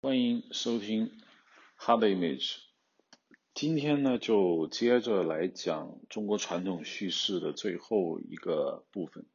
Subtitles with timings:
[0.00, 1.10] 欢迎收听
[1.76, 2.58] Hard Image。
[3.52, 9.26] 今天呢，就接着来讲中国传统叙事的最后一个部分，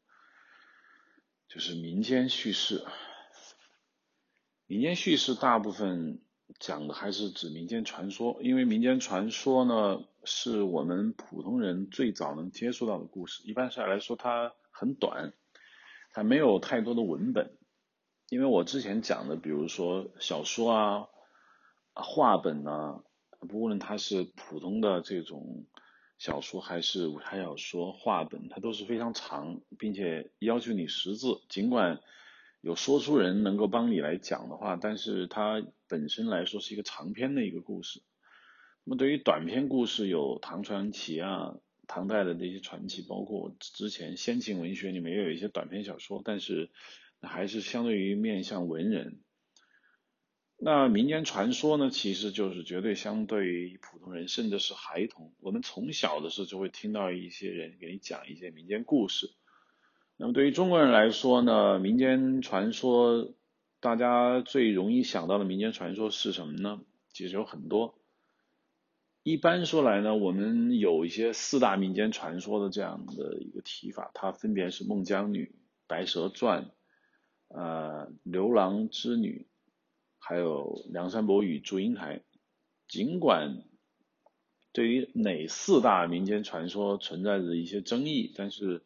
[1.49, 2.85] 就是民间叙事。
[4.65, 6.21] 民间叙事大部分
[6.59, 13.43] 讲的还是指民间传说，因为民间传说呢，是我们普通人最早能接触到的故事。
[13.43, 15.33] 一般上来说，它很短，
[16.13, 17.57] 它没有太多的文本。
[18.29, 21.07] 因为我之前讲的，比如说小说啊、
[21.93, 23.03] 画本啊，
[23.47, 25.67] 不论它是普通的这种
[26.17, 31.41] 小说还是舞台小说、画本，它都是非常长，并且要求你识字。
[31.47, 31.99] 尽管
[32.61, 38.01] 有说书人能够帮你来讲的话，但是它本身来说是一个长篇的一个故事。
[38.83, 41.53] 那么对于短篇故事，有唐传奇啊、
[41.85, 46.71] 唐代的那些传奇，包括之前先秦文学里面也有一些短篇小说，但是。
[47.27, 49.19] 还是相对于面向文人，
[50.57, 55.33] 那民间传说呢，其实就是绝对相对于普通人，甚至是孩童。
[55.39, 59.31] 我们从小的时候就会听到一些人给你讲一些民间故事。
[60.15, 63.33] 那么对于中国人来说呢，民间传说，
[63.79, 66.81] 大家最容易想到的民间传说是什么呢？
[67.11, 67.95] 其实有很多。
[69.23, 75.55] 一般说来呢，我们有一些四大民间传说的这样的一个提法，它分别是孟姜女、
[75.87, 76.71] 白蛇传。
[77.49, 79.47] 呃，牛郎织女，
[80.19, 82.21] 还有梁山伯与祝英台。
[82.87, 83.63] 尽管
[84.71, 88.83] 对于哪四大民间传说存在着一些争议，但是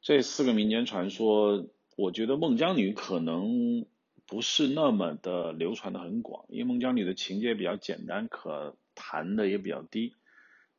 [0.00, 3.86] 这四个民间传说，我觉得孟姜女可能
[4.26, 10.14] 不是那么的流传的很广，因为孟姜女的情节比较简单，可谈的也比较低。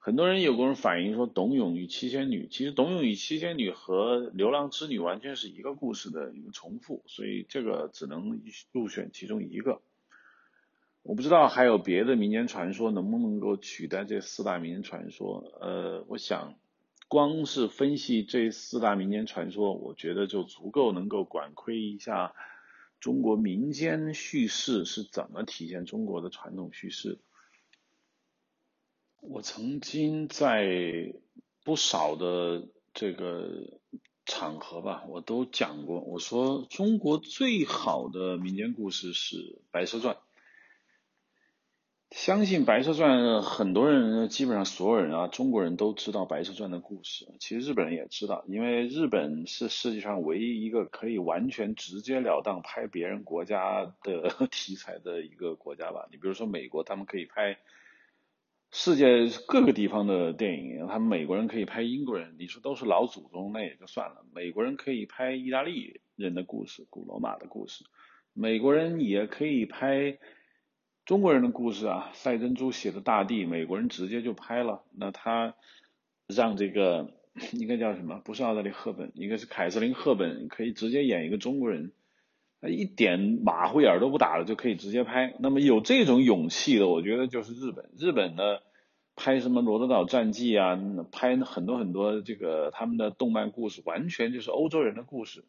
[0.05, 8.41] 很多人有个人反映说，董永与七仙女，其实董永与七仙女和牛郎织女完全是一个故事的一个重复，所以这个只能
[8.73, 9.79] 入选其中一个。
[11.03, 15.41] 我不知道还有别的民间传说能不能够取代这四大民间传说。
[15.61, 16.55] 呃，我想
[17.07, 22.33] 光是分析这四大民间传说，我觉得就足够能够管窥一下
[22.99, 27.19] 中国民间叙事是怎么体现中国的传统叙事。
[29.25, 31.13] 我曾经在
[31.63, 33.79] 不少的这个
[34.25, 39.37] 场合吧，我都讲过，我说中国最好的民间故事是
[39.71, 40.15] 《白蛇传》。
[42.11, 47.25] 相信《白蛇传》，很多人基本上所有人啊，中国人都知道《白蛇传》的故事。
[47.39, 56.09] 其实日本人也知道，因为日本是世界上唯一一个可以完全直截了当拍别人国家的 题材的一个国家吧。
[56.11, 57.57] 你比如说美国，他们可以拍。
[58.75, 64.25] 世界各个地方的电影，他们美国人可以拍英国人，你说都是老祖宗，那也就算了。
[64.33, 67.85] 美国人可以拍意大利人的故事，古罗马的故事，
[68.33, 70.17] 美国人也可以拍
[71.05, 72.09] 中国人的故事啊。
[72.13, 74.83] 赛珍珠写的《大地》，美国人直接就拍了。
[74.97, 75.53] 那他
[76.25, 77.13] 让这个
[77.51, 78.21] 应该叫什么？
[78.25, 81.91] 不是奥黛丽·赫本，应该是凯瑟琳·赫本，可以直接演一个中国人。
[82.69, 87.89] 一点马虎眼都不打了就可以直接拍，那么有这种勇气的，我觉得就是日本。
[87.97, 88.63] 日本的
[89.15, 90.79] 拍什么《罗德岛战记》啊，
[91.11, 95.43] 拍很多很多这个他们的动漫故事，完全就是欧洲人的故事，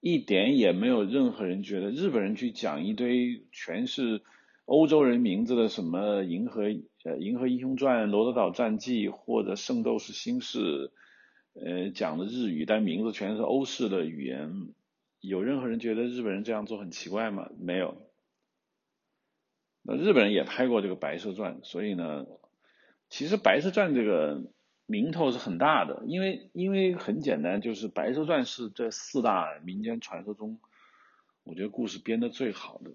[0.00, 4.22] 一点也没有任何人觉得日本人去讲一堆全是
[4.66, 6.62] 欧洲人名字的什么《银河
[7.04, 10.58] 呃银河英雄传》《罗德岛战记》或者《圣斗士星矢》，
[11.54, 14.68] 呃讲的日语，但名字全是欧式的语言。
[15.26, 17.50] 有任何人觉得日本人这样做很奇怪吗？
[17.58, 17.96] 没有。
[19.82, 22.26] 那日本人也拍过这个《白蛇传》，所以呢，
[23.08, 24.42] 其实《白蛇传》这个
[24.84, 30.58] 名头是很大的，因为因为很简单，就是《白蛇传》是这四大民间传说中，
[31.42, 32.90] 我觉得故事编的最好的。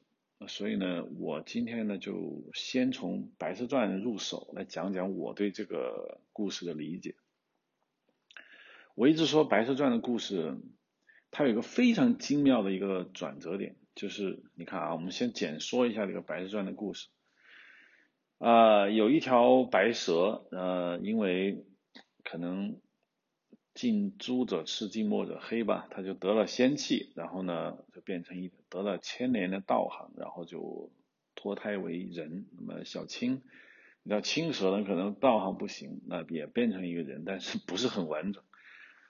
[0.47, 7.15] 所以呢，我今天呢就先从《白蛇传》入手来讲讲我对这个故事的理解。
[8.93, 10.57] 我一直说《白蛇传》的故事。
[11.31, 17.07] 它有一个非常精妙的一个转折点，就是你看啊，我们先简说一下这个白蛇传的故事。
[18.39, 21.65] 啊，有一条白蛇，呃，因为
[22.23, 22.79] 可能
[23.73, 30.91] 近朱者赤，近墨者黑吧，它就得了仙气，然后呢，就变成一得了千年的道行，然后就
[31.35, 32.47] 脱胎为人。
[32.57, 33.41] 那么小青，
[34.03, 38.41] 那青蛇呢，可能道行不行，那也变成一个人，但是不是很完整。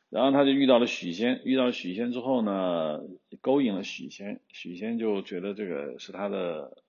[0.09, 3.01] 然后他就遇到了许仙，遇到许仙之后呢，
[3.41, 6.81] 勾引了许仙，许仙就觉得这个是他的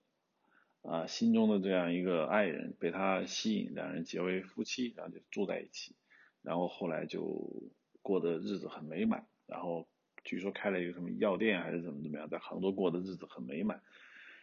[0.83, 5.95] 啊心中的这样一个爱人，被他吸引，两人结为夫妻，然后就住在一起，
[6.43, 7.71] 然后后来就
[8.01, 9.87] 过的日子很美满，然后
[10.25, 13.83] 据说开了一个什么药店还是怎么怎么样，在杭州过的日子很美满，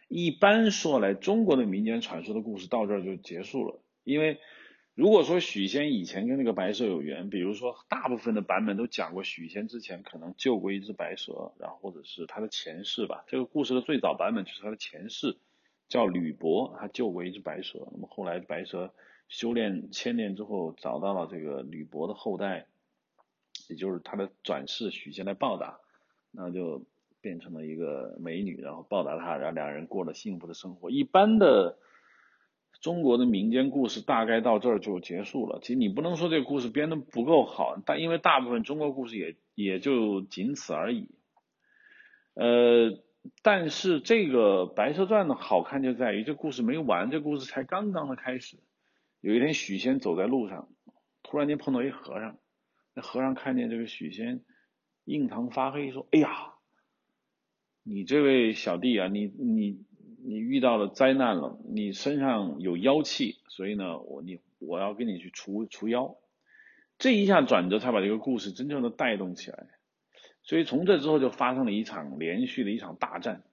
[0.06, 3.82] 一般说来，中国的民间传说的故事到这儿就结束了。
[4.04, 4.38] 因为
[4.98, 13.22] 如果说许仙以前跟那个白蛇有缘，比如说大部分的版本都讲过许仙之前可能救过一只白蛇，然后或者是他的前世吧。
[13.28, 15.36] 这个故事的最早版本就是他的前世
[15.88, 17.86] 叫吕伯，他救过一只白蛇。
[17.92, 18.92] 那么后来白蛇
[19.28, 22.66] 修炼千年之后，找到了这个吕伯的后代，
[23.68, 25.78] 也就是他的转世许仙来报答，
[26.32, 26.84] 那就。
[27.20, 30.88] 变成了一个美女，然后报答他，然后两人过了幸福的生活。
[30.88, 31.76] 一般的
[32.80, 35.58] 中国的民间故事大概到这儿就结束了。
[35.60, 41.08] 其实你不能说这个故事编的不够好，但因为大部分中国故事也也就仅此而已。
[42.34, 43.02] 呃，
[43.42, 48.58] 但是这个《白蛇传》的好看就在于这故事没完，这故事才刚刚的开始。
[49.20, 50.68] 有一天许仙走在路上，
[51.24, 52.38] 突然间碰到一和尚，
[52.94, 54.44] 那和尚看见这个许仙
[55.04, 56.54] 印堂发黑，说：“哎呀！”
[57.82, 59.82] 你这位小弟啊，你你
[60.24, 66.16] 你遇到了灾难了，你身上有妖气，所以呢，我你我要跟你去除除妖。
[66.98, 69.66] 这一下转折才把这个故事真正的带动起来。
[70.42, 73.44] 所以从这之后就发生了一场连续的一场大战，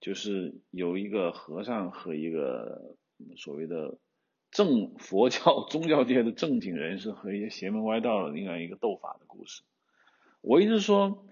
[0.00, 2.96] 就是有一个和尚和一个
[3.36, 3.96] 所谓的
[4.50, 9.62] 正佛教宗教界的正经人士和一些邪门歪道的另外一个斗法的故事。
[10.40, 11.24] 我一直说。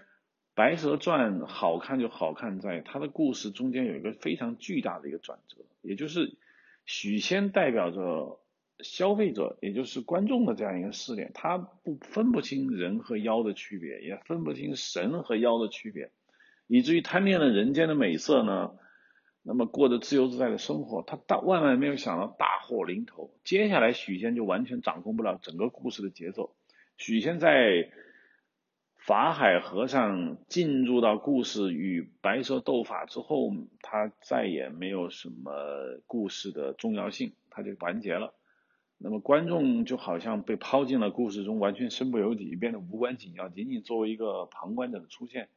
[0.53, 6.35] 白蛇传》好看就好看在它的故事中间有一个非常巨大的一个转折，也就是
[6.85, 8.41] 许仙代表着
[8.79, 16.11] 消费者，也就是观众的这样一个视点，他不分不清人和妖的区别，也分不清神和妖的区别，
[16.67, 18.71] 以至于贪恋了人间的美色呢，
[19.43, 21.01] 那么过着自由自在的生活。
[21.01, 26.53] 他大万万没有想到大祸临头，接下来许仙就完全掌控不了整个故事的节奏。
[26.97, 27.89] 许仙在。
[29.03, 33.51] 法海和尚进入到故事与白蛇斗法之后，
[33.81, 38.35] 他再也没有什么故事的重要性，他就完结了。
[38.99, 45.49] 那么观众就好像被抛进了故事中，完全身不由己，变得无关紧要，仅仅作为一个旁观者的出现。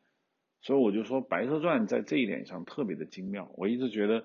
[0.63, 3.53] 所以我就说《白蛇传》在这一点上特别的精妙。
[3.59, 4.25] 我一直觉得，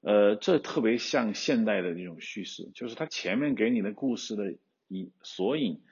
[0.00, 4.54] 呃，这特别像现代的这种叙事，就是它前面给你的故事的
[4.88, 5.82] 以索引。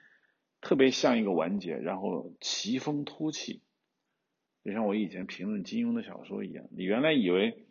[0.65, 3.61] 特别像一个完结，然后奇峰突起，
[4.63, 6.65] 就像我以前评论金庸的小说一样。
[6.71, 7.67] 你原来以为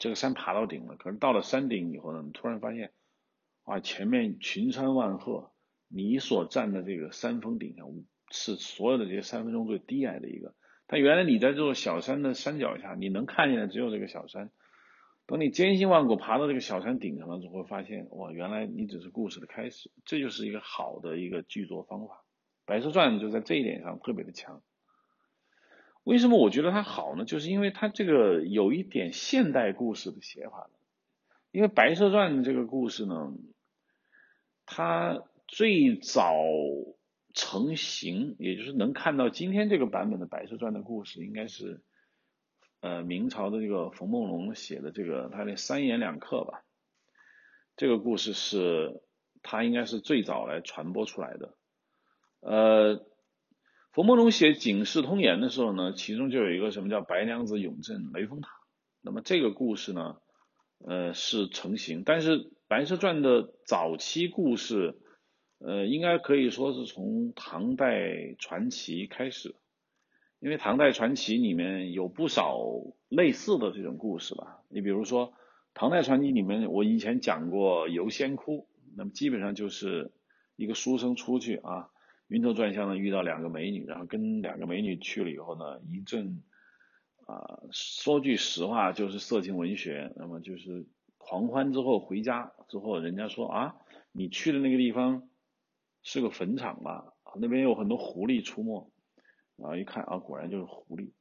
[0.00, 2.90] 这个山爬到顶了，可是到了山顶以后呢，你突然发现，
[3.62, 5.52] 啊，前面群山万壑，
[5.86, 7.86] 你所站的这个山峰顶上
[8.32, 10.56] 是所有的这些山峰中最低矮的一个。
[10.88, 14.50] 但原来你在这座小山的山脚下，你能看见的只有这个小山。
[15.30, 19.88] 等你艰辛万苦爬到这个小山顶上了，就会发现，哇，原来你只是故事的开始。
[20.04, 22.14] 这就是一个好的一个剧作方法，
[22.64, 24.60] 《白蛇传》就在这一点上特别的强。
[26.02, 27.24] 为什么我觉得它好呢？
[27.24, 30.68] 就是因为它这个有一点现代故事的写法
[31.52, 33.32] 因为《白蛇传》这个故事呢，
[34.66, 36.34] 它最早
[37.34, 41.80] 成型，也就是能看到今天这个版本的《白蛇传》的故事，应该是。
[42.80, 46.62] 呃，明朝的这个冯梦龙写的这个他的三言两刻吧，
[47.76, 49.02] 这个故事是
[49.42, 51.54] 他应该是最早来传播出来的。
[52.40, 53.04] 呃，
[53.92, 58.48] 冯梦龙写《警世通言》的时候呢，其中就有一个什么叫白娘子永镇雷峰塔。
[59.02, 60.16] 那么这个故事呢，
[60.78, 64.98] 呃是成型，但是《白蛇传》的早期故事，
[65.58, 69.54] 呃，应该可以说是从唐代传奇开始。
[70.40, 72.58] 因为唐代传奇里面有不少
[73.10, 75.34] 类似的这种故事吧，你比如说
[75.74, 78.66] 唐代传奇里面，我以前讲过游仙窟，
[78.96, 80.12] 那么基本上就是
[80.56, 81.90] 一个书生出去啊，
[82.28, 86.42] 晕头转向的遇到两个美女，然后跟两个美女去了以后呢，一阵
[87.26, 90.86] 啊说句实话就是色情文学，那么就是
[91.18, 93.76] 狂欢之后回家之后，人家说啊，
[94.10, 95.28] 你去的那个地方
[96.02, 98.90] 是个坟场吧，那边有很多狐狸出没。
[99.60, 101.12] 然后一看啊，果然就是狐狸。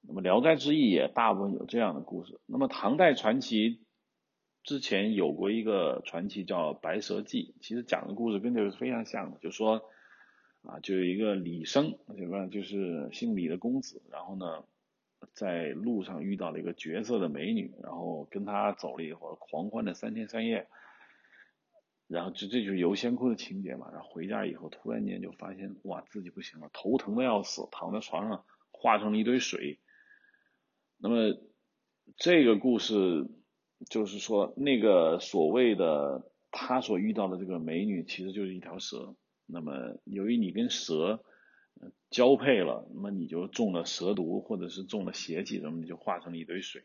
[0.00, 2.40] 那么《聊斋志异》也大部分有这样的故事。
[2.46, 3.84] 那么唐代传奇
[4.64, 9.82] 之前有过一个传奇叫《白蛇记》，其实讲的故事跟这个是非常像的，就说
[10.62, 12.46] 啊，就有一个李生，对吧？
[12.46, 14.64] 就是姓李的公子，然后呢，
[15.34, 20.68] 在路上遇到了一个绝色的美女，然后跟他走了以后，狂欢了三天三夜。
[22.12, 29.80] 然后这这就是游仙窟的情节嘛，然后回家以后突然间就发现哇自己不行了，头疼的要死，躺在床上化成了一堆水。
[30.98, 31.36] 那么
[32.16, 33.28] 这个故事
[33.88, 39.16] 就是说那个所谓的他所遇到的这个美女其实就是一条蛇。
[39.46, 41.24] 那么由于你跟蛇
[42.10, 46.84] 交配了，那么你就中了蛇毒或者是中了邪气，那么你就化成了一堆水。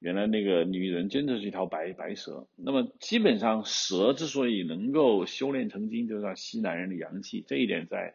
[0.00, 2.48] 原来那个女人真的是一条白白蛇。
[2.56, 8.14] 那么基本上蛇之所以能够修炼成精，就是要吸男人的阳气，这一点在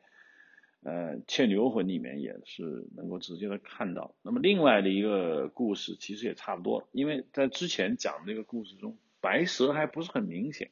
[0.81, 4.15] 呃《倩女幽魂》里面也是能够直接的看到。
[4.23, 10.71] 那么另外的一个故事其实也差不多，因为在之前讲的那个故事中，白蛇还不是很明显。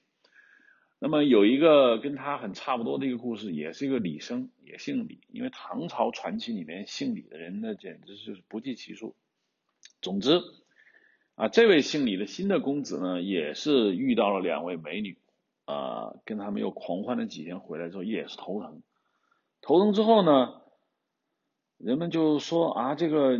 [0.97, 9.15] 那么有一个跟他很差不多的一个故事，也是一个李生，也姓李，因为唐朝传奇里面姓李的人那简直就是不计其数。
[10.01, 10.41] 总之。
[11.35, 15.17] 啊，这位姓李的新的公子呢，也是遇到了两位美女，
[15.65, 18.83] 啊，跟他们又狂欢了几天，回来之后也是头疼，
[19.61, 20.61] 头疼之后呢，
[21.79, 23.37] 人们就说啊，这个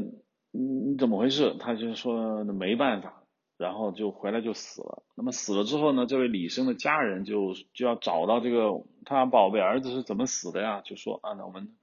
[0.49, 1.55] 你怎么回事？
[1.59, 3.23] 他就说没办法，
[3.57, 5.03] 然后就回来就死了。
[5.13, 8.71] 那么死了之后呢，这位李生的家人就就要找到这个
[9.05, 10.81] 他宝贝儿子是怎么死的呀？
[10.81, 11.75] 就说啊，那我们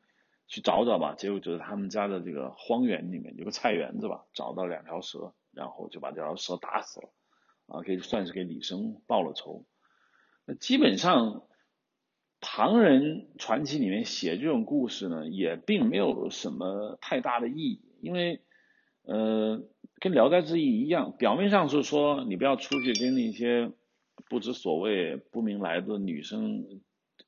[0.48, 1.14] 去找找吧。
[1.14, 5.32] 结果就是他们家的这个荒原里面有个菜园子吧，找到两条蛇。
[5.60, 7.10] 然后就把这条蛇打死了，
[7.66, 9.66] 啊，可以算是给李生报了仇。
[10.46, 11.42] 那基本上，
[12.40, 18.40] 唐人传奇里面写这种故事呢，也并没有什么太大的意义，因为，
[19.02, 19.62] 呃，
[20.00, 23.70] 跟《聊斋志异》一样，表面上是说你不要出去跟那些
[24.30, 26.64] 不知所谓、不明来的女生，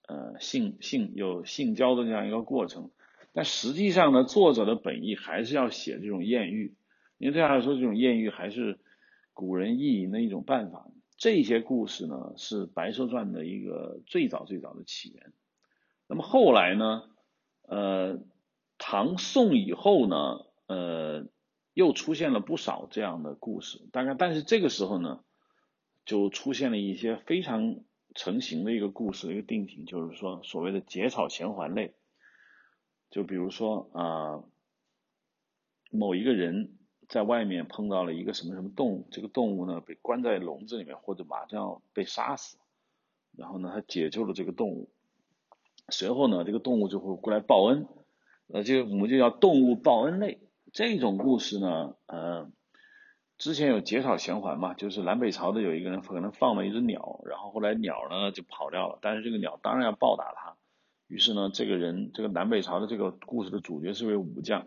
[0.09, 2.91] 呃，性性有性交的这样一个过程，
[3.35, 6.75] 但实际上呢，作者的本意还是要写这种艳遇。
[7.23, 8.81] 因为这样来说，这种艳遇还是
[9.33, 10.91] 古人意淫的一种办法。
[11.17, 15.33] 这些故事呢，是《白蛇传》的一个最早最早的起源。
[16.09, 17.05] 那么后来呢，
[17.69, 18.19] 呃，
[18.77, 21.29] 唐宋以后呢，呃，
[21.75, 23.87] 又出现了不少这样的故事。
[23.93, 25.23] 大概，但是这个时候呢，
[26.05, 27.77] 就出现了一些非常
[28.17, 31.95] 成型的一个故事的一个定型，就是说所谓的结草衔环类。
[33.11, 34.43] 就比如说啊，
[35.93, 36.79] 某一个人。
[37.13, 42.57] 在外面碰到了一个什么什么动物，这个动物呢被关在笼子里面，或者马上要被杀死，
[43.37, 44.89] 然后呢他解救了这个动物，
[45.91, 47.87] 随后呢这个动物就会过来报恩，
[48.49, 50.41] 呃就我们就叫动物报恩类。
[50.73, 52.51] 这种故事呢，呃
[53.37, 60.57] 之前有结草衔环嘛，就是南北朝的有一个人可能放了一只鸟，然后后来鸟呢就跑掉了，但是这个鸟当然要报答他，
[61.09, 64.67] 于是呢这个人这个南北朝的这个故事的主角是位武将。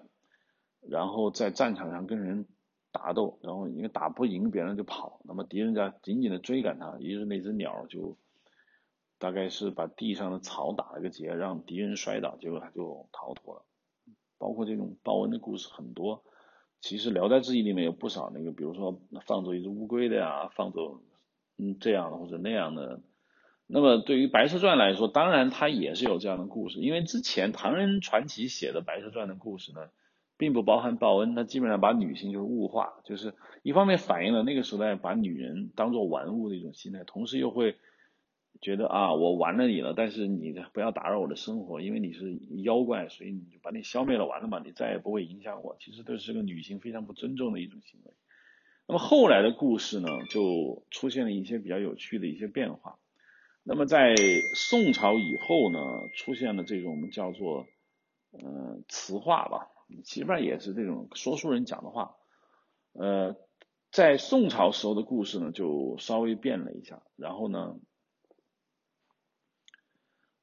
[0.90, 2.48] 然后在战场上跟人
[2.92, 8.18] 打斗，然后因为打不赢别人就跑，那么敌人在紧紧的追赶他，于是那只鸟就
[9.20, 13.66] 大概是把地上的草打了个结，让敌人摔倒，结果他就逃脱了。
[14.38, 16.24] 包括这种报恩的故事很多，
[16.80, 21.02] 其实《聊斋志异》里面有不少那个，比如说放走一只乌龟的呀，放走
[21.58, 23.02] 嗯这样的或者那样的。
[23.68, 29.90] 那么对于《白蛇传》来说，当然它也是有这样的故事，因为之前唐人传奇写的《白蛇传》的故事呢。
[30.38, 37.76] 并不包含报恩，他基本上把女性就是物化，就是一方面反映了那个时代把女人当做玩物的一种心态，同时又会
[38.62, 45.78] 觉得啊，我玩了你了，但是你不要打扰我的生活，因为你是妖怪，所以你就把你消灭了，完了嘛，你再也不会影响我。
[45.80, 48.12] 其实这是个女性非常不尊重的一种行为。
[48.88, 52.98] 那么后来的故事呢，就出现了一些比较有趣的一些变化。
[53.64, 54.14] 那么在
[54.54, 55.80] 宋朝以后呢，
[56.14, 57.66] 出现了这种叫做
[58.32, 59.72] 呃词话吧。
[60.04, 62.16] 基本上也是这种说书人讲的话，
[62.94, 63.36] 呃，
[63.92, 67.76] 在宋朝时候的故事呢，就稍微变了一下，然后呢，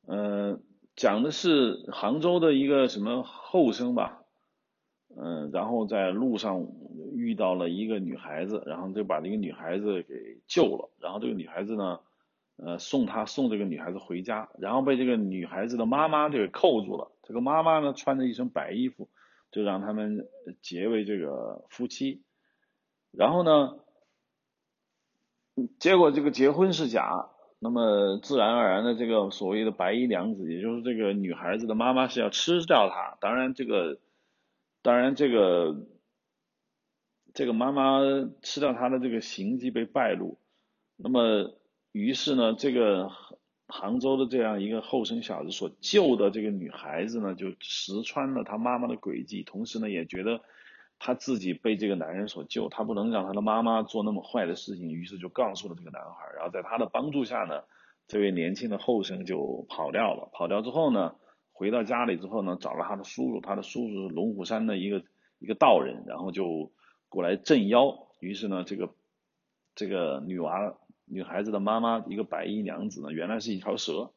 [0.07, 0.61] 呃，
[0.95, 4.23] 讲的是杭州的一个什么后生吧，
[5.17, 6.69] 嗯，然后在路上
[7.15, 12.01] 遇到了一个女孩子，然后就把这个女孩子给救了，然后这个女孩子呢，
[12.57, 19.09] 呃，送他送这个女孩子回家，然后被这个女孩子的妈妈就给扣住了，这个妈妈呢穿着一身白衣服。
[19.53, 20.27] 就让他们
[20.61, 22.25] 结为这个夫妻，
[23.13, 23.79] 然后呢，
[25.79, 27.31] 结果这个结婚是假，
[27.61, 33.17] 那么自然而然的这个所谓的白衣娘子，也就是这个女孩子的妈妈是要吃掉她。
[33.21, 34.01] 当然这个，
[34.83, 35.87] 当然这个，
[37.35, 38.01] 这个妈妈
[38.43, 40.39] 吃掉她的这个行迹被败露，
[40.97, 41.55] 那么
[41.93, 43.11] 于是呢，这个。
[43.75, 50.43] 杭州的这样一个后生小子所救的这个女孩子呢，就识穿了他妈妈的诡计，同时呢，也觉得
[50.99, 56.31] 他自己被这个男人所救，他不能让他的妈妈做那么坏的事情，于是就告诉了这个男孩。
[56.37, 57.63] 然后在他的帮助下呢，
[58.09, 60.29] 这位年轻的后生就跑掉了。
[60.35, 61.15] 跑掉之后呢，
[61.53, 65.03] 回到家里之后呢，找了他的叔叔，他的叔叔是龙虎山的一个
[65.39, 66.71] 一个道人，然后就
[67.09, 68.07] 过来镇妖。
[68.21, 68.91] 于是呢，这个
[69.75, 70.75] 这个女娃。
[71.13, 74.13] 女孩子的妈妈，一个白衣娘子呢，原来是一条蛇，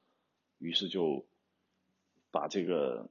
[0.59, 1.25] 于是就
[2.31, 3.09] 把这个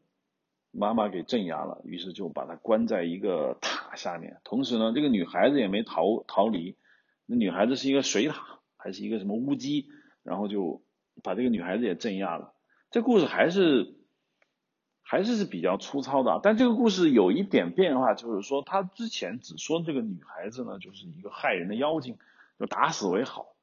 [0.71, 4.41] 妈妈给镇压了，于是就把她关在一个塔下面。
[4.43, 6.77] 同时呢，这个女孩子也没逃逃离，
[7.27, 9.91] 那女孩子是一个水塔，还是一个什么乌鸡，
[10.23, 10.81] 然后就
[11.23, 12.55] 把这个女孩子也镇压了。
[12.91, 13.95] 这故事还是
[15.03, 22.17] 还是是比较粗糙的，但这个故事有一点变化，就是说他之前只说这个女孩子呢就是一个害人的妖精，
[22.59, 23.54] 就打死为好。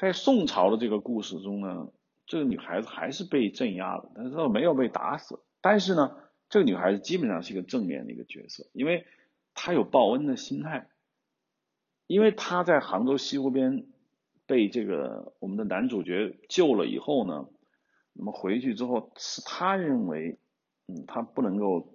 [0.00, 1.92] 在宋朝的这个故事中呢，
[2.24, 5.40] 这个女孩子还是被镇压了，但是她没有被打死。
[5.60, 6.16] 但是呢，
[6.48, 9.04] 这个女孩子基本上是一个正面的一个角色，因为
[9.52, 10.88] 她有报恩的心态。
[12.06, 13.88] 因为她在杭州西湖边
[14.46, 17.46] 被这个我们的男主角救了以后呢，
[18.14, 20.38] 那么回去之后是她认为，
[20.86, 21.92] 嗯，她不能够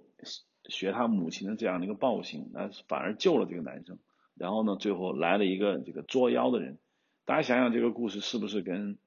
[0.70, 3.98] 学她母亲的这样的一个暴行，那反而救了这个男生。
[4.36, 6.78] 然后呢，最后来了一个这个捉妖的人。
[7.26, 8.96] 大家想想这个故事是不是跟《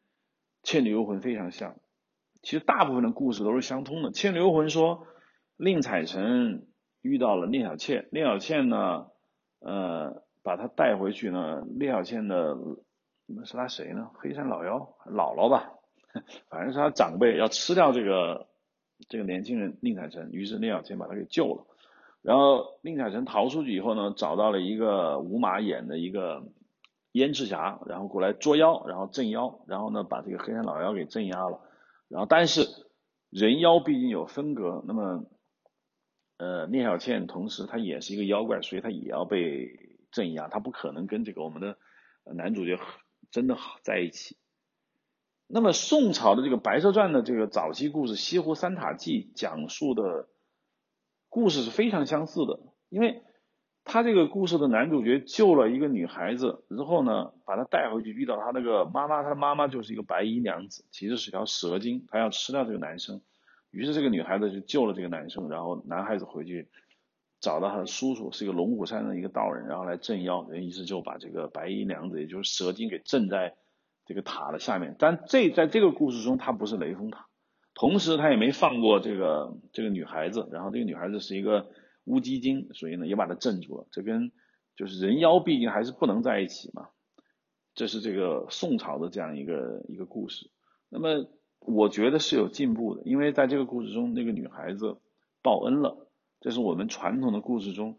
[0.65, 1.77] 倩女幽魂》非常像？
[2.43, 4.11] 其实大部分的故事都是相通的。
[4.13, 5.07] 《倩女幽魂》说，
[5.57, 6.67] 宁采臣
[7.01, 9.07] 遇到了聂小倩，聂小倩呢，
[9.61, 11.65] 呃，把她带回去呢。
[11.79, 12.57] 聂小倩的
[13.45, 14.11] 是他谁呢？
[14.15, 15.75] 黑山老妖姥姥吧，
[16.51, 18.49] 反正是他长辈要吃掉这个
[19.09, 21.67] 这个年轻人宁采臣，于是聂小倩把他给救了。
[22.23, 26.43] 然后宁采臣逃出去以后呢，找到了一个五马演的一个
[27.13, 31.61] 燕赤霞，然后过来捉妖，然后镇妖，然后呢把这个黑山老妖给镇压了。
[32.09, 32.67] 然后，但是
[33.31, 35.25] 人妖毕竟有分隔，那么，
[36.37, 39.69] 呃，聂小倩同时她也是一个妖怪，所以她也要被
[40.11, 41.77] 镇压，她不可能跟这个我们的
[42.35, 42.79] 男主角
[43.31, 44.37] 真的好在一起。
[45.47, 50.29] 那么宋朝的这个《白蛇传》的这个早期故事《西湖三塔记》讲述的
[51.29, 52.61] 故事是非常相似的，
[52.91, 53.23] 因为。
[53.89, 63.23] 他这个故事的男主角救了一个女孩子，之后呢，把她带回去，遇到他那个妈妈，他的妈妈就是一个白衣娘子，其实是条蛇精，她要吃掉这个男生。
[63.71, 66.69] 于是这个女孩子就救了这个男生，然后男孩子回去
[67.41, 73.55] 找到他的叔叔，是一个龙虎山的一个道人，然后来镇妖，人于是就把这个白衣娘子，也就是蛇精给镇在
[74.05, 74.97] 这个塔的下面。
[74.99, 77.25] 但这在这个故事中，他不是雷峰塔，
[77.73, 81.69] 同时他也没放过这个这个女孩子，然后这个女孩子是一个。
[82.09, 83.87] 乌鸡精，所以呢也把它镇住了。
[83.91, 84.33] 这跟
[84.75, 86.89] 就是人妖毕竟还是不能在一起嘛。
[87.75, 90.51] 这是这个宋朝的这样一个一个故事。
[90.89, 91.29] 那么
[91.61, 94.97] 我觉得是有进步的，因为在这个故事中，那个女孩子
[95.43, 96.09] 报恩了。
[96.41, 97.99] 这是我们传统的故事中，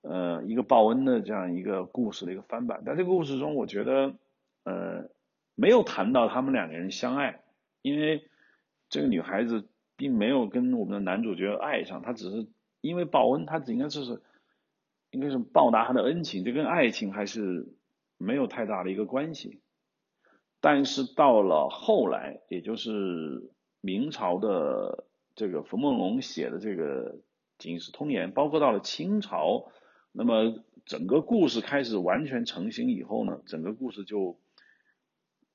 [0.00, 2.82] 呃，一个报恩的这样一个故事的一个翻版。
[2.84, 4.14] 在这个故事中，我觉得
[4.64, 5.10] 呃
[5.54, 7.42] 没有谈到他们两个人相爱，
[7.82, 8.28] 因为
[8.88, 12.48] 这个女孩子并没有跟我们的男主角爱上，她只是。
[12.82, 14.20] 因为报恩，他应该就是
[15.10, 17.74] 应该是报答他的恩情，这跟爱情还是
[18.18, 19.62] 没有太大的一个关系。
[20.60, 27.14] 但是到了后来，也就是明朝的这个冯梦龙写的这个
[27.58, 29.70] 《警世通言》，包括到了清朝，
[30.12, 34.38] 那么整个故事开始完全成型以后呢，整个故事就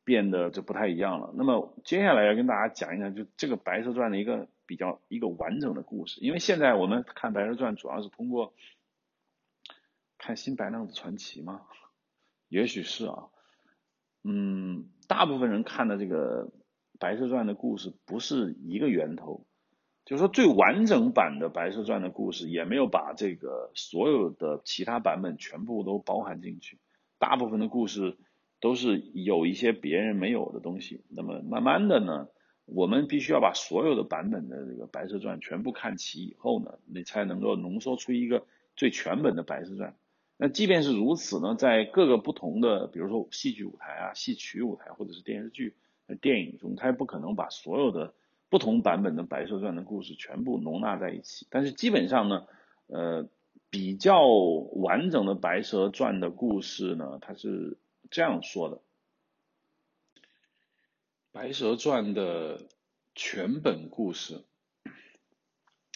[0.07, 1.33] 变得就不太一样了。
[1.35, 4.47] 那么接下来要跟大家讲一讲，就这个《白蛇传》的一个。
[4.67, 8.53] 比较一个完整的故事，因为现在我们看《白蛇传》主要是通过
[10.17, 11.61] 看《新白娘子传奇》嘛，
[12.49, 13.29] 也许是啊，
[14.25, 16.47] 嗯，大部分人看的这个
[16.99, 19.47] 《白蛇传》的故事不是一个源头，
[20.03, 26.77] 就是说最完整版的《白蛇传》的故事也没有把这个所有的其他版本全部都包含进去，
[27.19, 28.17] 大部分的故事
[28.59, 32.27] 都是有一些别人没有的东西，那么慢慢的呢。
[32.65, 38.43] 我们必须要把所有的版本的这个《白蛇传》全部看齐以后呢，你才能够浓缩出一个
[38.75, 39.91] 最全本的《白蛇传》。
[40.35, 45.75] 那即便是如此呢，在各个不同的，比如说戏剧舞台啊、戏曲舞台或者是电视剧、
[46.19, 48.13] 电影中，它也不可能把所有的
[48.49, 51.47] 不同版本的《白蛇传》的故事全部容纳在一起。
[51.49, 52.47] 但是基本上呢，
[52.87, 53.29] 呃，
[53.69, 57.77] 比较完整的《白蛇传》的故事呢，它是
[58.09, 58.77] 这样说的。
[61.39, 62.67] 《白蛇传》的
[63.13, 64.43] 全本故事，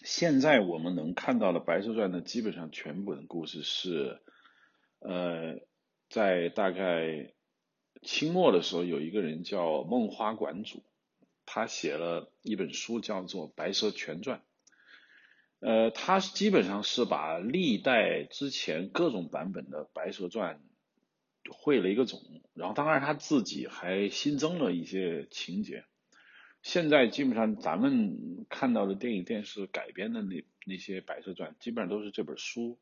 [0.04, 4.22] 现在我们能看到的《白蛇传》的基本上全本故事是，
[5.00, 5.60] 呃，
[6.10, 7.34] 在大概
[8.04, 10.84] 清末的时候，有一个人叫梦花馆主，
[11.48, 14.40] 他写了一本书叫做《白蛇全传》，
[15.68, 20.58] 呃，他基本上是把历代之前各种版本的《白蛇传》。
[21.50, 22.20] 汇了一个种，
[22.54, 25.86] 然后当然他自己还新增了一些情节。
[26.62, 32.80] 现在基本上咱们看到的电影、电视改编的那那些《白蛇传》，基本上都是这本书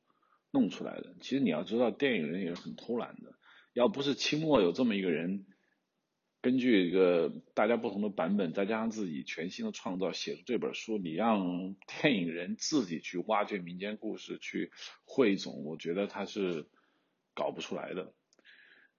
[0.51, 1.15] 弄出来的。
[1.21, 3.35] 其实你要知道，电影人也是很偷懒的。
[3.71, 5.45] 要不是清末有这么一个人，
[6.41, 10.97] 根据一个大家不同的版本，再加上自己全新的创造，写出这本书。
[10.97, 14.71] 你让 电影人自己去挖掘民间故事，去
[15.05, 16.67] 汇总，我觉得他是
[17.33, 18.13] 搞不出来的。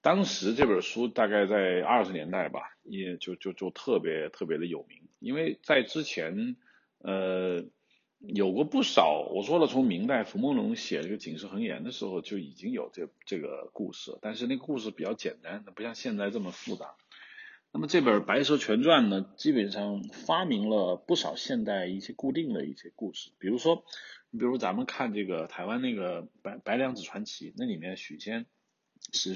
[0.03, 6.57] 当时这本书大概在二十年代吧，也就就就特别特别的有名，因为在之前，
[6.99, 7.65] 呃。
[8.23, 16.97] 有过不少，我说了，从明代冯梦龙写这个《警世恒言》的时候就已经有这这个故事，但是那个故事比较简单，不像现在这么复杂。
[17.73, 23.87] 那么这本《白蛇全传》呢，基本上发明了不少现代一些固定的一些故事，比如说，
[24.29, 28.45] 你比如咱们看这个台湾那个《白白娘子传奇》，那里面许仙
[29.15, 29.35] 是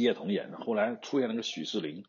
[0.00, 2.04] 叶童演的，后来出现了个许仕林，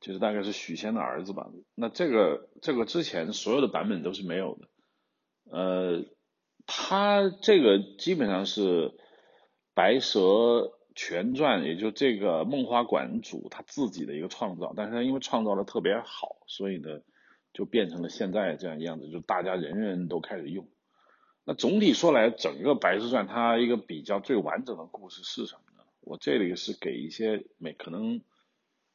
[0.00, 1.48] 就是大概是许仙的儿子吧。
[1.74, 4.68] 那这个这个之前所有的版本都是没有的。
[5.50, 6.04] 呃，
[6.66, 8.88] 他这个基本上是
[9.74, 17.00] 《白蛇全传》，也就这个梦花馆主他自己的一个创造，但是他因为创造的特别好，所以呢，
[17.52, 20.68] 就变成了现在这样样子，就大家人人都开始用。
[21.44, 25.62] 那总体说来，整个《白蛇传》它一个比较最完整的故事是什么？
[26.00, 28.22] 我这里是给一些没可能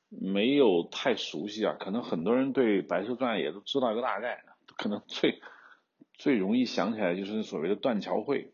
[0.09, 4.43] 没有太熟悉啊，可能很多人对《白蛇传》也都知道一个大概，
[4.77, 5.41] 可能最。
[6.17, 8.53] 最容易想起来就是所谓的断桥会，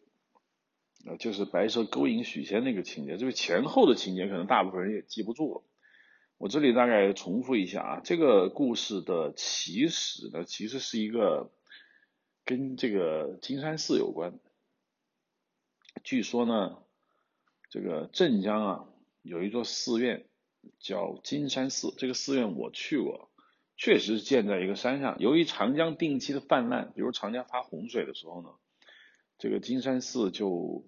[1.06, 3.18] 呃，就是白蛇勾引许仙那个情节。
[3.18, 5.64] 这个前后的情节可能大部分人也记不住。
[6.40, 11.52] 我这里大概重复一下啊，这个故事的起始呢，其实是一个
[12.46, 14.40] 跟这个金山寺有关。
[16.04, 16.80] 据说呢，
[17.72, 18.86] 这个镇江啊
[19.24, 20.28] 有一座寺院
[20.78, 23.30] 叫金山寺，这个寺院我去过。
[23.78, 25.16] 确实是建在一个山上。
[25.18, 28.50] 由于长江定期的泛滥，比如长江发洪水的时候呢，
[29.40, 30.86] 这个金山寺就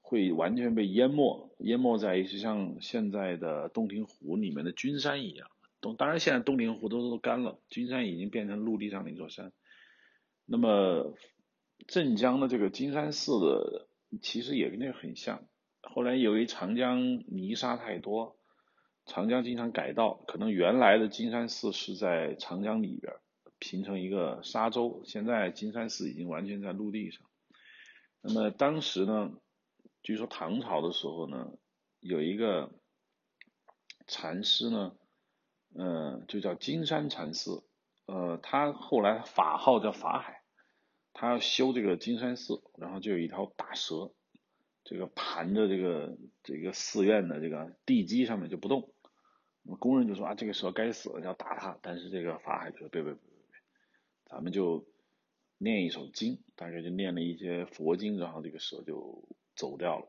[0.00, 5.48] 会完全被淹没，淹没在一些像现在的洞庭湖里面的君山一样。
[5.80, 9.52] 东当然现在洞庭湖都都干了，君山已经变成陆地上的一座山。
[10.46, 11.14] 那么
[11.86, 13.88] 镇江的这个金山寺的
[14.20, 15.46] 其实也跟那个很像。
[15.92, 18.36] 后来由于长江泥沙太多。
[19.08, 23.14] 长江经常改道，可能原来的金山寺是在长江里边
[23.60, 27.24] 形成一个沙洲，现在金山寺已经完全在陆地上。
[28.20, 29.30] 那么当时呢，
[30.02, 31.52] 据说唐朝的时候呢，
[32.00, 32.72] 有一个
[34.08, 34.96] 禅师呢，
[35.78, 37.50] 嗯，就叫金山禅师，
[38.06, 40.42] 呃，他后来法号叫法海，
[41.12, 44.12] 他要修这个金山寺，然后就有一条大蛇，
[44.88, 48.92] 这个盘着这个这个寺院的这个地基上面就不动。
[49.62, 51.76] 那工人就说啊，这个蛇该死了，要打它。
[51.82, 53.58] 但是这个法海说，别别别别别，
[54.26, 54.86] 咱们就
[55.58, 60.06] 念一首经，大概就念了一些佛经，然后这个蛇就走掉了。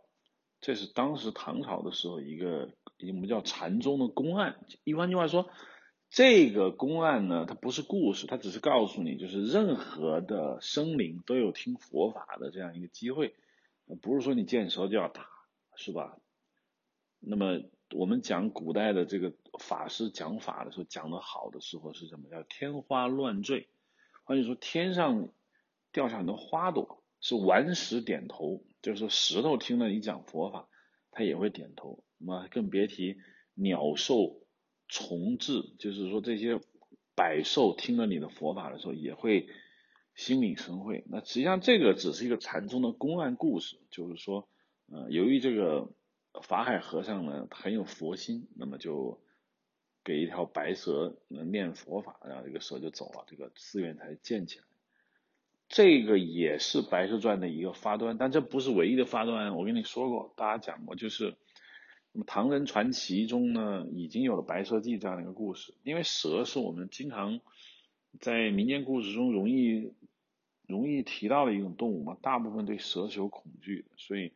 [0.61, 4.59] 这是当时唐朝的时候一个我们叫禅宗的公案。
[4.83, 5.49] 一般句话说，
[6.11, 13.33] 这个公案呢，它不是故事，它只是告诉你，就是任何的生灵都有听佛法的这样一个机会，
[13.95, 15.27] 不是说你见蛇就要打，
[15.75, 16.17] 是吧？
[17.19, 17.61] 那么。
[17.95, 22.29] 我们讲古代的这个法师讲法的时候，讲的好的时候是什么？
[22.29, 23.69] 叫天花乱坠，
[24.25, 25.29] 或者说天上
[25.93, 30.67] 掉下很多花朵，是顽石点头，就是说石头听了你讲佛法，
[31.11, 32.03] 它也会点头。
[32.17, 33.21] 那么更别提
[33.53, 34.41] 鸟兽
[34.89, 36.59] 虫豸，就是说这些
[37.15, 39.47] 百兽听了你的佛法的时候，也会
[40.17, 41.05] 心领神会。
[41.07, 44.49] 那实际上这个只是一个禅宗的公案故事，就是说，
[44.91, 45.89] 呃，由于这个。
[46.43, 49.19] 法海和尚呢很有佛心，那么就
[50.03, 54.65] 给一条白蛇念佛法，然后这个蛇就走了，这个寺院才建起来。
[55.67, 59.55] 这个也是《白蛇传》的一个发端，但这不是唯一的发端。
[59.55, 61.33] 我跟你说过，大家讲过，就是
[62.11, 65.73] 那么唐人传奇中呢已经有了《白蛇记》这样的一个故事。
[65.81, 67.39] 因为蛇是我们经常
[68.19, 69.91] 在民间故事中容易
[70.67, 74.33] 容易提到的一种动物嘛，大部分对蛇是有恐惧的，所以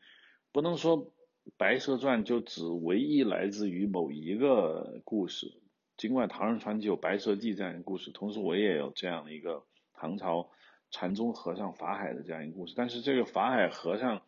[0.52, 1.14] 不能说。
[1.58, 5.60] 《白蛇传》就只唯一来自于某一个故事，
[5.98, 10.52] 尽管唐人传奇有《白蛇记》这样一个故事，同时我也有这样的一个唐朝
[10.92, 14.22] 禅宗和尚法海的这样一个故事，但是这个法海和尚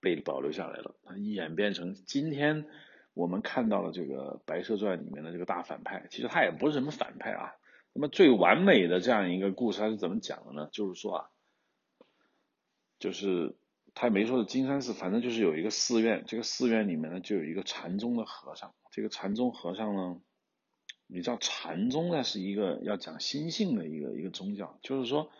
[0.00, 2.66] 被保留下来了，他演变成今天
[3.14, 7.54] 我们看到了这个《白蛇传》里面的这个大反派，其实他也不是什么反派啊。
[7.94, 10.68] 那么最完美的这样一个故事他是怎么讲的呢？
[10.70, 11.30] 就是说啊，
[12.98, 13.56] 就是。
[13.96, 18.74] 他也没说是金山寺，反正就是有一个寺院，这个寺院里面呢就有一个禅宗的和尚。
[18.90, 20.20] 这个禅宗和尚呢，
[21.06, 25.30] 你知道禅宗呢是一个要讲心性的一个一个宗教，就是说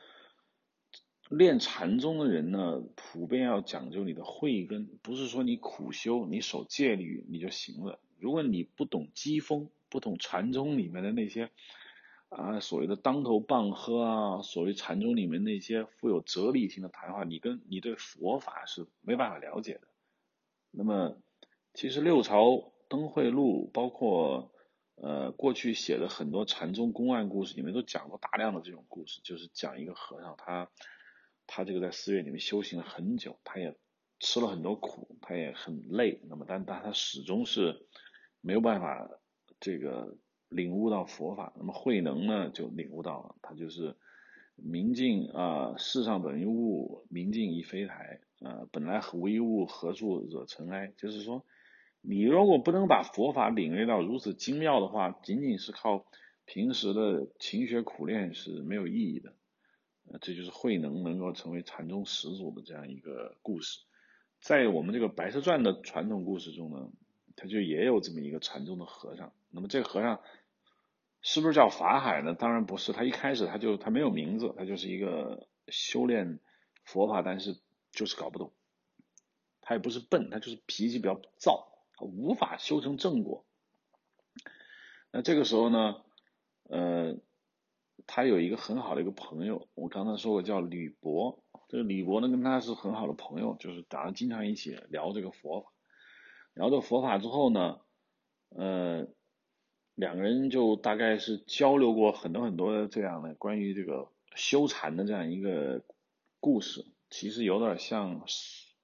[1.29, 7.99] 练禅宗的人呢，普遍要讲究你的慧根，不是说你苦修、你守戒律你就行了。
[8.21, 11.51] 如果你不懂机锋，不懂禅宗里面的那些
[12.35, 19.88] 啊所谓的当头棒喝啊，所谓禅宗里面那些富有哲理性的谈话，你跟你对佛法是没办法了解的。
[20.70, 21.16] 那么，
[21.73, 24.53] 其实六朝灯会录，包括
[24.97, 30.70] 呃过去写的很多禅宗公案故事里面，都讲过大量的这种故事，就是讲一个和尚他
[31.47, 33.77] 他这个在寺院里面修行了很久，他也。
[34.20, 37.85] 吃了很多苦，他也很累，那么但但他始终是
[38.40, 39.11] 没有办法
[39.61, 40.16] 这个
[40.49, 41.53] 领悟到佛法。
[41.57, 43.97] 那么慧能呢，就领悟到了，他就是
[44.57, 50.93] 明镜啊，世上本无物，明镜亦非台啊，本来无一物，何处惹尘埃？
[50.97, 51.45] 就是说，
[52.01, 56.05] 你如果不能把佛法领略到如此精妙的话，仅仅是靠
[56.45, 59.33] 平时的勤学苦练是没有意义的。
[60.07, 63.81] 呃这就是慧能能够成为禅宗始祖的这样一个故事。
[64.39, 66.91] 在我们这个《白蛇传》的传统故事中呢，
[67.37, 69.33] 他就也有这么一个禅宗的和尚。
[69.55, 70.21] 那么这个和尚
[71.23, 72.35] 是不是叫法海呢？
[72.35, 76.40] 当然不是，他一开始他就他没有名字，他就是一个修炼
[76.85, 77.59] 佛法，但是
[77.93, 78.53] 就是搞不懂。
[79.62, 81.69] 他也不是笨，他就是脾气比较躁，
[82.01, 83.47] 无法修成正果。
[85.11, 86.03] 那这个时候呢，
[86.64, 87.17] 呃，
[88.07, 91.43] 他有一个很好的一个朋友，我刚才说过叫吕伯。
[91.69, 95.73] 这个吕伯呢，跟他是很好的朋友，就是大家经常一起聊这个佛法。
[96.53, 97.81] 聊这佛法之后呢，
[98.51, 99.09] 呃，
[99.95, 105.85] 两个人就大概是交流过很多很多这样的关于这个修禅的这样一个
[106.41, 106.85] 故事。
[107.11, 108.23] 其实有点像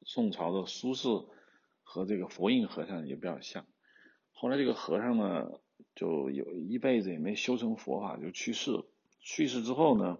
[0.04, 1.28] 宋朝的苏轼
[1.82, 3.66] 和这个佛印和尚也比较像。
[4.32, 5.50] 后来这个和尚呢，
[5.94, 8.86] 就有一辈子也没修成佛法，就去世了。
[9.20, 10.18] 去世之后呢？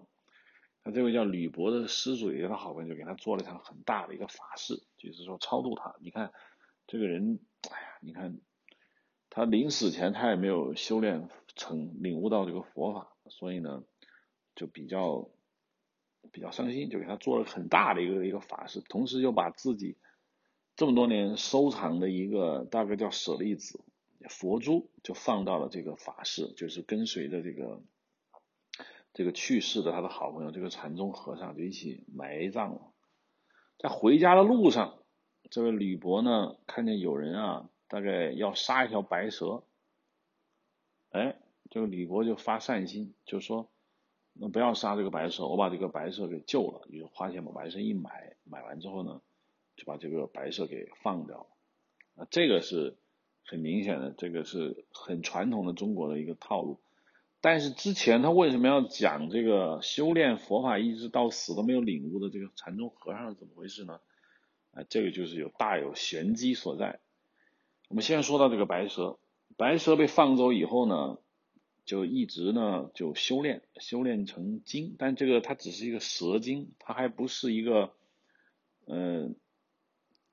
[0.83, 5.95] 那这位叫吕伯的施主，也是他好朋友，就给他做了一场很大的一个法事，就是说超度他。
[6.01, 6.33] 你看
[6.87, 8.39] 这个人，哎呀，你看
[9.31, 13.83] 他临死前他也没有修炼成领悟到这个佛法，所以呢
[14.53, 15.31] 就比较
[16.31, 19.97] 比较伤心，就给他做了很大的一个一个法事，同时又把自己
[20.75, 23.83] 这么多年收藏的一个大概叫舍利子
[24.29, 27.81] 佛珠，就放到了这个法事，就是跟随着这个。
[29.13, 32.93] 这个去世的他的好朋友，这个禅宗和尚就一起埋葬了。
[33.77, 34.99] 在回家的路上，
[35.49, 39.63] 这位吕伯呢，看见有人啊，大概要杀一条白蛇。
[41.09, 41.35] 哎，
[41.69, 43.69] 这个李国就发善心，就说
[44.31, 49.21] ：“那不要杀这个白蛇，我把这个白蛇给救了。”就花钱把白蛇一买，买完之后呢，
[49.75, 51.47] 就把这个白蛇给放掉了。
[52.15, 52.95] 啊，这个是
[53.43, 56.79] 很明显的，这个是很传统的中国的一个套路。
[57.41, 63.99] 但是之前他为什么要讲这个修炼佛法一直到死都没有领悟的这个禅宗和尚是怎么回事呢？
[64.71, 67.01] 啊，这个就是有大有玄机所在。
[67.91, 69.19] 我们先说到这个白蛇，
[69.57, 71.17] 白蛇被放走以后呢，
[71.83, 77.91] 就一直呢就修炼，修炼成精，但这个它只是一个蛇精，它还不是一个，
[78.87, 79.35] 嗯，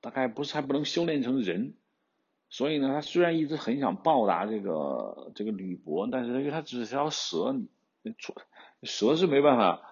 [0.01, 1.75] 大概不是还不能修炼成人。
[2.49, 7.57] 所以呢，他虽然一直很想报答这个这个吕伯，但是因为他只是条蛇，
[8.85, 9.88] 蛇是没办法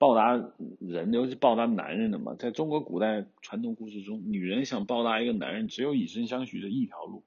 [0.00, 0.32] 报答
[0.80, 2.34] 人，尤其报答男人的嘛。
[2.34, 7.26] 在中国古代传统故事中，女人想报答一个男人，只有以身相许的一条路，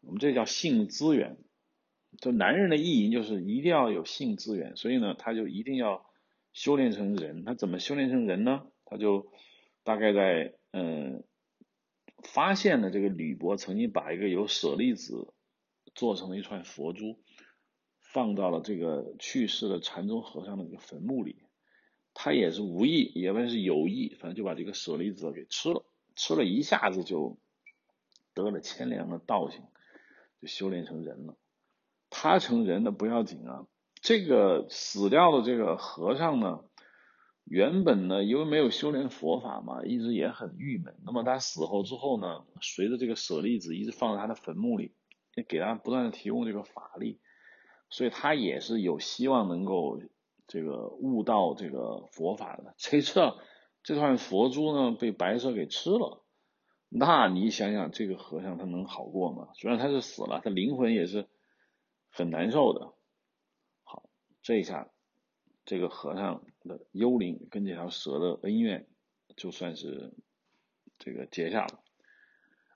[0.00, 1.36] 我们这叫性资源。
[2.18, 6.06] 就男人的意淫就是一定要有性资源，所以呢，他就一定要
[6.54, 7.44] 修炼成人。
[7.44, 8.62] 他怎么修炼成人呢？
[8.86, 9.30] 他就
[9.82, 11.22] 大概在嗯。
[12.22, 15.34] 发现了这个吕伯曾经把一个由舍利子
[15.94, 17.20] 做成了一串佛珠，
[18.00, 21.44] 放到了这个去世的禅宗和尚的这个坟墓里。
[22.14, 25.84] 他也是无意，也不是有意，反正就把这个舍利子给吃了。
[26.16, 27.38] 吃了一下子就
[28.34, 29.64] 得了千良的道行，
[30.40, 31.36] 就修炼成人了。
[32.08, 33.66] 他成人的不要紧啊，
[34.00, 36.60] 这个死掉的这个和尚呢？
[37.44, 40.96] 原本呢，因为没有修炼佛法嘛，一直也很郁闷。
[41.04, 44.94] 那么他死后之后呢，随着这个舍利子一直放在他的坟墓里，
[45.34, 47.20] 也给他不断的提供这个法力，
[47.90, 50.00] 所以他也是有希望能够
[50.46, 52.74] 这个悟到这个佛法的。
[52.78, 53.38] 谁知道
[53.82, 56.22] 这串佛珠呢被白蛇给吃了？
[56.88, 59.48] 那你想想，这个和尚他能好过吗？
[59.54, 61.28] 虽然他是死了，他灵魂也是
[62.10, 62.92] 很难受的。
[63.82, 64.08] 好，
[64.42, 64.90] 这一下。
[65.66, 68.86] 这个和尚的幽灵跟这条蛇的恩怨，
[69.34, 70.12] 就算是
[70.98, 71.80] 这个结下了。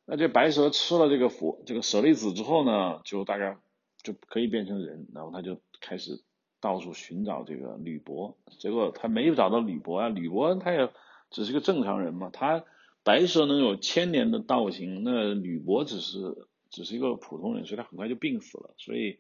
[0.06, 3.58] 那这白蛇吃了这个佛这个舍利子之后呢，就大概
[4.02, 6.24] 就可以变成人，然后他就开始
[6.60, 8.36] 到处寻找这个吕伯。
[8.58, 10.90] 结果他没有找到吕伯啊，吕伯他也
[11.30, 12.30] 只是个正常人嘛。
[12.30, 12.64] 他
[13.02, 18.74] 白蛇能有千年的道行，那吕伯只是只是一个普通人，所以他很快就病死了。
[18.76, 19.18] 所以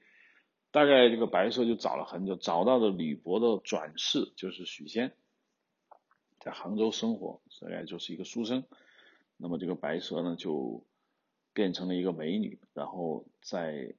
[0.70, 5.14] 大概这个白蛇就找了很久，找到了吕伯的转世，就是许仙，
[6.40, 8.64] 在杭州生活，大概就是一个书生。
[9.38, 10.84] 那么这个白蛇呢，就
[11.54, 13.94] 变成了一个美女，然后在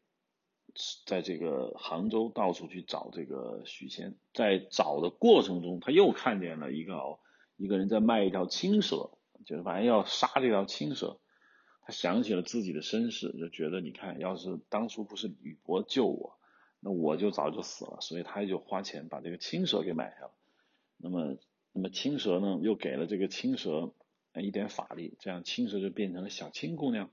[1.05, 7.19] 在这个杭州到处去找这个许仙，在找的过程中，他又看见了一个
[7.58, 9.12] 一个人在卖一条青蛇，
[9.45, 11.19] 就是反正要杀这条青蛇。
[11.82, 16.38] 他想起了自己的身世，就觉得你看，要是当初不是吕伯救我，
[16.79, 17.97] 那我就早就死了。
[18.01, 20.32] 所以他就花钱把这个青蛇给买下了。
[20.97, 21.38] 那么，
[21.73, 23.93] 那么青蛇呢，又给了这个青蛇
[24.36, 27.10] 一点法力，这样青蛇就变成了小青姑娘，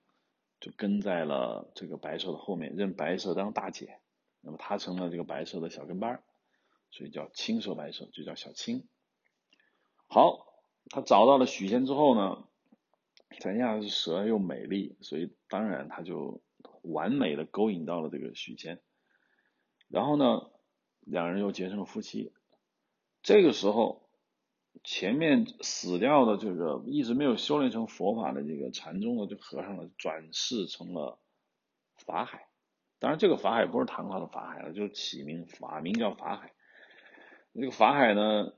[0.61, 4.01] 就跟在了这个白蛇的后面，认白蛇当大姐。
[4.41, 6.23] 那么他成了这个白蛇的小跟班，
[6.91, 8.87] 所以叫青蛇白蛇，就叫小青。
[10.07, 10.47] 好，
[10.91, 12.47] 他找到了许仙之后呢？
[13.41, 16.43] 咱家是蛇又美丽，所以当然他就
[16.83, 18.81] 完美的勾引到了这个许仙，
[19.89, 20.51] 然后呢，
[21.01, 22.33] 两人又结成了夫妻。
[23.23, 24.06] 这个时候，
[24.85, 31.19] 前面死掉的这个一直没有修炼成佛法的这个禅宗的这和尚呢，转世成了
[31.97, 32.47] 法海。
[32.99, 36.53] 当然，这个法海不是唐朝的法海了，就是起名法名叫法海。
[37.55, 38.53] 这个法海呢？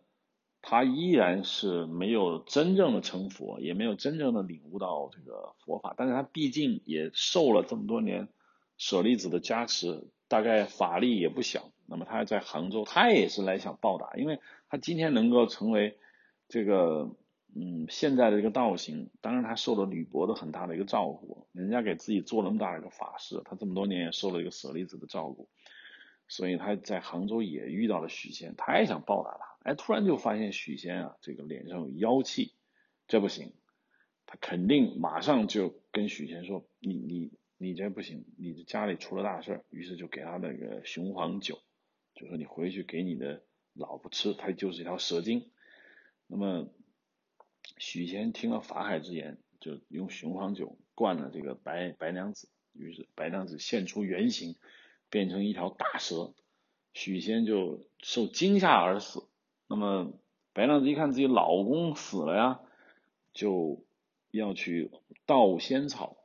[0.61, 8.28] 他依然是没有真正的成佛，也没有真正的领悟到这个佛法，但是他毕竟也受了这么多年
[8.76, 11.70] 舍利子的加持，大概法力也不小。
[11.87, 15.96] 那么他在杭州，他也是来想报答，因为他今天能够成为
[16.48, 17.14] 这个
[17.54, 25.48] 嗯现在的这个道行，当然他受了吕伯的很大的一个照顾，人家给自己做那么大的一个法事，他这么多年也受了一个舍利子的照顾，
[26.26, 29.70] 所以他在杭州也遇到了许仙，他也想报答他。
[29.70, 32.54] 哎，突然就发现许仙啊，这个脸上有妖气，
[33.06, 33.52] 这不行，
[34.24, 41.58] 他肯定马上就跟许仙说：“你你你这不行，你这家里出了大事。”于是就给他那个雄黄酒，
[42.14, 43.42] 就说你回去给你的
[43.74, 45.50] 老婆吃，它就是一条蛇精。
[46.31, 46.69] 那么
[47.79, 54.55] 许仙听了法海之言，就用雄黄酒灌了这个白白娘子，于是白娘子现出原形，
[55.11, 56.35] 变成一条大蛇，
[56.93, 59.27] 许仙就受惊吓而死。
[59.67, 60.12] 那么
[60.53, 62.61] 白娘子一看自己老公死了呀，
[63.33, 63.83] 就
[64.31, 64.91] 要去
[65.25, 66.19] 盗仙草。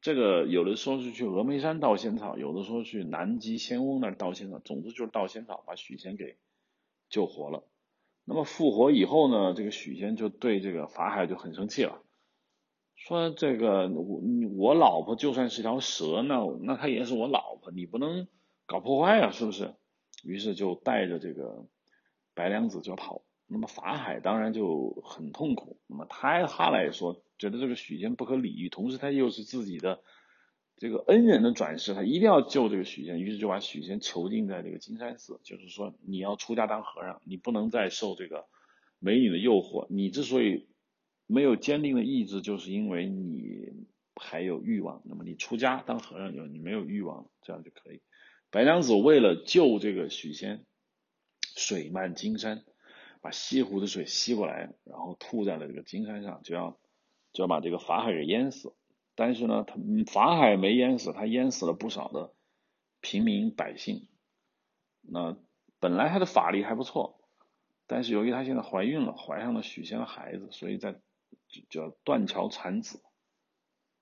[0.00, 4.58] 这个有的说是去峨眉山盗仙草，有的说去南极仙翁那儿盗仙草。
[4.58, 6.36] 总之就是盗仙草，把许仙给
[7.08, 7.64] 救活了。
[8.26, 12.02] 那么复活以后呢，这个许仙就对这个法海就很生气了，
[12.96, 14.20] 说这个我
[14.56, 18.28] 我老婆就算是条蛇，那那她也是我老婆，你不能
[18.66, 19.74] 搞破坏啊，是不是？
[20.22, 21.64] 于是就带着这个。
[22.38, 25.80] 白娘子就跑，那么法海当然就很痛苦。
[25.86, 30.02] 那么他他来说，觉得这个许仙不可理喻，同时他又是自己的
[30.76, 38.46] 这个恩人的转世，他一定要救这个许仙，于是就把许仙囚禁在这个金山寺，就是说你要出家当和尚，你不能再受这个
[38.98, 39.86] 美女的诱惑。
[39.90, 40.68] 你之所以
[41.26, 45.02] 没有坚定的意志，就是因为你还有欲望。
[45.04, 48.00] 那么你出家当和尚，就你没有欲望，这样就可以。
[48.50, 50.64] 白娘子为了救这个许仙。
[51.58, 52.64] 水漫金山，
[53.22, 56.78] 把西湖的水吸过来，然后吐在了这个金山上，就要
[57.32, 58.74] 就要把这个法海给淹死。
[59.16, 59.74] 但是呢，他
[60.06, 62.32] 法海没淹死，他淹死了不少的
[63.00, 64.06] 平民百姓。
[65.00, 65.36] 那
[65.80, 67.18] 本来他的法力还不错，
[67.88, 71.00] 但是由于他现在怀孕了，怀上了许仙的孩子，所以在
[71.68, 73.02] 叫断桥产子，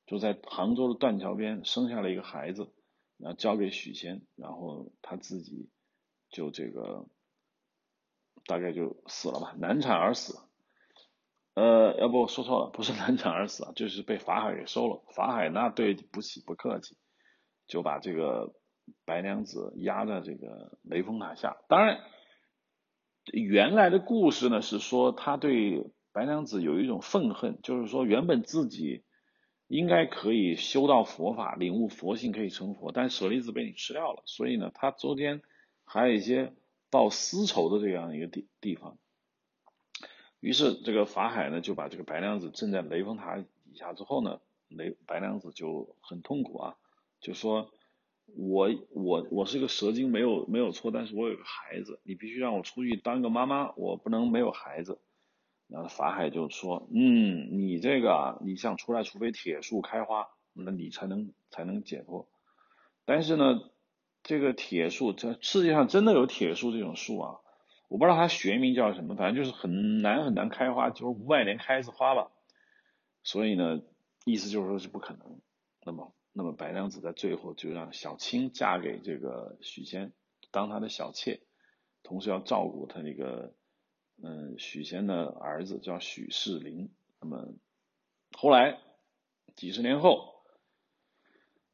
[0.04, 2.70] 就在杭州的断桥边生下了一个孩子，
[3.16, 5.70] 然后交给许仙，然后他自己
[6.28, 7.06] 就这个。
[8.46, 10.38] 大概就死了吧，难产而死。
[11.54, 15.02] 呃，要不我说错了，不是难产而死啊，就是被法海给收了。
[15.14, 16.96] 法海那对不起不客气，
[17.66, 18.54] 就把这个
[19.04, 21.56] 白娘子压在这个雷峰塔下。
[21.68, 22.00] 当然，
[23.32, 29.04] 原来的故事呢是说他对白娘子有一种愤恨，就是说原本自己
[29.68, 35.40] 应该可以修到佛法，领悟佛性，可以成佛，但舍利子被你吃掉了，所以呢，他中间
[35.84, 36.52] 还有一些。
[36.90, 38.98] 报私仇的这样一个地地方，
[40.44, 46.76] 于是这个法海呢就把这个白娘子镇在雷峰塔底下之后呢，雷白娘子就很痛苦啊，
[47.18, 47.70] 就说
[48.36, 55.00] 我我我是个蛇精没有没有错，但是我有个孩子，你必须让我出去当个妈妈，我不能没有孩子。
[55.66, 62.28] 然后法海就说，嗯，你这个你想出来，除非铁树开花，那你才能才能解脱。
[63.06, 63.60] 但是呢。
[64.26, 67.40] 这个铁树，这世界上真的有铁树这种树啊？
[67.94, 72.32] 我不知道它学名叫什么，反正就是很难很难开花，就是五百年开一次花吧。
[73.22, 73.82] 所以呢，
[74.24, 75.40] 意思就是说是不可能。
[75.86, 76.72] 那么，那么白。
[76.72, 80.12] 娘子在最后就让小青嫁给这个许仙，
[80.50, 81.42] 当他的小妾，
[82.02, 83.54] 同时要照顾他那个
[84.20, 86.92] 嗯许仙的儿子叫许世林。
[87.20, 87.46] 那么
[88.36, 88.76] 后来
[89.54, 90.33] 几十年后，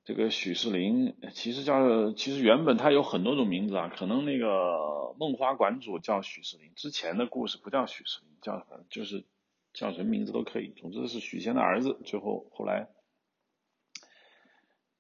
[0.05, 9.25] 这个许世林其实叫其实原本他有很多种名字啊，可能那个梦花馆主叫许世林，之前的故事不叫许世林，叫就是
[9.73, 11.99] 叫什么名字都可以，总之是许仙的儿子。
[12.05, 12.89] 最后后来。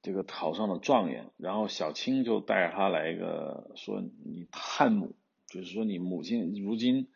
[0.03, 5.15] 这个考上了状元，然后小青就带着他来一个说你探母，
[5.47, 7.11] 就是说你母亲如今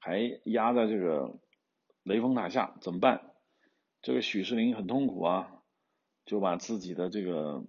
[0.00, 1.38] 还压在这个
[2.02, 3.30] 雷峰塔下怎么办？
[4.02, 5.53] 这个许世林很痛苦啊，
[6.26, 7.64] 就把自己的这个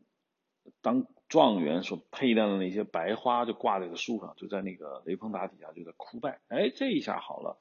[0.82, 6.40] 当状元所佩戴的那些白花就挂在个树上，就在那个雷峰塔底下就在哭拜。
[6.48, 7.60] 哎，这一下好了。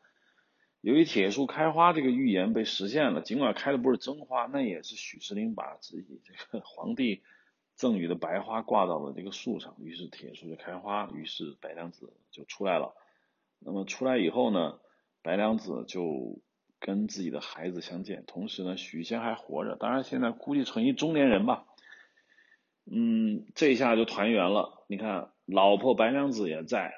[0.81, 7.23] 由于铁树开花这个预言被实现了，尽管开的不是真花，那也是许世林把自己这个 皇帝
[7.75, 12.95] 赠予的白花挂到了这个树上，于是铁树就开花，于是白娘子就出来了。
[13.61, 14.79] 那么出来以后呢，
[15.23, 16.39] 白娘子就
[16.85, 21.65] 跟自己的孩子相见，同时呢，许仙还活着，当然现在估计成一中年人吧。
[22.85, 24.85] 嗯，这下就团圆了。
[24.89, 26.93] 你看，老婆白娘子也在，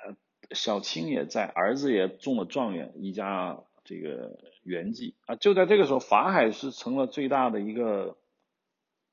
[0.51, 3.62] 小青也在，儿子也中了状元，一家。
[3.89, 8.16] 这个圆寂啊，就在这个时候，法海是成了最大的一个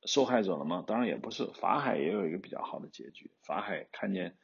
[0.03, 0.83] 受害者了吗？
[0.87, 3.29] 当然也不是，法海也有一个比较好的结局。
[3.43, 4.35] 法海看见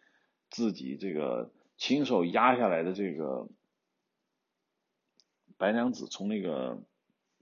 [0.52, 3.48] 自己这个亲手压下来的这个
[5.60, 6.82] 白娘子从那个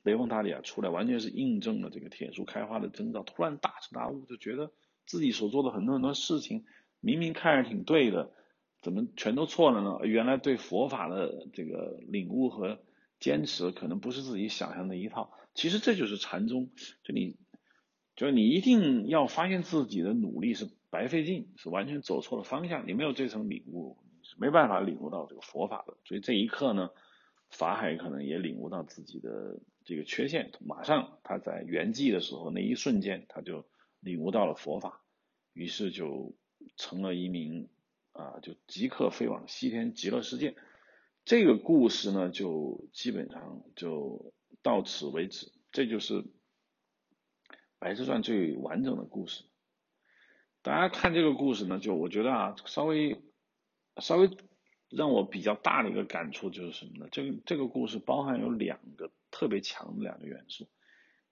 [0.04, 3.24] 雷峰塔里啊出来，完全是印证了这个铁树开花的征兆。
[3.24, 4.72] 突然大彻大悟，就觉得
[5.06, 6.66] 自己所做的很多很多事情，
[7.00, 8.34] 明明看着挺对的。
[8.82, 10.00] 怎么全都错了呢？
[10.04, 12.80] 原来对佛法的这个领悟和
[13.20, 15.34] 坚持，可能不是自己想象的一套。
[15.54, 16.70] 其实这就是禅宗，
[17.04, 17.36] 就你，
[18.16, 22.88] 就是你一定要发现自己的努力是白费劲，是完全走错了方向。
[22.88, 25.98] 你没有这层领悟，是没办法领悟到这个佛法的。
[26.06, 26.92] 所以这一刻呢，
[27.50, 33.66] 法海可能也领悟到自己的这个缺陷，马上他在圆寂的时候那一瞬间，他就
[34.00, 35.04] 领悟到了佛法，
[35.54, 36.36] 于是就
[36.76, 37.70] 成了一名。
[38.14, 40.56] 啊，就即刻飞往西天极乐世界。
[41.24, 44.34] 这个故事呢，就基本上就
[44.64, 45.52] 到此为止。
[45.72, 46.24] 这就是
[47.78, 49.44] 《白蛇传》最完整的故事。
[50.64, 53.22] 大家看这个故事呢，就我觉得啊，稍微
[53.98, 54.36] 稍微
[54.90, 57.08] 让我比较大的一个感触就是什么呢？
[57.12, 60.68] 这个这个故事包含有两个特别强的两个元素。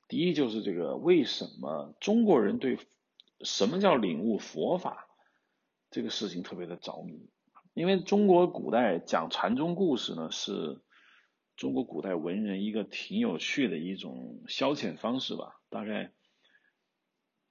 [0.08, 2.78] 第一就是这个为什么中国人对
[3.42, 5.08] 什么叫领悟佛法？
[5.90, 7.30] 这个事情特别的着迷，
[7.74, 10.82] 因为中国古代讲禅宗故事呢，是
[11.56, 15.62] 中国古代文人一个挺有趣的一种消遣方式吧。
[15.70, 16.12] 大概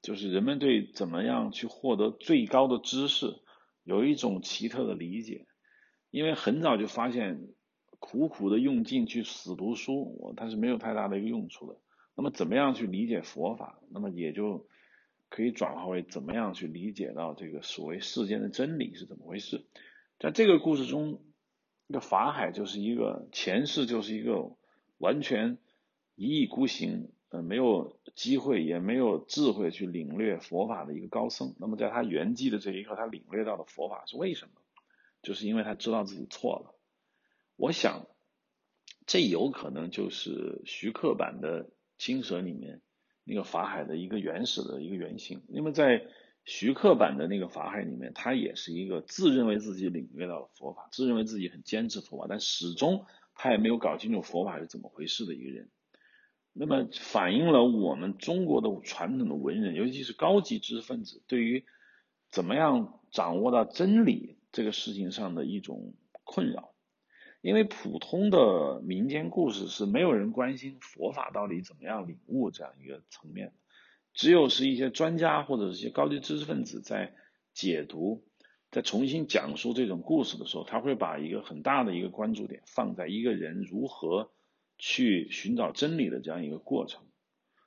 [0.03, 3.41] 就是人们对怎么样去获得最高的知识
[3.83, 5.47] 有一种奇特的理解，
[6.15, 7.49] 因为很早就发现
[7.99, 11.79] 苦苦的用劲去死读书，我它是没有太大的一个用处的。
[12.15, 13.81] 那么怎么样去理解佛法？
[13.91, 14.67] 那么也就。
[15.31, 19.65] 可以转化为怎么样去理解到这个所谓世间的真理是怎么回事？
[20.21, 21.25] 在这个故事中，
[21.89, 24.53] 那法海就是一个前世就是一个
[24.97, 25.59] 完全
[26.15, 31.57] 一意孤行，呃，没有机会也没有智慧去领略佛法的一个高僧。
[31.59, 34.53] 那么在他圆寂的这一刻，他领略到的佛法是为什么？
[35.25, 36.79] 就是因为他知道自己错了。
[37.57, 38.07] 我想，
[39.07, 42.81] 这有可能就是徐克版的青蛇里面。
[43.27, 46.07] 那个法海的一个原始的一个原型，那么在
[46.45, 55.71] 徐克版的那个法海里面，他也是一个自认为自己领略到了佛法，自认为自己很坚持佛法，但始终他也没有搞清楚佛法是怎么回事的一个人。
[56.53, 61.65] 那么反映了我们中国的传统的文人，尤其是高级知识分子，对于
[62.31, 65.93] 怎么样掌握到真理这个事情上的一种
[66.23, 66.73] 困扰。
[67.43, 73.53] 因为普通的民间故事是没有人关心佛法到底怎么样领悟这样一个层面的，
[74.15, 77.13] 只有是一些专家或者是一些高级知识分子在
[77.53, 78.25] 解读、
[78.71, 84.31] 在重新讲述这种故事的时候，他会把一个很大的一个关注点放在一个人如何
[84.79, 87.03] 去寻找真理的这样一个过程。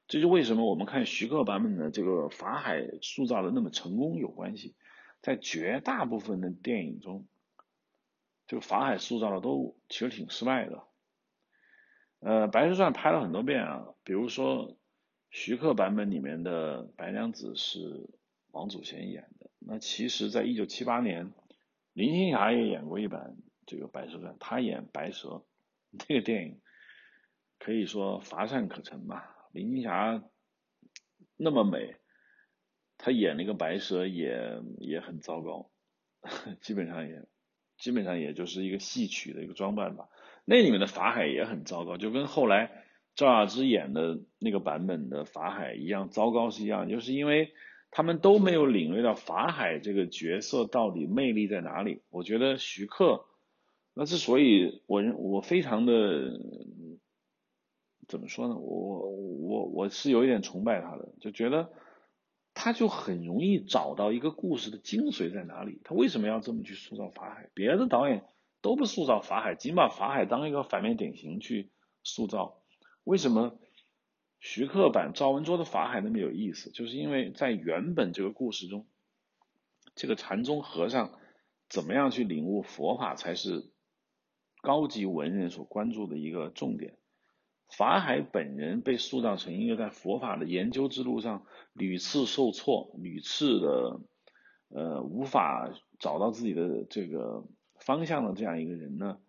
[0.07, 4.73] 这就为什么我们看徐克版本的这个法海塑造的那么成功有关系，
[5.21, 7.25] 在绝大部分的电影中。
[8.49, 10.81] 这个法海塑造的都其实挺失败的，
[12.19, 14.77] 呃，《白蛇传》拍了很多遍啊，比如说
[15.29, 18.09] 徐克版本里面的白娘子是
[18.51, 21.33] 王祖贤演的，那其实在一九七八年，
[21.91, 25.43] 林青霞也演过一版这个《白蛇传》，她演白蛇，
[25.99, 26.61] 这个电影
[27.59, 29.35] 可以说乏善可陈吧。
[29.51, 30.23] 林青霞
[31.35, 31.97] 那么美，
[32.97, 35.69] 他演那个白蛇也也很糟糕，
[36.61, 37.25] 基本上也
[37.77, 40.09] 基本上也就是一个戏曲的一个装扮吧。
[40.45, 42.83] 那里面的法海也很糟糕，就跟后来
[43.15, 47.51] 赵雅芝演的那个版本的法海一样糟糕是一样，就是因为
[47.91, 52.01] 他们都没有领略到法海这个角色到底魅力在哪里。
[52.09, 53.25] 我觉得徐克，
[53.93, 56.39] 那之所以我我非常的
[58.07, 58.55] 怎么说呢？
[58.55, 61.71] 我我我是有一点崇拜他的，就觉得
[62.57, 65.79] 他就很容易找到一个故事的精髓在哪里。
[65.83, 67.49] 他为什么要这么去塑造法海？
[67.53, 68.25] 别的导演。
[68.59, 71.69] 都不塑造法海，仅把法海当一个反面典型去
[72.03, 72.59] 塑造。
[73.03, 73.59] 为什么
[74.39, 76.71] 徐克版赵文卓的法海那么有意思？
[76.71, 78.87] 就是因为在原本这个故事中，
[79.95, 81.13] 这个禅宗和尚
[81.69, 83.71] 怎么样去领悟佛法才是
[84.61, 86.97] 高级文人所关注的一个重点。
[87.69, 94.01] 法海本人被塑造成一个在佛法的研究之路上屡次受挫、屡次的
[94.69, 97.45] 呃无法找到自己的这个。
[97.79, 99.19] 方向的这样一个人呢，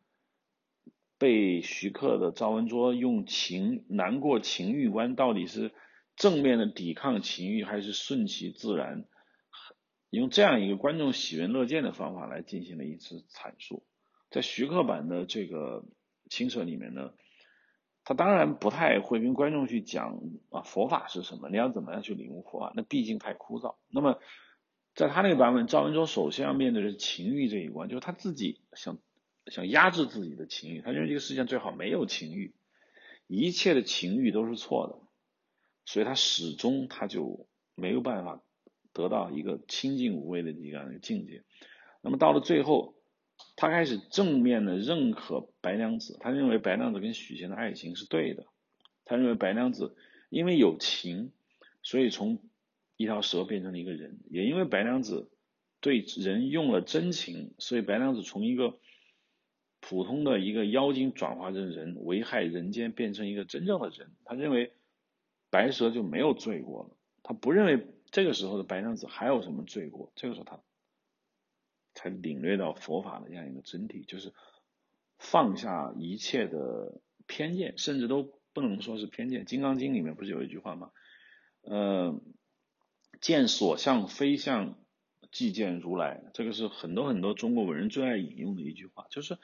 [1.19, 5.71] 被徐克的赵文卓用情难过情欲观，到底是
[6.17, 9.05] 正面的抵抗情欲，还是顺其自然，
[10.09, 13.87] 用这样一个观众喜闻乐见的方法来进行了一次阐述。
[14.31, 15.85] 在徐克版的这个
[16.31, 17.13] 青蛇里面呢，
[18.09, 23.75] 他当然不太会跟观众去讲啊佛法是什么，你要怎么样去领悟佛法，那毕竟太枯燥。
[23.91, 24.19] 那么
[24.95, 28.99] 在他那个版本，赵文卓首先要面对的是情欲这一关，就是他自己想
[29.49, 32.55] 想压制自己的情欲，他认为这个世界上最好没有情欲，
[33.27, 35.07] 一切的情欲都是错的，
[35.85, 38.43] 所以他始终他就没有办法
[38.95, 41.45] 得到一个清净无为的一个境界。
[42.01, 42.95] 那么到了最后，
[43.61, 48.47] 他开始正面的认可白娘子，他认为白娘子跟许仙的爱情是对的，
[49.05, 49.97] 他认为白娘子
[50.31, 51.33] 因为有情，
[51.83, 52.39] 所以从
[52.97, 55.29] 一条蛇变成了一个人，也因为白娘子
[55.81, 58.79] 对人用了真情，所以白娘子从一个
[59.81, 64.13] 普通的一个妖精转化成人，危害人间，变成一个真正的人。
[64.25, 64.71] 他认为
[65.51, 66.91] 白蛇就没有罪过了，
[67.25, 70.13] 他不认为这个时候的白娘子还有什么罪过。
[70.15, 70.61] 这个时候他
[71.99, 74.33] 才领略到佛法的这样一个真谛，就是
[75.19, 79.43] 放下一切的偏见，甚至都不能说是偏见。
[79.45, 80.93] 《金刚经》里面不是有一句话吗？
[81.63, 82.21] 呃。
[83.21, 84.79] 见所相非相，
[85.33, 86.23] 即见如来。
[86.35, 89.39] 这个是很多很多中国文人最爱引用的一句话，就是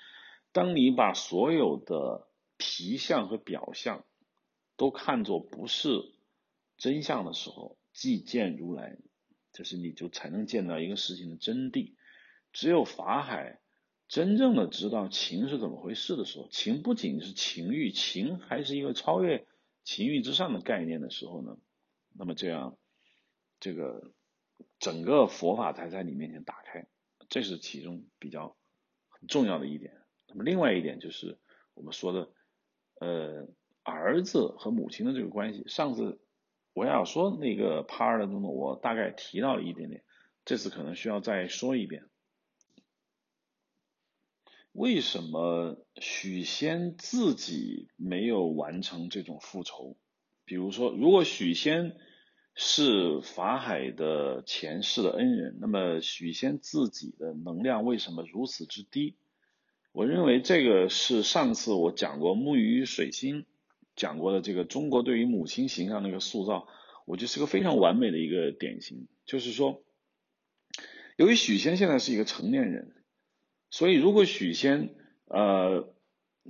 [0.53, 4.05] 当你把所有的皮相和表象
[4.77, 5.89] 都看作不是
[6.77, 8.97] 真相的时候，即见如来，
[9.53, 11.95] 就是你就才能见到一个事情的真谛。
[12.55, 13.61] 只有法海
[14.09, 19.47] 真正的知道情是怎么回事的时候，情不仅是情欲，情还是一个超越
[19.83, 21.59] 情欲之上的概念的时候呢，
[22.15, 22.79] 那么这样。
[23.61, 24.13] 这个
[24.79, 26.87] 整个佛法才在你面前打开，
[27.31, 28.59] 这是其中比较
[29.09, 29.95] 很重要的一点。
[30.29, 31.39] 那么另外一点就是
[31.73, 32.31] 我们说的，
[33.01, 33.49] 呃，
[33.83, 35.65] 儿子和母亲的这个关系。
[35.67, 36.21] 上次
[36.75, 40.05] 我要说那个 part 中，我大概提到了一点点，
[40.45, 42.05] 这次可能需要再说一遍。
[44.75, 49.97] 为什么许仙自己没有完成这种复仇？
[50.45, 51.97] 比如说，如果许仙。
[52.57, 59.16] 是法海的前世的恩人，那么许仙自己的能量为什么如此之低？
[59.91, 63.45] 我认为这个是上次我讲过木鱼水星
[63.97, 66.68] 讲过的这个中国对于母亲形象的一个塑造，
[67.07, 69.09] 我觉得是个非常完美的一个典型。
[69.27, 69.83] 就是说，
[71.16, 72.95] 由于许仙现在是一个成年人，
[73.75, 74.91] 所以如果许仙
[75.27, 75.93] 呃。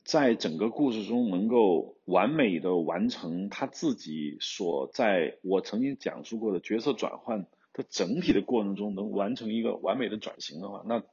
[0.05, 10.99] 在整个故事中，能够完美的完成他自己所在我曾经讲述过的角色转换的整体的过程中，能完成一个完美的转型的话，那《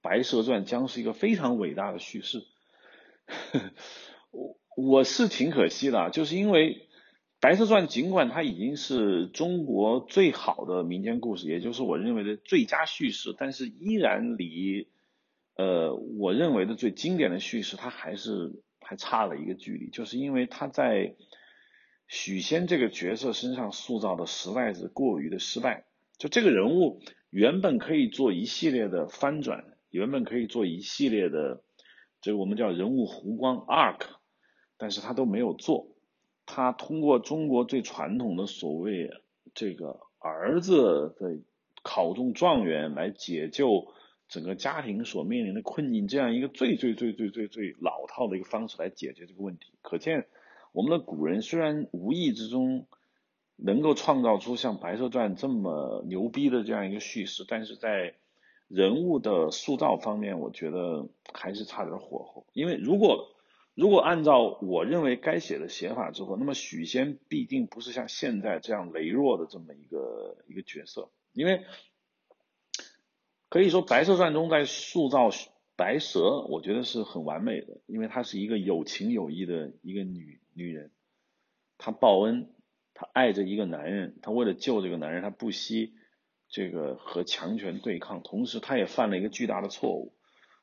[0.00, 2.44] 白蛇传》将是一个非常伟大的叙事。
[4.30, 6.74] 我我是挺可惜的，就是因为
[7.40, 14.86] 《白蛇传》尽管它已经是中国最好的民间故事，也就是我认为的最佳叙事，但是依然离。
[15.54, 21.14] 呃，我认为的最经典的叙事，它还是还差了一个距离，就是因为他在
[22.08, 25.84] 许仙这个角色身上塑造的实在是过于的失败。
[26.16, 31.62] 就这个人物原本可以做一系列的翻转，原本可以做一系列的
[32.22, 34.06] 这个我们叫人物弧光 arc，
[34.78, 35.88] 但是他都没有做。
[36.46, 39.10] 他通过中国最传统的所谓
[39.54, 41.38] 这个儿子的
[41.82, 43.92] 考中状元来解救。
[44.32, 50.26] 整个家庭所面临的困境，这样一个最最最最最最老套的一个方式来解决这个问题，可见
[50.72, 52.86] 我们的古人虽然无意之中
[53.56, 58.14] 能够创造出像《白蛇传》这么牛逼的这样一个叙事，但是在
[58.68, 62.46] 人物的塑造方面，我觉得还是差点火候。
[62.54, 63.36] 因为如果
[63.74, 71.10] 如果按照我认为该写的写法之后，那么许仙必定不是像现在这样羸弱的这么一个一个角色。
[71.34, 71.64] 因为
[73.52, 75.28] 可以说，《白蛇传》中在塑造
[75.76, 80.90] 白蛇，我觉得是很完美的，因为她是一个有情有义的一个女女人，
[81.76, 82.48] 她报恩，
[82.94, 85.92] 她爱着一个男人，她为了救这个男人，她不惜。
[86.48, 90.14] 这个和强权对抗，同时她也犯了一个巨大的错误，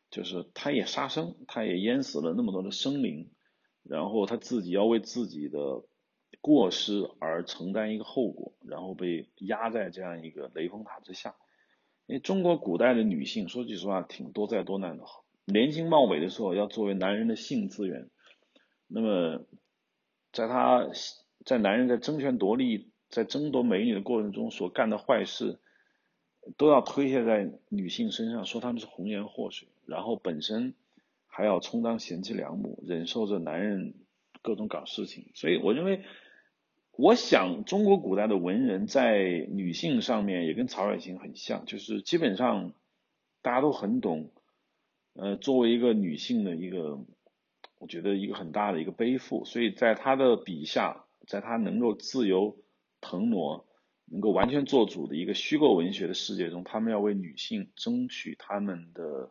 [0.09, 3.29] 就是她也杀生，她也淹死了那么多的生灵，
[3.83, 5.83] 然后她自己要为自己的
[6.41, 11.35] 过失而承担一个后果，然后被压在这样一个雷峰塔之下。
[12.10, 15.03] 因为中国古代的女性，说句实话，挺多灾多难的。
[15.45, 18.10] 年轻貌美的时候，要作为男人的性资源，
[18.88, 19.45] 那么
[20.34, 20.89] 在他
[21.45, 25.60] 在男人在争权夺利、在争夺美女的过程中所干的坏事。
[26.57, 30.74] 都要推卸在女性身上，说他们是红颜祸水，然后本身
[31.28, 33.93] 还要充当贤妻良母，忍受着男人
[34.41, 35.30] 各种搞事情。
[35.36, 36.01] 所以我认为，
[37.01, 42.73] 我想中国古代的文人在女性上面也跟曹雪芹很像，就是基本上
[43.41, 44.31] 大家都很懂。
[45.13, 46.99] 呃，作为一个女性的一个，
[47.77, 52.57] 我觉得一个很大的一个背负，所以在她的笔下，在她能够自由
[52.99, 53.65] 腾挪。
[54.11, 59.29] 能够完全做主的一个虚构文学的世界中，他们要为女性争取他们的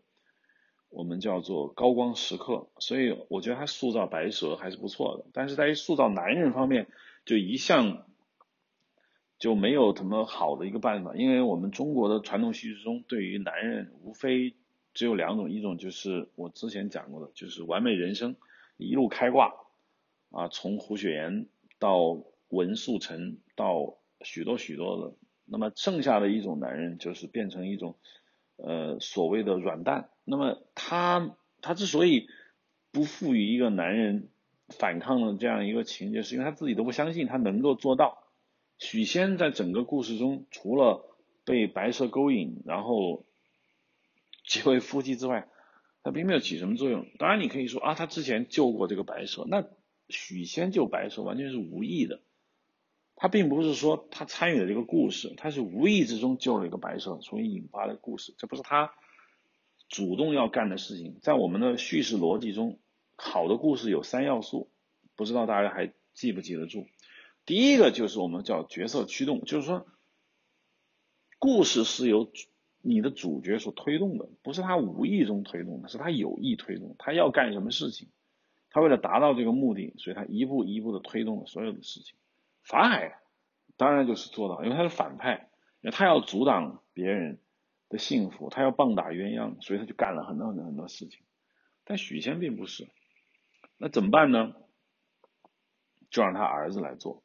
[0.89, 5.27] 我们叫做高光时刻，所以我觉得他塑造白蛇还是不错的。
[5.33, 6.87] 但是在于塑造男人方面，
[7.29, 8.07] 就一向
[9.39, 14.55] 就没有什么好的一个办法，因为我们中国的传统叙事中，对于男人无非
[14.95, 18.35] 只有两种，一种就是我之前讲过的，就是完美人生
[18.79, 19.55] 一路开挂
[20.31, 21.47] 啊，从胡雪岩
[21.79, 23.97] 到文素成到。
[24.21, 25.15] 许多许多的，
[25.45, 27.95] 那么剩下的一种男人就是变成一种，
[28.57, 30.11] 呃，所谓的软蛋。
[30.25, 32.27] 那么他他之所以
[32.91, 34.29] 不赋予一个男人
[34.69, 38.25] 反抗的这样一个情节，是因为他自己都不相信他能够做到。
[38.79, 41.05] 许仙在整个故事中，除了
[41.45, 43.25] 被白蛇勾引，然后
[44.45, 45.49] 结为夫妻之外，
[46.03, 47.07] 他并没有起什么作用。
[47.19, 49.65] 当然，你可以说啊，他之前救过这个白蛇，那
[50.09, 52.21] 许仙救白蛇完全是无意的。
[53.17, 58.93] 他并不是说他参与了这个故事，他是无意之中救了一个白蛇，所以引发的故事，这不是他
[59.89, 61.19] 主动要干的事情。
[61.21, 62.79] 在我们的叙事逻辑中，
[63.21, 64.71] 好的故事有三要素，
[65.17, 66.87] 不知道大家还记不记得住？
[67.45, 69.87] 第一个就是我们叫角色驱动，就是说
[71.41, 72.31] 故事是由
[72.81, 76.95] 你的主角所推动的，不是他无意中推动的，是他有意推动。
[76.99, 78.09] 他要干什么事情，
[78.71, 82.15] 他为了达到这个目的，所以他一步一步的推动了所有的事情。
[82.63, 83.19] 法海
[83.77, 85.49] 当然就是做到，因为他是反派，
[85.81, 87.41] 因为他要阻挡别人
[87.89, 91.21] 的幸福，他要棒打鸳鸯，所以他就干了很多很多很多事情。
[91.85, 92.87] 但许仙并不是，
[93.79, 94.53] 那怎么办呢？
[96.11, 97.23] 就让他儿子来做，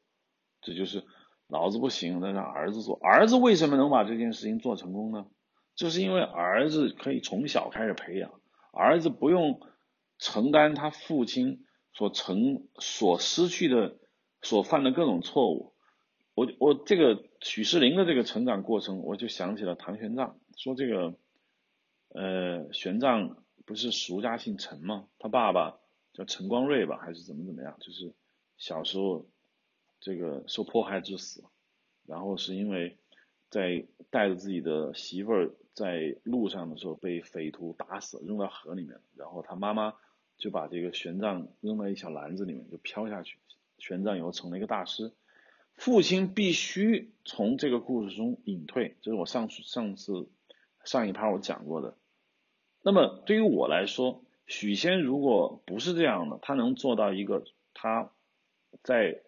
[0.62, 1.04] 这就是
[1.48, 2.98] 老子不行，那让儿子做。
[3.02, 5.26] 儿子为什么能把这件事情做成功呢？
[5.74, 8.40] 就是因为儿子可以从小开始培养，
[8.72, 9.60] 儿子不用
[10.18, 13.96] 承担他父亲所成所失去的。
[14.46, 15.72] 所犯的各种错误，
[16.34, 21.14] 我我这个许世林的这个成长过程，我就想起了唐玄奘，说这个，
[22.10, 25.06] 呃，玄奘不是俗家姓陈吗？
[25.18, 25.78] 他爸爸
[26.14, 27.76] 叫陈光瑞吧，还是怎么怎么样？
[27.80, 28.14] 就是
[28.56, 29.26] 小时候
[30.00, 31.44] 这个受迫害致死，
[32.06, 32.96] 然后是因为
[33.50, 39.94] 在带着自己的媳妇儿在路上的时候被匪徒打死，扔到河里面，然后他妈妈
[40.38, 43.38] 就把这个玄奘扔到一小篮子里面，就飘下去。
[43.78, 45.12] 玄奘以后成了一个大师，
[45.74, 50.28] 父亲必须从这个故事中隐退，这是我上上次
[50.84, 51.96] 上一趴我讲过的。
[52.82, 58.10] 那么对于我来说，许仙如果不是这样的，他能做到一个他
[58.82, 59.22] 在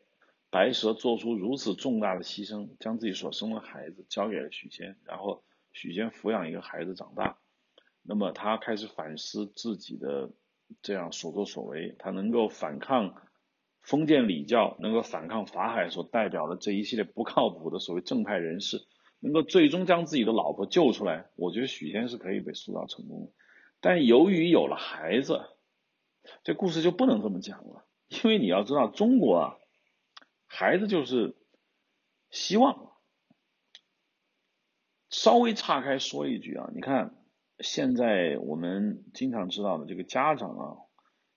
[0.50, 5.42] 白蛇做出如此重大的牺牲，将自己所生的孩子交给了许仙，然后
[5.72, 7.38] 许仙抚养一个孩子长大，
[8.02, 10.30] 那么他开始反思自己的
[10.82, 13.14] 这样所作所为，他能够反抗。
[13.82, 18.84] 封建礼教能够反抗法海所代表的这一系列不靠谱的所谓正派人士，
[19.20, 23.30] 能够最终将自己的老婆救出来，我觉得许仙是可以被塑造成功的。
[23.86, 25.46] 但由于有了孩子，
[26.42, 27.86] 这故事就不能这么讲了。
[28.08, 29.56] 因为你要知道，中国啊，
[30.48, 31.36] 孩子就是
[32.28, 32.90] 希望。
[35.08, 37.14] 稍微岔开说一句啊，你看
[37.60, 40.76] 现在我们经常知道的这个家长啊。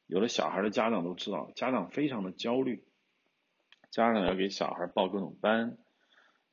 [0.08, 2.84] 有了小孩的家长都知道，家长非常的焦虑。
[3.92, 5.78] 家长要给小孩报各种班，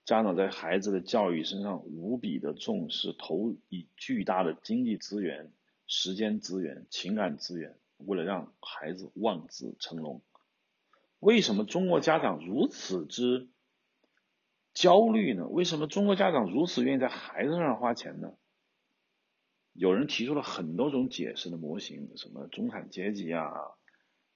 [0.05, 5.53] 家长在孩子的教育身上无比的重视，投以巨大的经济资源、
[5.87, 10.23] 时间资源、情感资源，为了让孩子望子成龙。
[11.19, 13.49] 为什么中国家长如此之
[14.75, 15.47] 焦虑呢？
[15.49, 18.35] 为什么中国家长如此愿意在孩子身上花钱呢？
[19.73, 23.53] 有人提出了很多种解释的模型，什么中产阶级啊，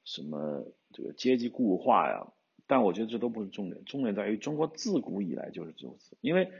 [0.04, 2.32] 什么这个阶级固化呀，
[2.66, 6.50] 但我觉得这都不是重点，重点在于中国自古以来就是如此，因为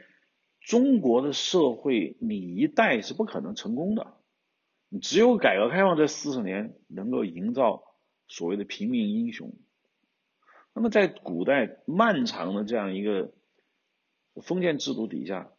[0.61, 4.19] 中国的社会你一代是不可能成功的，
[4.99, 7.82] 只有改革开放这四十年能够营造
[8.26, 9.53] 所谓的平民英雄。
[10.72, 13.32] 那么在古代漫长的这样一个
[14.43, 15.51] 封建制度底下，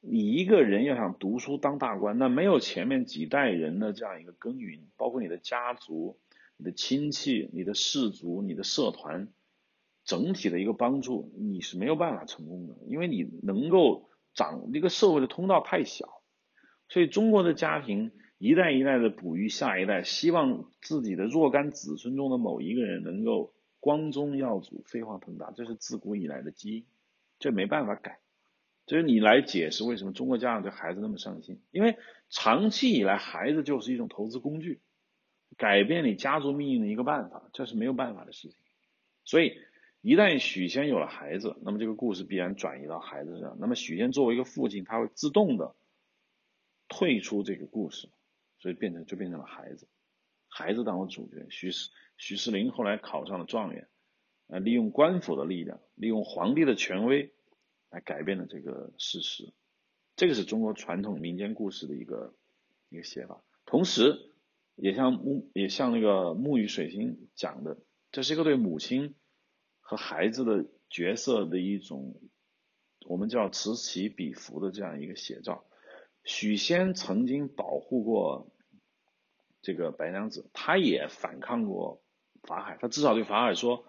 [0.00, 6.18] 你一个人要想读书当大官，那没有前面几代人的这样一个耕耘，包括你的家族、
[6.56, 9.28] 你的亲戚、你的氏族、你的社团
[10.04, 16.22] 整体的一个帮助，你是没有办法成功的，因为你能够长一个社会的通道太小，
[16.88, 18.12] 所以中国的家庭
[18.42, 23.52] 一代一代的哺育下一代，希望自己的若干子孙中的某一个人能够。
[23.84, 26.84] 光宗耀祖、飞黄腾达，这是自古以来的基因，
[27.40, 28.20] 这没办法改。
[28.86, 31.96] 就是你来解释为什么中国家长对孩子那么上心，因为
[32.30, 34.78] 长期以来孩子就是一种投资工具，
[35.56, 38.56] 改变你家族命运的一个办法，这是没有办法的事情。
[39.24, 39.58] 所以
[40.00, 43.56] 一旦许仙有了孩子，那么这个故事必然转移到孩子身上。
[43.58, 45.74] 那么许仙作为一个父亲，他会自动的
[46.86, 48.08] 退出这个故事，
[48.62, 49.88] 所以变成就变成了孩子。
[50.46, 53.88] 孩子当了主角，许世许世林后来考上了状元，
[54.46, 57.32] 啊，利用官府的力量，利用皇帝的权威，
[57.90, 59.52] 来改变了这个事实。
[60.14, 62.36] 这个是中国传统民间故事的一个
[62.88, 63.42] 一个写法。
[63.66, 64.30] 同时，
[64.76, 67.78] 也像木也像那个木鱼水星讲的，
[68.12, 69.16] 这是一个对母亲
[69.80, 72.14] 和孩子的角色的一种，
[73.06, 75.64] 我们叫此起彼伏的这样一个写照。
[76.22, 78.51] 许仙曾经保护过。
[79.62, 82.02] 这个白娘子，她也反抗过
[82.42, 83.84] 法海，她至少对法海说：“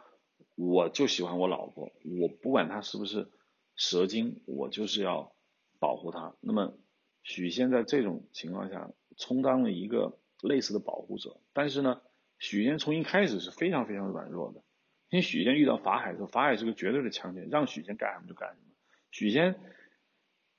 [0.55, 3.31] 我就喜欢我老婆，我不管她是不是
[3.75, 5.35] 蛇精，我就是要
[5.79, 6.77] 保护她。”那么
[7.23, 12.01] 许仙在这种情况下充当了一个类似的保护者，但是呢，
[12.37, 14.63] 许仙从一开始是非常非常软弱的，
[15.09, 18.73] 因为许仙遇到法海的时候，法海是个绝对的强权，让许仙干什么就干什么，
[19.09, 19.55] 许仙。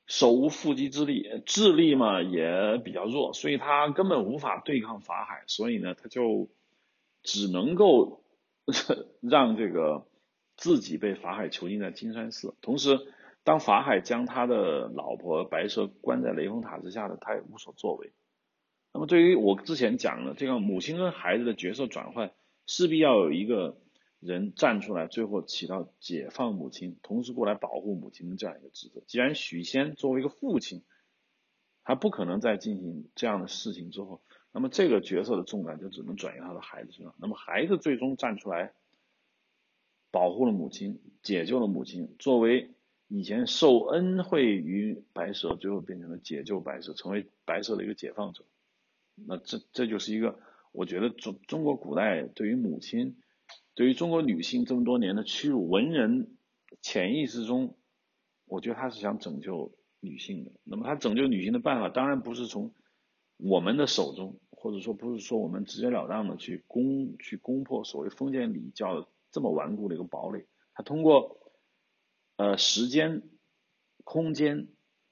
[0.06, 6.50] 手无缚鸡之力，智力嘛也比较弱，所以他根本无法对抗法海，所以呢，他就
[7.22, 8.22] 只能够
[9.22, 10.06] 让这个
[10.56, 12.54] 自己被法海囚禁在金山寺。
[12.60, 13.00] 同时，
[13.44, 18.12] 当法海将他的老婆白蛇关在雷峰塔之下的，他也无所作为。
[18.92, 22.32] 那么，对于我之前讲的这个母亲跟孩子的角色转换，
[22.66, 23.78] 势必要有一个。
[24.24, 29.02] 人站出来，最后起到解放母亲，同时过来保护母亲的这样一个职责。
[29.06, 30.82] 既然许仙作为一个父亲，
[31.84, 37.14] 他不可能再进行这样的事情之后，那么这个角色的重担就只能转移到他的孩子身上。
[37.18, 38.72] 那么孩子最终站出来，
[40.10, 42.16] 保护了母亲，解救了母亲。
[42.18, 42.70] 作为
[43.08, 48.42] 以前受恩惠于白蛇，最后变成了解救白蛇，成为白蛇的一个解放者。
[49.16, 50.38] 那这这就是一个，
[50.72, 53.16] 我觉得中中国古代对于母亲。
[53.74, 56.36] 对于中国女性这么多年的屈辱，文人
[56.80, 57.76] 潜意识中，
[58.46, 60.52] 我觉得他是想拯救女性的。
[60.62, 62.72] 那么他拯救女性的办法，当然不是从
[63.36, 70.46] 我们的手中，或者说不是说我们直截了当的去攻去攻破所谓封建礼教这么顽固的一个堡垒。
[70.72, 71.52] 他通过
[72.36, 73.22] 呃时间、
[74.04, 74.68] 空间、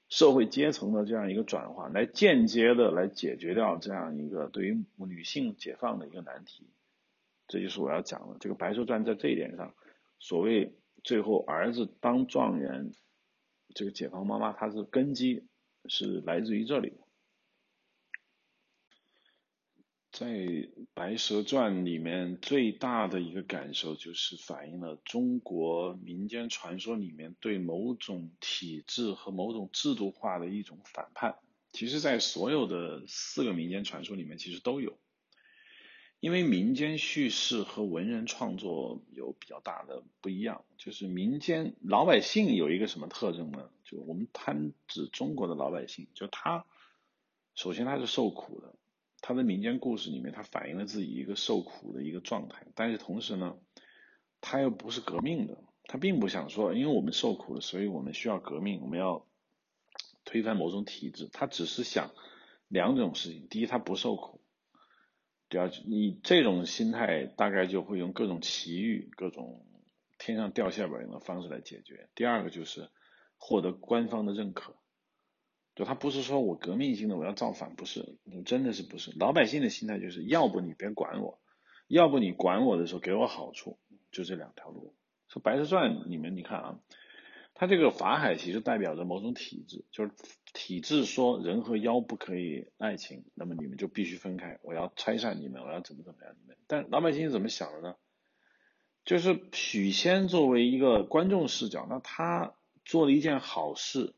[0.09, 6.70] 社会阶层的这样一个转化，来间接的来解决掉这样一个对于女性解放的一个难题。
[7.53, 8.38] 这就是我要讲的。
[8.40, 9.74] 这个《白蛇传》在这一点上，
[10.18, 10.74] 所谓
[11.05, 12.92] 最后儿子当状元，
[13.74, 15.44] 这个解放妈妈，她是根基
[15.84, 16.94] 是来自于这里。
[20.12, 20.28] 在
[20.94, 31.36] 《白蛇传》里面，最大的一个感受就是反映了中国民间传说里面对某种体制和某种制度化的一种反叛。
[31.72, 34.98] 其实，在所有的四个民间传说里面，其实都有。
[36.23, 43.68] 因为民间叙事和文人创作有比较大的不一样，就是民间老百姓有一个什么特征呢？
[43.83, 46.64] 就我们摊指中国的老百姓，就他
[47.57, 48.77] 首先他是受苦的，
[49.20, 53.57] 他的民间故事里面他反映了自己一个受苦的一个状态，但是同时呢，
[54.41, 55.59] 他又不是革命的，
[55.89, 59.27] 他并不想说，因为我们受苦了，所以我们需要革命，我们要
[60.25, 62.12] 推翻某种体制，他只是想
[62.68, 64.41] 两种事情，第一他不受苦。
[65.53, 69.66] 对啊，你这种心态大概就会用各种奇遇、各种
[70.18, 72.09] 天上掉馅饼的方式来解决。
[72.14, 72.88] 第二个就是
[73.36, 74.74] 获得官方的认可，
[75.74, 79.12] 就他不是说我革命性的我要造反，不是，真的是不是。
[79.18, 81.38] 老百姓的心态就是要不你别管我，
[81.86, 83.78] 要不你管我的时候给我好处，
[84.11, 84.96] 就这两条路。
[85.28, 86.80] 说《白蛇传》里面你看啊。
[87.63, 90.11] 它这个法海其实代表着某种体制，就是
[90.53, 96.57] 体制说人和妖不可以爱情，那么你们就必须分开，我要拆散你们，我要怎么怎么样你们。
[96.67, 97.95] 但老百姓是怎么想的呢？
[99.05, 102.55] 就是许仙作为一个观众视角，那他
[102.85, 104.17] 做了一件好事，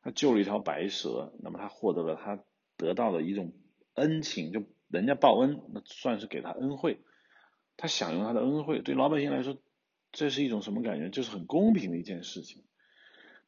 [0.00, 2.42] 他救了一条白蛇，那么他获得了他
[2.78, 3.52] 得到的一种
[3.92, 7.02] 恩情，就人家报恩，那算是给他恩惠，
[7.76, 9.58] 他享用他的恩惠，对老百姓来说。
[10.12, 11.08] 这是一种什么感觉？
[11.08, 12.64] 就是很公平的一件事情。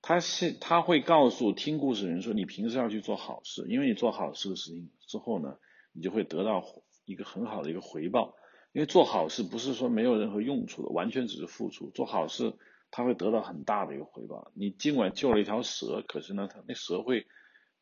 [0.02, 5.56] 他是他会告诉听故事的人说，你平时要去做好事，因为你做好事的事情之后呢，
[5.92, 6.64] 你就会得到
[7.04, 8.34] 一个很好的一个回报。
[8.72, 11.90] 因为做好事不是说没有任何用处的，完全只是付出。
[11.90, 12.54] 做好事
[12.90, 14.50] 他会得到很大的一个回报。
[14.54, 17.26] 你尽管救了一条蛇，可是呢，他那蛇会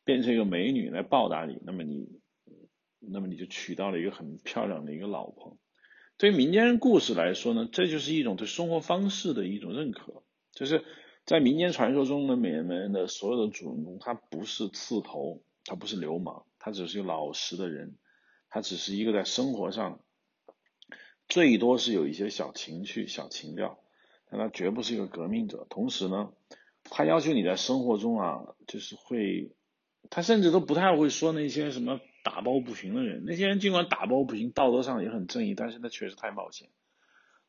[0.03, 2.19] 变成一个美女来报答你，那么你，
[2.99, 5.57] 那么你就娶到了一个很漂亮的一个老婆。
[6.17, 10.23] 对于民间故事来说呢，这就是一种对生活方式的一种认可。
[10.51, 10.83] 就是
[11.25, 17.95] 在民间传说中的里面的所有的主人公，他不是刺头，他不是流氓，他只是一个老实的人，
[18.49, 19.99] 他只是一个在生活上
[21.27, 23.79] 最多是有一些小情趣、小情调，
[24.29, 25.65] 但他绝不是一个革命者。
[25.69, 26.31] 同时呢，
[26.83, 29.51] 他要求你在生活中啊，就是会，
[30.09, 31.99] 他甚至都不太会说那些什么。
[32.23, 36.69] 打抱不平的人，那些人尽管打抱不平，道德上也很正义，但是那确实太冒险。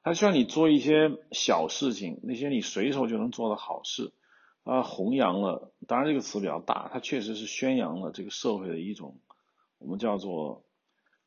[0.05, 4.13] 他需要你做一些小事情，那些你随手就能做的好事，
[4.65, 9.21] 啊，弘扬了，当然这个词比较大，他确实是宣扬了这个社会的一种，
[9.79, 10.65] 我们叫做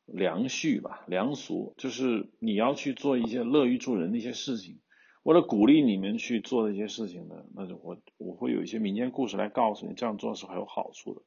[0.04, 4.80] 良序吧，良俗，就是你要去做一些乐于助人的一些事情，
[5.22, 11.22] 为了鼓励你们去做这些事情的，那就我我会有一些民间故事来告诉你，这样做是很有好处的。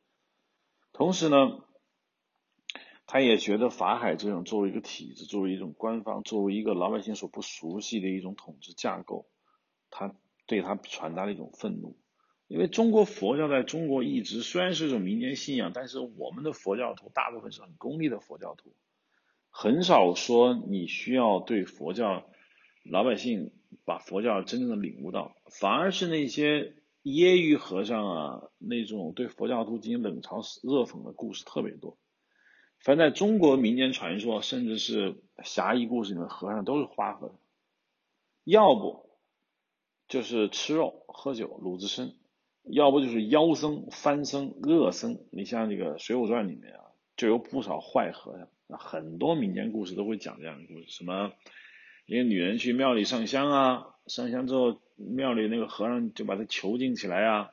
[0.93, 1.63] 同时呢。
[3.11, 9.25] 他也觉得法海这种作为一个体制，作为一种官方，作为一个老百姓所不熟悉的一种统治架构，
[9.89, 10.13] 他
[10.45, 11.97] 对他传达了一种愤怒。
[12.47, 18.75] 因为中国佛教在中国一直虽然是一种民间信仰，但是我们的佛教徒大部分是很功利的佛教徒，
[19.49, 22.29] 很少说你需要对佛教
[22.83, 23.51] 老百姓
[23.85, 31.97] 把佛教真正的领悟到，反而是那些揶揄和尚啊，那种对佛教徒进行冷嘲热讽的故事特别多。
[32.79, 37.37] 凡在中国民间传说，甚至是侠义故事里面，和尚都是花和尚，
[38.45, 39.09] 要不
[40.07, 42.15] 就是吃肉喝酒鲁智深，
[42.63, 45.19] 要不就是妖僧、翻僧、恶僧。
[45.31, 46.79] 你像这个《水浒传》里面啊，
[47.17, 48.47] 就有不少坏和尚。
[48.79, 51.33] 很多民间故事都会讲这样的故事，什么
[52.05, 57.51] 一个女人去庙里上香啊，上香之后庙里那个和尚就把她囚禁起来啊，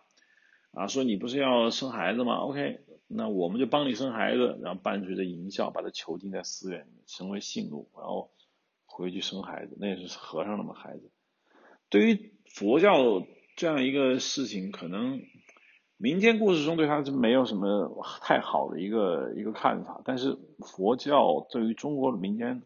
[0.70, 2.85] 啊说你不是要生孩子吗？OK。
[3.08, 8.32] 那我们就帮你生孩子，然后伴随着淫笑把他囚禁在寺院里，成为信奴，然后
[8.84, 11.10] 回去生孩子，那也是和尚的嘛孩子。
[11.88, 13.24] 对于佛教
[13.56, 15.22] 这样一个事情，可能
[15.96, 22.62] 民间故事中对他是没有什么太好的一个一个看法，但是佛教对于中国的民间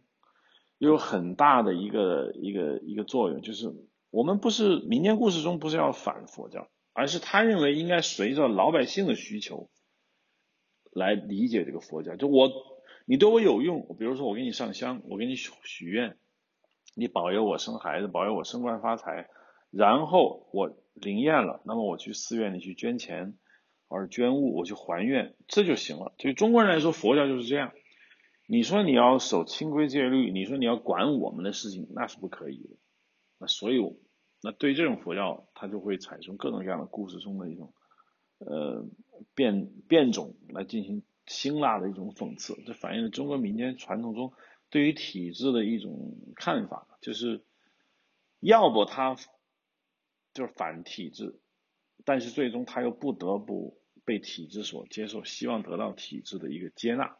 [0.78, 3.70] 有很大的一个一个一个作用，就是
[4.10, 9.68] 我们不是民间故事中不是要反佛教，而是他认为应该随着老百姓的需求。
[10.92, 12.50] 来理解这个佛教，就我，
[13.06, 16.16] 你对我有用，比如说我给你上香，我给你许许愿，
[16.94, 19.28] 你保佑我生孩子，保佑我升官发财，
[19.70, 23.38] 然后我灵验了，那么我去寺院里去捐钱，
[23.88, 26.12] 或者捐物，我去还愿，这就行了。
[26.18, 27.72] 对中国人来说，佛教就是这样。
[28.48, 32.76] 你说你要守清规戒律，你说你要管我们的事情，那是不可以的。
[33.38, 33.78] 那所以，
[34.42, 37.72] 那对这种佛教，它就会产生各种各样的故事中的一种。
[38.40, 38.86] 呃，
[39.34, 44.32] 变变种来进行辛辣的一种讽刺，这反映了中国民间传统中
[44.70, 47.44] 对于体制的一种看法，就是
[48.40, 49.14] 要不他
[50.32, 51.38] 就是反体制，
[52.04, 57.18] 但是最终他又不得不被体制所接受，希望得到体制的一个接纳，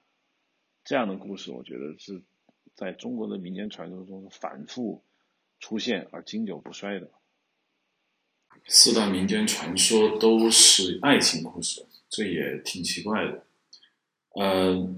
[0.85, 2.25] 这样的故事，我觉得是
[2.75, 5.05] 在中国的民间传说中反复
[5.59, 7.11] 出现而经久不衰的。
[8.67, 13.45] 四大民间传说都是爱情故事，这也挺奇怪的。
[14.35, 14.89] 呃，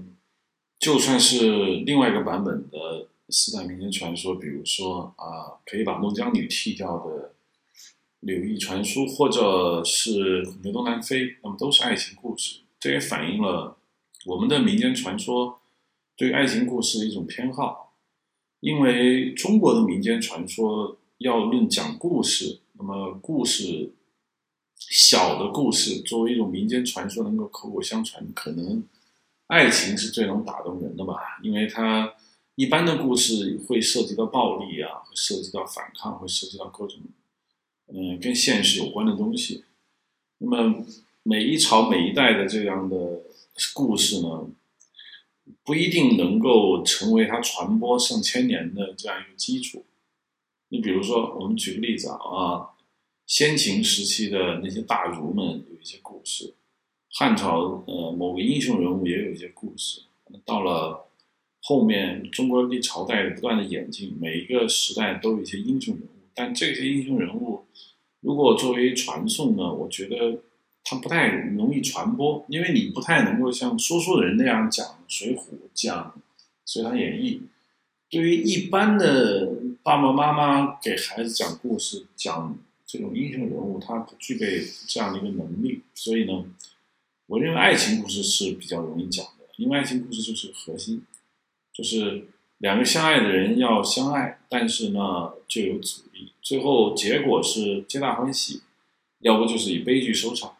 [0.79, 7.33] 就算是另外一个版本的四大民间传说，比如说啊，可以把孟姜女剃掉的
[8.19, 12.59] 柳毅传书，或者是牛东南飞，那么都是爱情故事。
[12.79, 13.77] 这也反映了
[14.25, 15.61] 我们的民间传说
[16.15, 17.95] 对爱情故事的一种偏好，
[18.59, 20.97] 因为中国的民间传说。
[21.19, 23.93] 要论讲故事，那么故事
[24.75, 28.83] 小的故事作为一种民间传说能够口口相传，可能
[29.47, 32.13] 爱情是最能打动人的吧，因为它
[32.55, 36.99] 一般的故事会涉及到暴力啊，会涉及到反抗，会涉及到各种
[37.87, 39.63] 嗯跟现实有关的东西。
[40.39, 40.85] 那么
[41.23, 43.21] 每一朝每一代的这样的
[43.73, 44.45] 故事呢，
[45.63, 49.85] 不一定能够成为它传播上千年的这样一个基础。
[50.67, 52.72] 你比如说，我们举个例子啊，
[53.25, 56.53] 先秦时期的那些大儒们有一些故事，
[57.09, 60.01] 汉朝呃某个英雄人物也有一些故事。
[60.45, 61.07] 到了
[61.61, 66.09] 后面，中国历朝代不断的演进，每一个时代都有一些英雄人物。
[66.35, 67.65] 但这些英雄人物，
[68.19, 70.41] 如果作为传颂呢，我觉得
[70.83, 75.37] 它不太容易传播，因为你不太能够像说书人那样讲《水浒》、
[75.73, 76.13] 讲
[76.65, 77.37] 《隋唐演义》。
[78.09, 79.53] 对于一般的。
[79.83, 82.57] 爸爸妈妈给孩子讲故事，讲
[82.93, 86.45] 这种英雄人物，他不具备这样的一个能力，所以呢，
[87.25, 91.03] 我认为爱情故事是比较容易讲的，因为爱情故事就是核心，
[91.73, 92.27] 就是
[92.59, 98.61] 两个相爱的人要相爱，但是呢就有阻力，最后结果是皆大欢喜，
[99.21, 100.55] 要不就是以悲剧收场。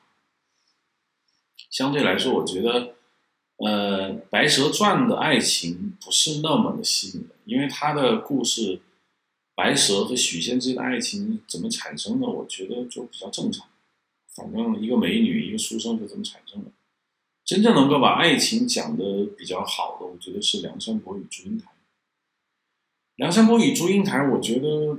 [1.70, 2.96] 相对来说，我觉得，
[3.58, 8.82] 呃，《白蛇传》的爱情不是那么的吸引人，因为它的故事。
[9.56, 12.28] 白蛇和许仙之间的爱情怎么产生的？
[12.28, 13.68] 我觉得就比较正常，
[14.36, 16.72] 反正一个美女，一个书生是怎么产生的？
[17.46, 21.72] 真正能够把爱情讲的比较好的，我觉得是梁山伯与祝英台。
[23.16, 24.98] 梁山伯与祝英台，我觉得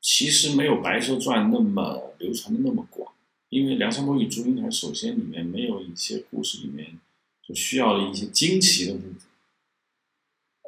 [0.00, 3.12] 其实没有《白蛇传》那么流传的那么广，
[3.50, 6.98] 因为梁山伯与祝英台首先里面没有一些故事里面
[7.46, 9.14] 就需要的一些惊奇的部分。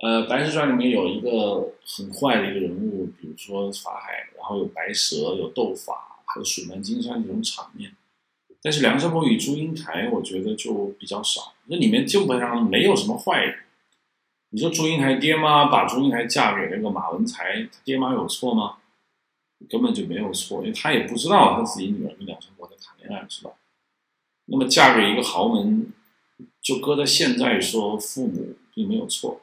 [0.02, 2.89] 呃，《白蛇传》里面有一个很坏的一个人物，
[3.34, 7.94] 比如说法海，然后有白蛇，有斗法，还有水漫金山这种场面。
[8.60, 13.60] 但是《梁山伯与祝英台》，我觉得就比较少，那里面基本上没有什么坏人。
[14.50, 18.78] 你说祝英台爹妈把祝英台嫁给那个马文才，他爹妈有错吗？
[19.68, 23.52] 根本就没有错，因为他也不知道他自己女儿跟梁山伯在谈恋爱，是吧？
[24.46, 25.92] 那么嫁给一个豪门，
[26.60, 29.40] 就搁在现在说，父母并没有错。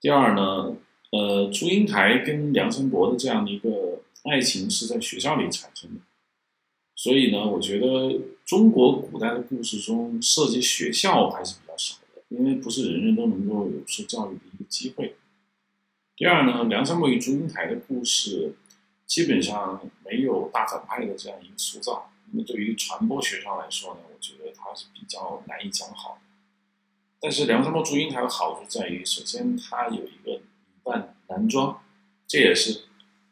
[0.00, 0.76] 第二呢，
[1.12, 6.00] 呃，祝英台跟梁山伯的这样的一个爱情是在学校里产生的，
[6.94, 15.16] 所以呢，我觉得中国古代的故事中涉及学校还是比较少的，因为不是人人都能够有受教育的一个机会。
[16.16, 18.54] 第二呢，梁山伯与祝英台的故事
[19.04, 26.20] 基本上没有大反派的这样一个塑造，那么对于传播学上来说呢，我觉得它是比较难以讲好的。
[27.20, 30.40] 但是梁山伯祝英台的好处在于，首先它有一个
[30.82, 31.80] 扮男装，
[32.26, 32.82] 这也是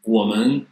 [0.02, 0.66] 我们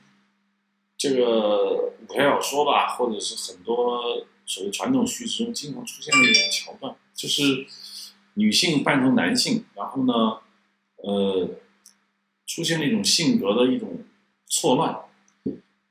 [0.96, 7.66] 这个武侠小说吧，或者是很多所谓传统叙事中经常出现的一种桥段，就是
[8.34, 10.38] 女性扮成男性，然后呢，
[10.96, 11.50] 呃，
[12.46, 14.04] 出现了一种性格的一种
[14.46, 14.96] 错乱。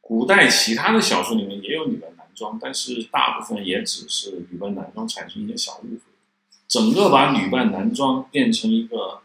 [0.01, 5.99] 古代其他的小说里面也有女扮男装，但是大部分也只是女扮男装产生一些小误会。
[6.67, 9.21] 整个把女扮男装变成一个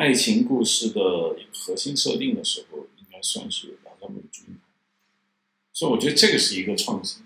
[0.00, 4.60] 爱情故事的一个核心设定的时候，应该算是梁山伯与祝英台，
[5.74, 7.22] 所以我觉得这个是一个创新。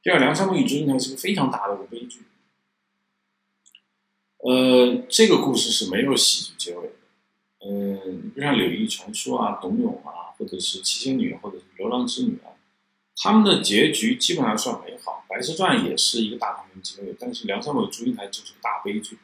[0.00, 2.22] 第二，梁山伯与祝英台是个非常大的悲剧。
[4.36, 6.92] 呃，这个故事是没有喜剧结尾的。
[7.66, 12.54] 嗯，不像《柳毅传说》啊、董永啊，或者是七仙女，或者是牛郎织女啊。
[13.16, 19.18] 他们的结局基本上算美好，《白蛇传》也是一个大团圆结尾，但是《梁山伯与祝英台》就是个大悲剧。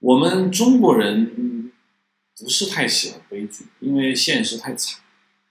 [0.00, 1.70] 我们中国人
[2.38, 5.00] 不是太喜欢悲剧，因为现实太惨。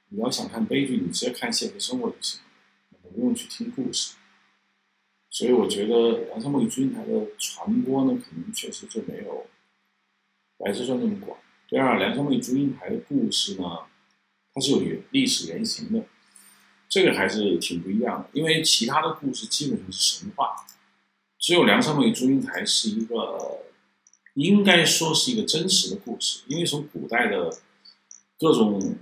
[0.09, 4.15] 你要想看悲剧，你直接看现实生活就行了，不用去听故事。
[5.29, 5.95] 所以我觉得
[6.25, 9.45] 《梁山伯与祝英台》的传播呢，可能确实就没有
[10.65, 11.37] 《白蛇传》那么广。
[11.67, 13.63] 第二，《梁山伯与祝英台》的故事呢，
[14.51, 16.03] 它是有原历史原型的。
[16.89, 20.55] 这个还是挺不一样的，因为其他的故事基本上是神话，
[21.37, 23.59] 只有梁山伯与祝英台是一个，
[24.39, 26.43] 应该说是一个真实的故事。
[26.47, 27.57] 因为从古代的
[28.37, 28.97] 各种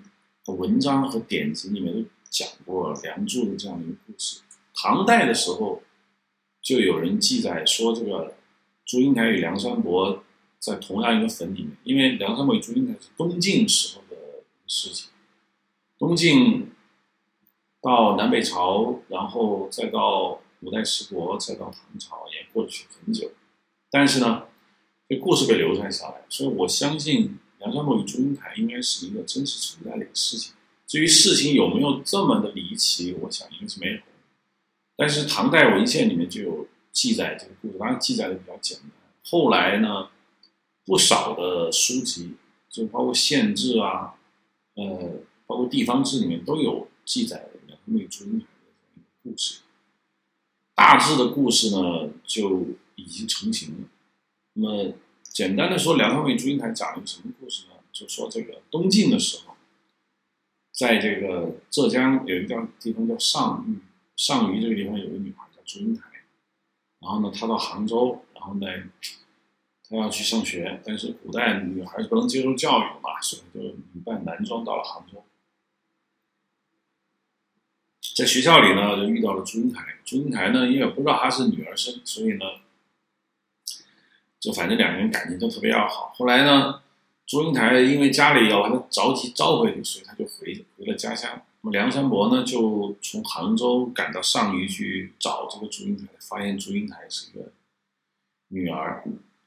[0.46, 4.42] 文章和典籍里面都讲过梁祝的这样的一个故事。
[4.74, 5.82] 唐代的时候，
[6.62, 8.36] 就有人记载说，这个
[8.86, 10.24] 祝英台与梁山伯
[10.60, 14.16] 在同样一个坟里面，因为梁山伯与祝英台是东晋时候的
[14.68, 15.10] 事情，
[15.98, 16.72] 东晋。
[17.80, 23.32] 到南北朝，然后再到五代十国，再到唐朝，也过去很久。
[23.90, 24.46] 但是呢，
[25.10, 30.54] 这故事被流传下来，所以我相信梁山伯与祝英台应该是一个真实存在的一个事情。
[30.86, 34.00] 至于事情有没有这么的离奇，我想应该是没有。
[34.98, 38.90] 但是唐代文献里面就有记载这个故事，当然记载的比较简单。
[39.24, 40.10] 后来呢，
[40.86, 42.34] 不少的书籍，
[42.70, 44.16] 就包括县志啊，
[44.76, 48.46] 呃，包括地方志里面都有记载梁山伯与祝英台
[48.96, 49.60] 的故事。
[50.76, 53.88] 大致的故事呢，就已经成型了。
[54.58, 54.94] 那么
[55.24, 57.74] 简单的说，梁山伯与祝英台讲了一个什么故事呢？
[57.92, 59.56] 就说这个东晋的时候。
[60.72, 63.80] 在这个浙江有一个地方叫上虞，
[64.16, 66.04] 上虞这个地方有个女孩叫祝英台，
[67.00, 68.68] 然后呢，她到杭州，然后呢，
[69.90, 75.24] 她要去上学，但是古代女孩是不能接受教育嘛，所以就女扮男装到了杭州，
[78.16, 82.46] 在学校里呢就遇到了祝英台，祝英台呢因为不知道她是女儿身，所以呢，
[84.40, 86.82] 就反正两个人感情都特别要好，后来呢。
[87.30, 91.30] 祝英台因为家里要把他着急召回，所以他就回回了家乡。
[91.60, 97.52] 那么梁山伯呢，就从杭州赶到上虞去找这个祝英台，发现祝英台是一个
[98.48, 99.04] 女儿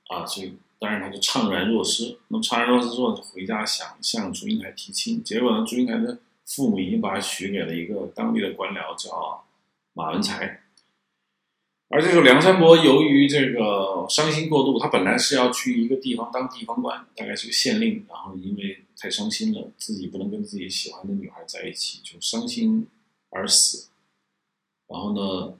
[0.08, 2.18] 啊，所以当然他就怅然若失。
[2.28, 5.24] 那么怅然若失之后，就回家想向祝英台提亲。
[5.24, 9.42] 结果呢，祝英台的父母已经把他许给了一个当地的官僚，叫
[9.94, 10.60] 马文才。
[11.92, 22.86] 而这个梁山伯由于这个伤心过度，他本来是要去一个地方当地方官，大概是个县令，然后因为太伤心了，自己不能跟自己喜欢的女孩在一起，就伤心
[23.30, 23.88] 而死。
[24.86, 25.58] 然后呢，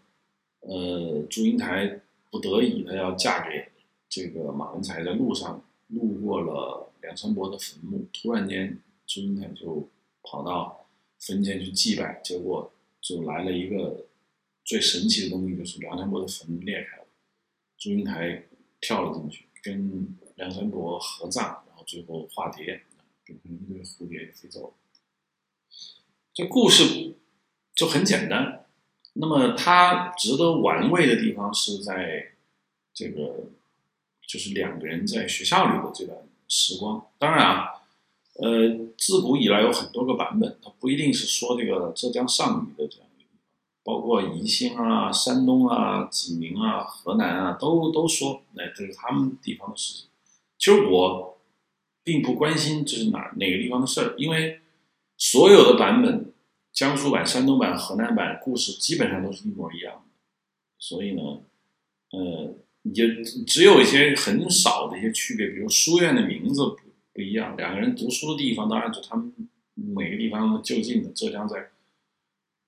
[0.61, 2.01] 呃，祝英台
[2.31, 3.67] 不得已的要嫁给
[4.09, 9.89] 这个马文才，在路上路过了梁山伯的坟墓，突然间祝英台就
[10.23, 10.87] 跑到
[11.19, 12.71] 坟前去祭拜，结果
[13.01, 14.07] 就来了一个。
[14.71, 17.05] 最神奇的东西就是梁山伯的坟裂开了，
[17.77, 18.45] 祝英台
[18.81, 22.81] 跳了进去，跟梁山伯合葬，然后最后化蝶，
[23.25, 24.75] 变成一对蝴蝶飞走了。
[26.33, 27.17] 这故事
[27.75, 28.65] 就很简单，
[29.15, 32.35] 那么它值得玩味的地方是在
[32.95, 33.51] 这个，
[34.25, 36.17] 就是两个人在学校里的这段
[36.47, 37.09] 时光。
[37.19, 37.83] 当然啊，
[38.35, 43.10] 呃，自古以来有很多个版本，它不一定是说这个浙江上虞的这样。
[43.91, 50.07] 包括宜兴啊、山东啊、济宁啊、河南啊，都都说，那这是他们地方的事情。
[50.57, 51.37] 其实我
[52.05, 54.61] 并不关心这是哪哪个地方的事儿，因为
[55.17, 56.33] 所有的版本，
[56.73, 60.03] 江苏版、山东版、河南版故事基本上都是一模一样的。
[60.79, 61.23] 所以呢，
[62.13, 66.77] 呃，也只有一些很少的一些区别，比如书院的名字不
[67.13, 69.35] 不一样，两个人读书的地方，当然就他们
[69.75, 71.71] 每个地方就近的，浙江在。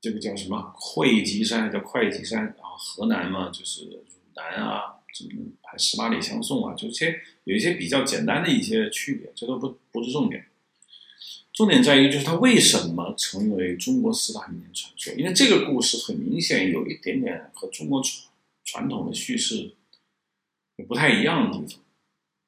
[0.02, 0.74] 这个叫什么？
[0.74, 5.30] 会稽山叫会稽山，然后河南嘛就是汝南啊，什么
[5.62, 10.46] 还十八里相送啊，就这些有一些比较简单的一些区别，这都不不是重点。
[11.52, 15.14] 重点在于就是它为什么成为中国四大民间传说？
[15.14, 18.24] 因为这个故事很明显有一点点和中国传
[18.64, 19.74] 传统的叙事
[20.88, 21.80] 不太一样的地方。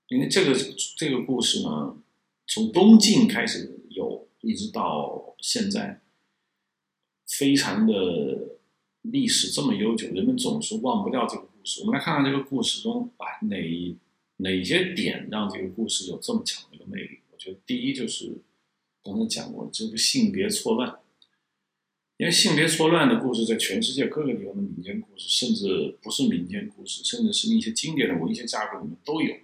[0.08, 0.58] 因为这个
[0.96, 1.96] 这个故事呢，
[2.48, 6.00] 从东晋开始有，一直到现在。
[7.26, 8.58] 非常的
[9.02, 11.80] 历史这么悠久，人们总是忘不掉这个故事。
[11.80, 13.96] 我们来看看这个故事中啊，哪
[14.36, 17.18] 哪些点让这个故事有这么强的一个魅力？
[17.32, 18.32] 我觉得第一就是
[19.02, 20.98] 刚才讲过这个性别错乱，
[22.16, 29.34] 因为性别错乱的故事在全世界各个地方的民间故事，甚至不是民间故事，甚至是一些经典的文学架构里面都有。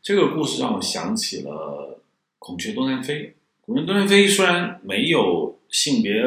[0.00, 2.00] 这个故事让我想起了
[2.38, 3.14] 《孔雀东南飞》。
[3.60, 5.57] 《孔雀东南飞》虽然没有。
[5.70, 6.22] 性别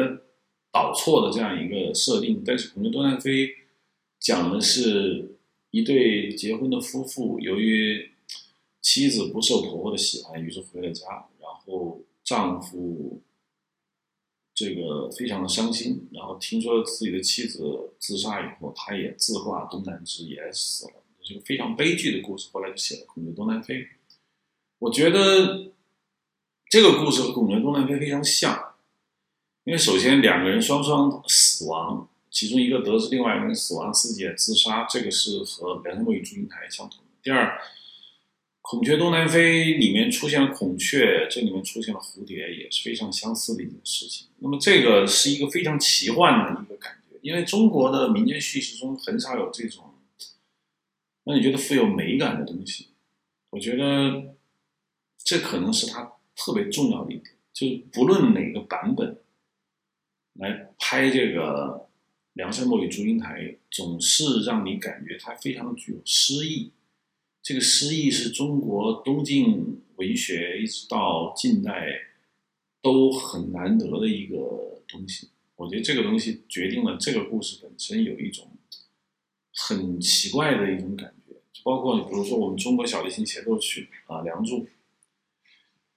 [0.70, 3.46] 导错的这样一个设定，但是《孔雀东南飞》
[4.18, 5.36] 讲的是
[5.70, 8.10] 一对结婚的夫妇，由于
[8.80, 13.20] 妻子不受婆婆的喜欢，于是回了家，然后丈夫
[14.54, 22.48] 这个非常的伤心，然后听说自己的妻子自杀以后，他也自挂东南枝也死了，是个非常悲剧的故事。
[22.52, 23.74] 后来就写了《孔雀东南飞》，
[24.78, 25.72] 我觉得
[26.70, 28.71] 这个故事和《孔雀东南飞》非常像。
[29.64, 37.04] 因为首先两个人双双死亡，其中一个得知另外一个人死亡，自己也自杀，这个是和梁山伯与祝英台相同的。
[37.22, 37.46] 第二，
[38.60, 44.26] 《孔雀东南飞》里面出现了孔雀，这里面出现了蝴蝶，也是非常相似的一件事情。
[44.38, 49.94] 那么这个是一个非常奇幻的一个感觉，因为中国的民间叙事中很少有这种
[51.22, 52.88] 让你觉得富有美感的东西。
[53.50, 54.34] 我觉得
[55.22, 59.18] 这可能是它特别重要的一点，就是不论哪个版本。
[60.34, 61.86] 来拍这个
[62.32, 63.40] 《梁山伯与祝英台》，
[63.70, 66.70] 总是让你感觉它非常具有诗意。
[67.42, 71.86] 这个诗意是中国东晋文学一直到近代
[72.80, 75.28] 都很难得的一个东西。
[75.56, 78.48] 我觉得这个东西决定了这个故事本身有一种
[79.54, 84.60] 很奇怪的一种感觉，包括你比如说我们中国小提琴协奏曲啊，《梁祝》，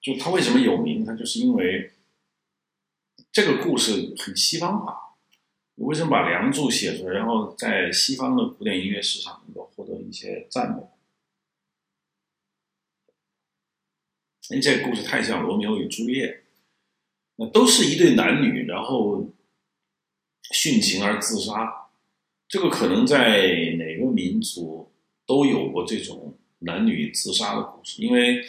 [0.02, 1.06] 就它为什么有名？
[1.06, 1.92] 它就是因为
[3.36, 5.18] 这个故事很西方化。
[5.76, 10.82] 你为什么把《梁祝》写出来，然后在西方的古典音乐市场能够获得一些赞美？
[14.52, 16.28] 因为这个故事太像《罗密欧与朱丽叶》，
[17.36, 19.30] 那都是一对男女，然后。
[20.54, 21.88] 殉情而自杀，
[22.48, 24.92] 这个可能在哪个民族
[25.26, 28.04] 都有过这种男女自杀的故事。
[28.04, 28.46] 因为，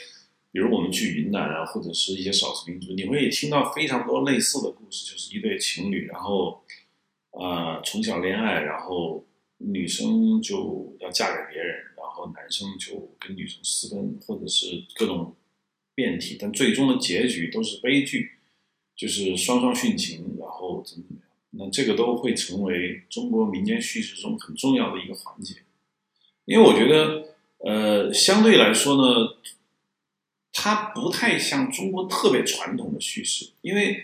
[0.56, 6.62] 比如我们去云南啊，或者是一些少数民族，你会听到非常多类似的故事，就是一对情侣，然后，
[7.32, 9.22] 呃，从小恋爱，然后
[9.58, 15.34] 女生就要嫁给别人，然后男生就跟女生私奔，或者是各种
[15.94, 18.30] 变体，但最终的结局都是悲剧，
[18.96, 21.28] 就是双双殉情，然后怎么怎么样。
[21.50, 25.56] 那这个都会成为中国民间叙事中很重要的一个环节，
[26.46, 27.26] 因为我觉得，
[27.58, 29.36] 呃，相对来说呢，
[30.66, 34.02] 它不太像中国特别传统的叙事，因为，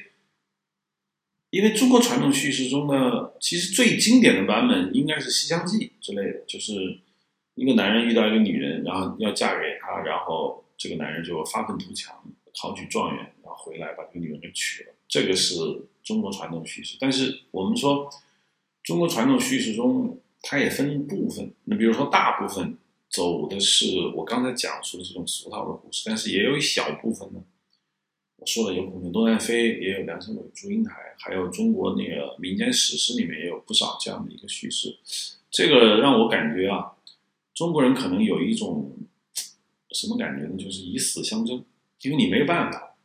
[1.50, 7.00] 因为中国传统叙事中呢，其实最经典的版本应该是《西厢记》之类的，就是
[7.56, 12.14] 一个男人遇到一个女人，然后要嫁给他，然后这个男人就发愤图强，
[12.60, 15.54] 考取状元，然后回来把这个女人给娶了，这个是。
[16.04, 18.10] 中国传统叙事，但是我们说，
[18.82, 21.54] 中国传统叙事中，它也分部分。
[21.66, 22.76] 那比如说，大部分
[23.12, 27.44] 走的是我刚才讲述的这种俗套的故事，但是也有一小部分呢。
[28.36, 34.98] 我说了，有孔雀东南飞，也有梁山伯与祝英台，还有中国那个民间史诗里面也有不少这样的一个叙事。
[35.50, 36.92] 这个让我感觉啊，
[37.54, 38.96] 中国人可能有一种
[39.90, 40.56] 什么感觉呢？
[40.56, 41.64] 就是以死相争，
[42.00, 42.96] 因为你没办法。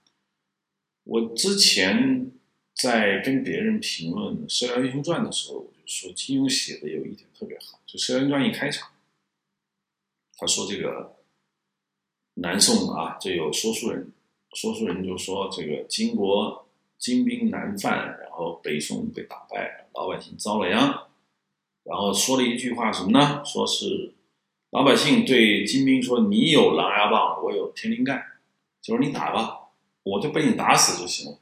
[1.03, 2.31] 我之前。
[2.77, 7.79] 在跟别人评论《射雕英雄传》的时候，我就说金庸写的有一点特别好。
[7.87, 8.87] 就《射雕英雄传》一开场，
[10.37, 11.15] 他说这个
[12.35, 14.13] 南宋啊，这有说书人，
[14.53, 21.07] 说书人就说这个金国金兵南犯，然后北宋被打败，老百姓遭了殃。
[21.83, 23.41] 然后说了一句话什么呢？
[23.45, 24.13] 说是
[24.71, 28.23] 老百姓对金兵说：“你有狼牙棒，我有天灵盖，
[28.81, 29.69] 就是你打吧，
[30.03, 31.39] 我就被你打死就行了。”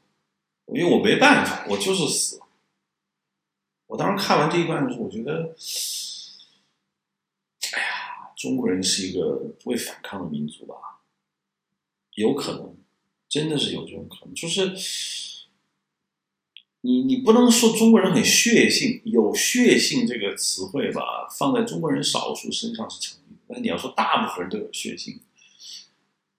[0.72, 2.39] 因为我没办法，我就是死。
[3.88, 5.55] 我当时看完这一段的时候，我觉得，
[7.73, 8.05] 哎呀，
[8.45, 10.76] 中国人是一个会反抗的民族吧？
[12.13, 12.76] 有可能，
[13.27, 14.35] 真的是有这种可能。
[14.35, 14.72] 就是
[16.81, 23.41] 你，你不能说中国人很血性，有血性这个词汇吧，放在中国人少数身上是成立的。
[23.47, 25.19] 但你要说大部分人都有血性。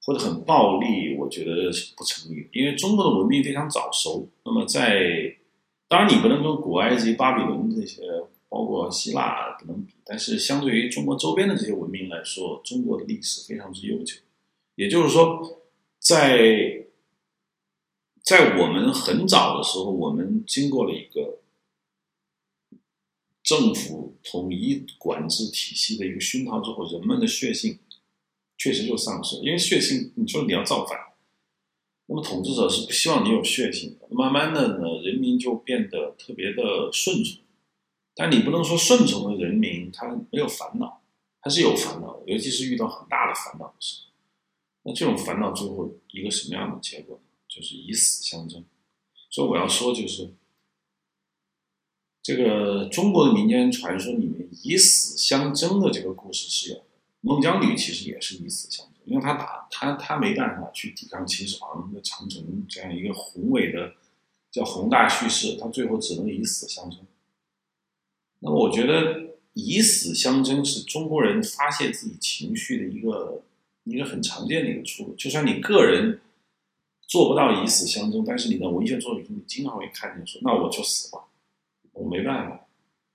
[0.02, 2.48] 或者很暴力，我觉得是不成立。
[2.52, 4.28] 因为中国的文明非常早熟。
[4.44, 5.36] 那么在，
[5.88, 8.02] 当然你不能跟古埃及、巴比伦这些，
[8.56, 9.92] 包括希腊不能比。
[10.02, 14.16] 但是相对于中国周边的这些文明来说，中国的历史非常之悠久。
[14.76, 15.60] 也就是说，
[15.98, 16.86] 在
[18.22, 21.40] 在我们很早的时候，我们经过了一个
[23.42, 27.78] 政府统一管制体系的一个熏陶之后，人们的血性。
[28.58, 30.98] 确实就丧失了，因为血性，你说你要造反，
[32.06, 34.08] 那么统治者是不希望你有血性的。
[34.10, 37.42] 慢慢的呢，人民就变得特别的顺从，
[38.18, 41.02] 但你不能说顺从的人民他没有烦恼，
[41.42, 44.12] 他是有烦恼的，尤其是遇到很大的烦恼的时候。
[44.84, 47.20] 那这种烦恼最后一个什么样的结果？
[47.46, 48.64] 就是以死相争。
[49.28, 50.32] 所以我要说，就是
[52.22, 56.84] 这个中国的民间传说里面以死相争的这个故事是有的。
[57.20, 63.94] 孟姜女其实也是以死相争，因为她打她她没办法去抵抗秦始皇的长城这样一个宏伟的
[64.50, 67.00] 叫宏大叙事，她最后只能以死相争。
[68.46, 73.42] 那我觉得以死相争是中国人发泄自己情绪的一个
[73.82, 75.14] 一个很常见的一个出路。
[75.16, 76.20] 就算你个人
[77.08, 81.24] 做不到以死相争，但是你的文学作品中你经常会看见说，那我就死吧，
[81.92, 82.68] 我没办法。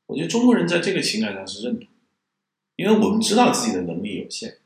[0.07, 1.87] 我觉得中国人在这个情感上是认同。
[2.75, 4.57] 因为我们知道自己的能力有限，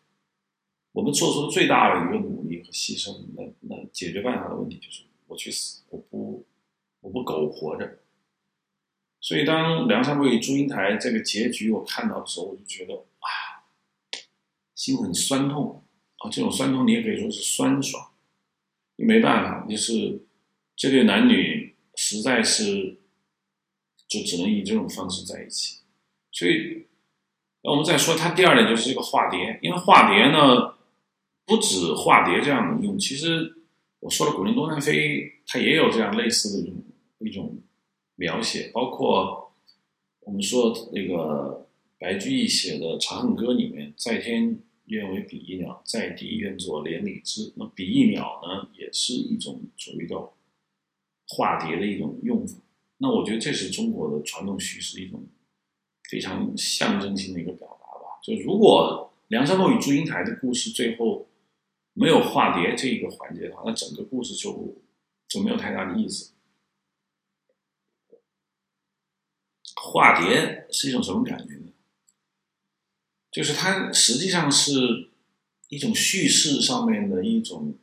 [0.94, 6.44] 我们做出最大的一个努力和牺牲，那那解决办法的问题就是我去死，我不
[7.02, 8.00] 我不苟活着。
[9.26, 13.66] 所以当梁山伯与祝英台这个结局我看到的时候，我就觉得啊，
[14.76, 15.84] 心很酸痛
[16.18, 18.12] 啊，这种酸痛你也可以说是酸爽。
[18.98, 20.28] 你没办法，就是
[20.76, 23.00] 这对男女实在是
[24.08, 25.80] 就只能以这种方式在一起，
[26.32, 26.86] 所以。
[27.64, 30.76] 那我们再说，它第二点就是这个化蝶，因为化蝶呢，
[31.48, 33.58] 不止化蝶这样的用，其实
[34.02, 36.84] 我说的《古灵多南飞》，它也有这样类似的一种
[37.18, 37.58] 一种
[38.16, 39.54] 描写，包括
[40.22, 41.68] 我们说那个
[42.00, 47.54] 白居易写的《长恨歌》里面，“在天愿为比翼鸟，在地愿作连理枝”。
[47.58, 50.16] 那比翼鸟呢，也是一种所谓的
[51.28, 52.58] 化蝶的一种用法。
[52.98, 55.26] 那我觉得这是中国的传统叙事一种
[56.10, 58.20] 非常象征性的一个表达吧。
[58.24, 61.28] 就如果梁山伯与祝英台的故事最后
[61.94, 64.76] 没有化蝶这一个环节的话，那整个故事就
[65.28, 66.35] 就没有太大的意思。
[69.92, 71.72] 化蝶是一种什么感觉呢？
[73.32, 75.10] 就是它实际上是
[75.70, 77.76] 一种叙事上面的一种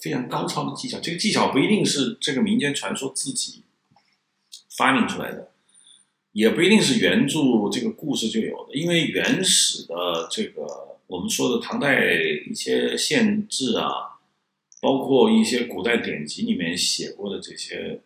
[0.00, 0.98] 非常高超的技巧。
[1.00, 3.62] 这个技巧不一定是这个民间传说自己
[4.76, 5.52] 发明出来的，
[6.32, 7.40] 也不一定是原著
[7.70, 10.92] 这个故事就有的，因为原始的这个。
[11.06, 12.02] 我们说的唐代
[12.50, 14.18] 一些县志啊，
[14.80, 18.00] 包括一些古代典籍里面写过的这些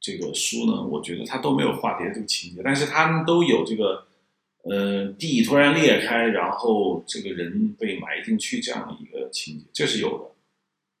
[0.00, 4.06] 这个书呢，我觉得它都没有化蝶这个情节，但是他们都有这个
[4.62, 10.24] 呃地突然裂开，然后这个人被埋进去这样的一个情节，这是有的，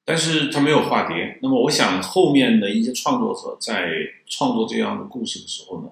[0.04, 1.38] 但是他没有化蝶。
[1.42, 3.90] 那么我想后面的一些创作者在
[4.26, 5.90] 创作这样的故事的时候呢，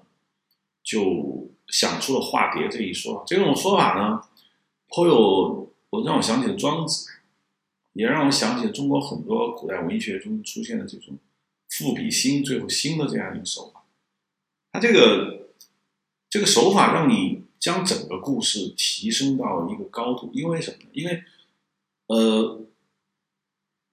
[0.83, 3.23] 就想出了化蝶这一说。
[3.25, 4.21] 这种说法呢。
[4.91, 7.07] 颇有我让我想起了庄子，
[7.93, 11.15] 也让我想起了中国很多古代文学中出现的这种
[11.69, 13.85] 赋比兴，最后兴的这样一个手法。
[14.71, 15.53] 他这个
[16.29, 20.89] 这个手法让你将整个故事提升到一个高度，因为什么呢？
[20.93, 21.23] 因为
[22.07, 22.61] 呃，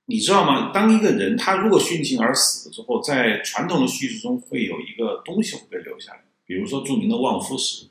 [0.07, 0.73] 你知道吗？
[0.73, 7.89] 当一个人他如果殉情而死了之后，在传统的叙事中会有一个东西会被留下来，比如说著名的望夫石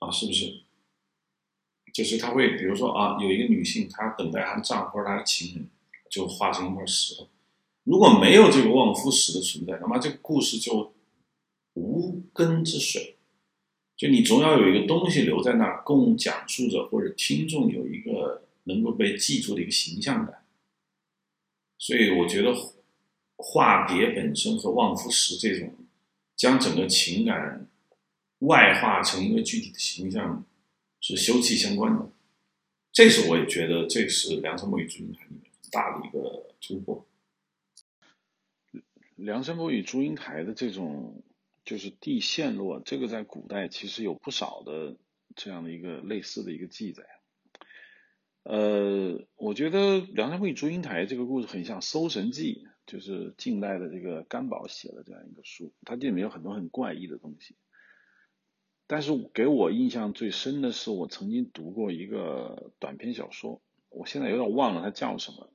[0.00, 0.62] 啊，是不是？
[1.92, 5.68] 就是他会，比如说啊，有一个女性，她等待她的丈夫或者她的情人，
[6.10, 7.28] 就化成一块石头。
[7.84, 10.94] 如果没有这个望夫石的存在，那么这个故事就
[11.74, 13.16] 无根之水。
[13.96, 20.44] 就你总要有一个东西留在那儿，供讲述者或者听众有一个能够被记住的一个形象感。
[21.78, 22.54] 所以我觉得
[23.36, 25.74] 化蝶本身和望夫石这种
[26.36, 27.68] 将整个情感
[28.38, 30.44] 外化成一个具体的形象。
[31.04, 32.08] 是休戚相关的，
[32.92, 37.04] 这是我也觉得这是梁山伯与祝英台里面很大的一个突破。
[39.22, 41.22] 梁山伯与祝英台的这种
[41.64, 44.96] 就是地陷落，这个在古代其实有不少的
[45.36, 47.04] 这样的一个类似的一个记载。
[48.42, 57.54] 呃，我觉得梁山伯与祝英台这个故事很像《搜神记》，就是近代的这个甘宝写的这样一个书，它这里面有很多很怪异的东西。
[58.88, 65.52] 但是给我印象最深的是，我曾经读过一个短篇小说，我现在有点忘了它叫什么，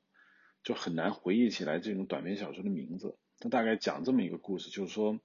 [0.63, 3.17] 就很难回忆起来这种短篇小说的名字。
[3.39, 5.19] 他大概讲这么一个故事，就是说，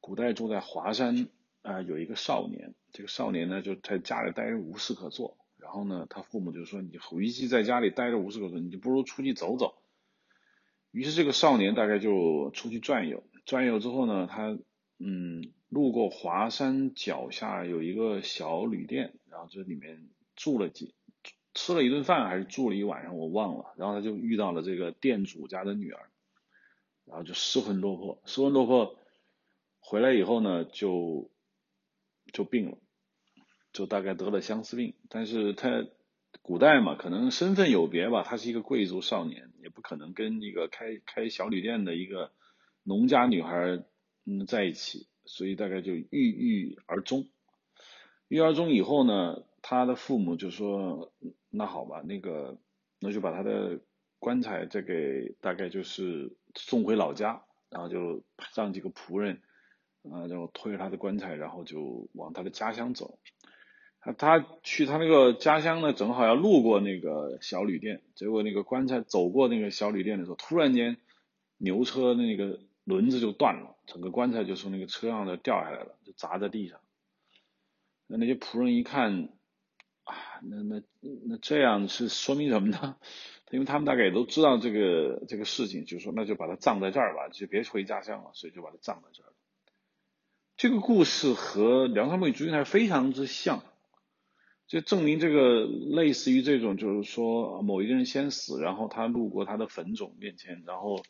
[0.00, 1.28] 古代住在华山
[1.62, 9.74] 啊有一个少年，这个少年呢就在家里待着无事可做，然后呢他父母就说你与其在家里待着无事可做，你就不如出去走走。
[10.90, 14.58] 于是这个少年大概就出去转悠，转悠之后呢，他
[14.98, 15.52] 嗯。
[15.70, 20.94] 路过华山脚下有一个小旅店，然后这里面住了几
[21.52, 23.74] 吃了一顿饭，还是住了一晚上，我忘了。
[23.76, 26.10] 然后他就遇到了这个店主家的女儿，
[27.06, 28.96] 然后就失魂落魄，失魂落魄
[29.80, 31.30] 回来以后呢，就
[32.32, 32.78] 就病了，
[33.72, 34.94] 就大概得了相思病。
[35.08, 35.86] 但是他
[36.42, 42.32] 古代嘛，可能身份有别吧，他是一个贵族少年，也不可能跟一个开开小旅店的一个
[42.82, 43.84] 农家女孩
[44.24, 45.06] 嗯在一起。
[45.26, 47.30] 所以大概就郁郁而终，
[48.28, 51.14] 郁而终以后呢，他的父母就说
[51.48, 52.58] ：“那好吧，那个
[52.98, 53.80] 那就把他的
[54.18, 58.22] 棺材再给大概就是送回老家，然后就
[58.54, 59.42] 让几个仆人
[60.10, 63.18] 啊，然后推着他的棺材，然后就往他的家乡走。
[64.00, 70.96] 他他去他那个家乡呢，正好要路过那个小旅店，结果那个棺材走过那个小旅店的时候，突然间
[71.58, 72.60] 牛车那个。
[72.86, 76.80] 轮子就断了，整个棺材就从那个车上掉下来了，就砸在地上。
[78.06, 79.30] 那那些仆人一看，
[80.02, 80.82] 啊，那那
[81.26, 82.98] 那这样是说明什么呢？
[83.50, 89.32] 因为他们大概也都知道这个这个事情，就说那就把它葬在这儿吧，就别回家乡了，所以就把它葬在这儿。
[90.56, 93.62] 这个故事和梁山伯与祝英台非常之像，
[94.66, 101.02] 就证明这个类似于这种，就是说某一个人先死，然后他路过他的坟冢面前，然后。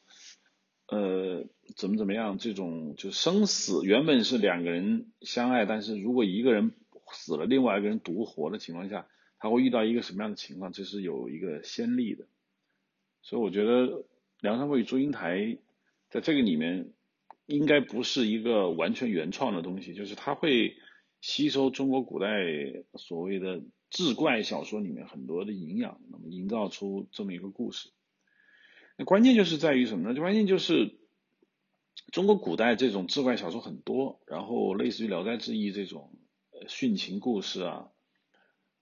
[0.86, 1.46] 呃，
[1.78, 2.36] 怎么怎么样？
[2.36, 6.74] 这种就生死原本是两个人相爱，但是如果一个人
[7.10, 9.06] 死了，另外一个人独活的情况下，
[9.44, 12.24] 他会遇到一个什么样的情况，这是有一个先例的。
[13.20, 13.82] 所以我觉得
[14.40, 15.36] 《梁山伯与祝英台》
[16.08, 16.94] 在这个里面
[17.44, 20.78] 应该不是一个完全原创的东西，就是它会
[21.20, 22.26] 吸收中国古代
[22.94, 23.60] 所谓的
[23.90, 27.90] 志怪小说里面很多的营养，那么营造出这么一个故事。
[28.96, 30.18] 那关键就是在于什么呢？
[30.18, 30.96] 关键就是
[32.12, 36.16] 中国古代这种志怪小说很多，然后类似于《聊斋志异》这种
[36.66, 37.90] 殉情故事啊。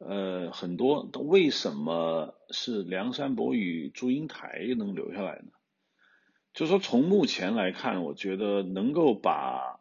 [0.05, 5.53] 呃，很多为什么是梁山伯与祝英台能留下来呢？
[6.53, 9.79] 就说从目前来看，我觉得能够把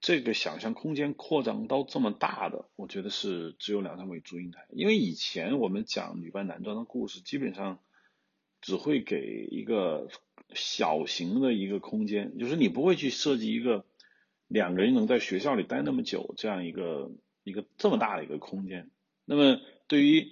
[0.00, 4.66] 这个想象空间扩张到这么大的，我觉得是只有梁山伯与祝英台。
[4.70, 7.78] 因为以前我们讲女扮男装的故事，基本上
[8.60, 10.08] 只会给一个
[10.54, 13.86] 小型的一个空间，就是你不会去设计一个
[14.48, 17.10] 两个人能在学校里待那么久这样一个。
[17.44, 18.90] 一个这么大的一个空间，
[19.24, 20.28] 那么对于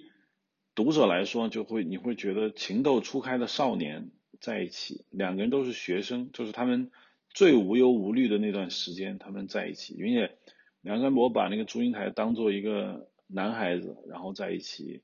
[0.75, 6.89] 读者来说，就会你会觉得情窦初开的少年在一起，两个人都是学生，就是他们
[7.29, 10.37] 最无忧无虑的那段时间，他们在一起，并且
[10.81, 15.01] 梁山伯把那个祝英台当做一个男孩子，然后在一起，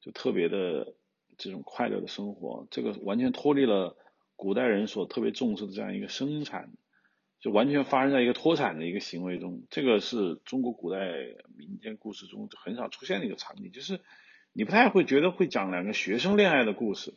[0.00, 0.94] 就特别的
[1.38, 3.96] 这种快乐的生活，这个完全脱离了
[4.36, 6.72] 古代人所特别重视的这样一个生产。
[7.40, 10.98] 就完全发生在一个脱产的一个行为中，这个是中国古代
[11.56, 14.00] 民间故事中很少出现的一个场景，就是
[14.52, 17.14] 你不太会觉得会讲两个学生恋爱的故事，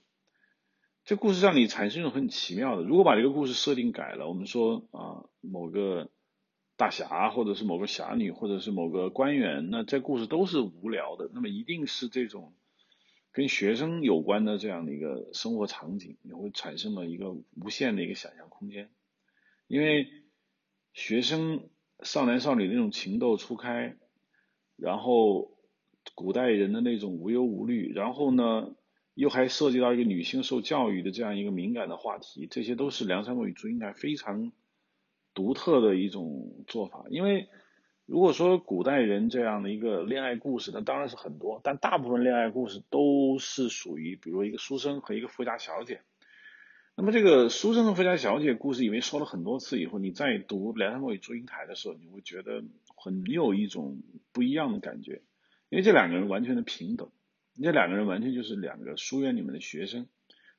[1.06, 2.84] 这故事让你产生一种很奇妙的。
[2.84, 6.12] 如果把这个故事设定改了，我们说啊某个
[6.78, 12.54] 大侠或者是某个侠女或者是某个官员，那这故事都是无聊的，那么一定是这种
[13.32, 18.92] 跟学生有关的这样的一个生活场景，你会产生了一个无限的一个想象空间。
[19.72, 20.10] 因为
[20.92, 21.70] 学生
[22.04, 23.96] 少男少女那种情窦初开，
[24.76, 25.58] 然后
[26.14, 28.76] 古代人的那种无忧无虑，然后呢
[29.14, 34.52] 又还涉及到一个女性受教育的这样一个敏感的话题，这些都是梁山伯与祝英台非常
[35.34, 37.06] 独特的一种做法。
[37.10, 37.48] 因为
[38.06, 46.02] 如果说古代人这样的一个恋爱故事，那当然是很多，但大部分恋爱故事都是属于，比如一个书生和一个富家小姐。
[47.02, 52.64] 那么这个书生和富家小姐故事，因为说了很多次以后，你再读《梁山伯与祝英台》的时候，你会觉得
[52.96, 55.24] 很有一种不一样的感觉，
[55.70, 57.10] 因为这两个人完全的平等，
[57.60, 60.06] 这两个人完全就是两个书院里面的学生，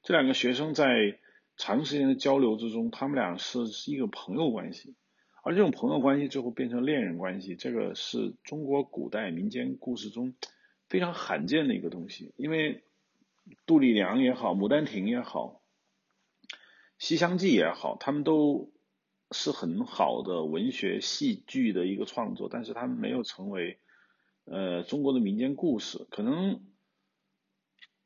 [0.02, 1.16] 这两个学生在
[1.56, 3.60] 长时间的交流之中，他们俩是
[3.93, 4.97] 一个朋友关系，
[5.44, 10.35] 而这种朋友关系最后变成恋人关系，这个是中国古代民间故事中
[10.89, 12.82] 非常罕见的一个东西，因为
[13.64, 15.60] 杜丽娘也好，牡丹亭也好。
[17.02, 18.70] 《西厢记》也好，他们都
[19.32, 23.80] 是很好的文学戏剧的一个创作，但是他们没有成为
[24.44, 26.06] 呃中国的民间故事。
[26.10, 26.60] 可能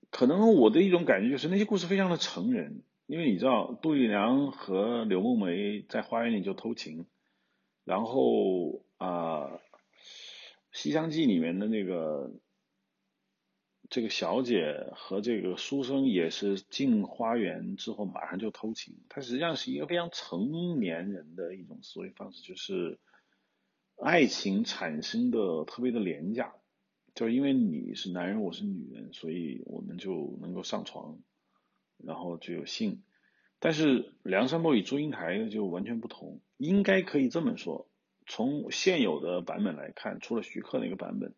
[0.09, 7.05] 可能我的一种感觉就是那些故事非常的成人，因为你知道杜丽娘和柳梦梅在花园里就偷情，
[7.85, 9.45] 然后啊
[10.73, 12.31] 《西厢记》里面的那个。
[13.89, 22.99] 这个小姐和这个书生也是进花园之后马上就偷情，他实际上是一个非常成年人的一种思维方式，就是
[23.97, 26.55] 爱情产生的特别的廉价，
[27.15, 31.19] 就是因为你是男人，我是女人，所以我们就能够上床，
[31.99, 33.03] 然后就有性。
[33.61, 37.89] 但是梁山伯与祝英台就完全不同，应该可以这么说，
[38.27, 41.35] 从现有的版本来看，除了徐克那个版本。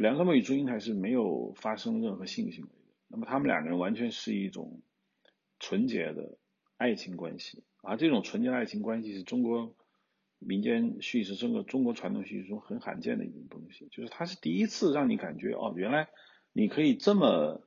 [0.00, 4.82] 梁山伯与祝英台是没有发生任何性行为的，那么他们两个人完全是一种
[5.58, 6.36] 纯洁的
[6.76, 9.74] 爱情关系，而这种纯洁的爱情关系是中国
[10.38, 16.08] 民间叙事、整个中国传统叙事中很罕见的一种东西，就是它是第一次让你感觉哦，原来
[16.52, 17.62] 你可以这么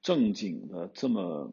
[0.00, 1.52] 正经的、这么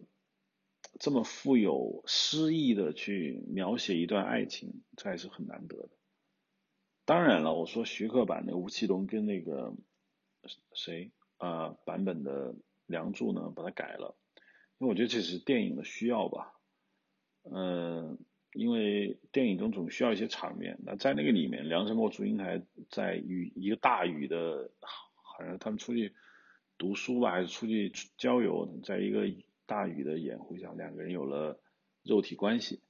[0.97, 5.89] 这么富有诗意的去描写一段爱情，这还是很难得的。
[7.03, 9.75] 当然了，我说徐克版的吴奇隆跟那个。
[10.73, 11.75] 谁啊？
[11.85, 12.53] 版本的
[12.85, 13.51] 《梁祝》呢？
[13.55, 14.15] 把它改了，
[14.77, 16.53] 因为我觉得这是电影的需要吧。
[17.43, 18.17] 嗯，
[18.53, 20.79] 因为电影中总需要一些场面。
[20.85, 24.71] 那在那个里面，梁山伯、祝英台在雨一个大雨的，
[25.15, 26.13] 好像他们出去
[26.77, 29.31] 读书吧，还是出去郊游，在一个
[29.65, 31.59] 大雨的掩护下，两个人有了
[32.03, 32.81] 肉体关系。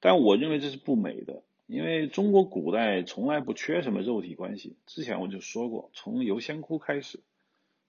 [0.00, 1.42] 但我认为这是不美的。
[1.68, 7.20] 因为中国古代从来不缺什么肉体关系，之前我就说过，从游仙窟开始，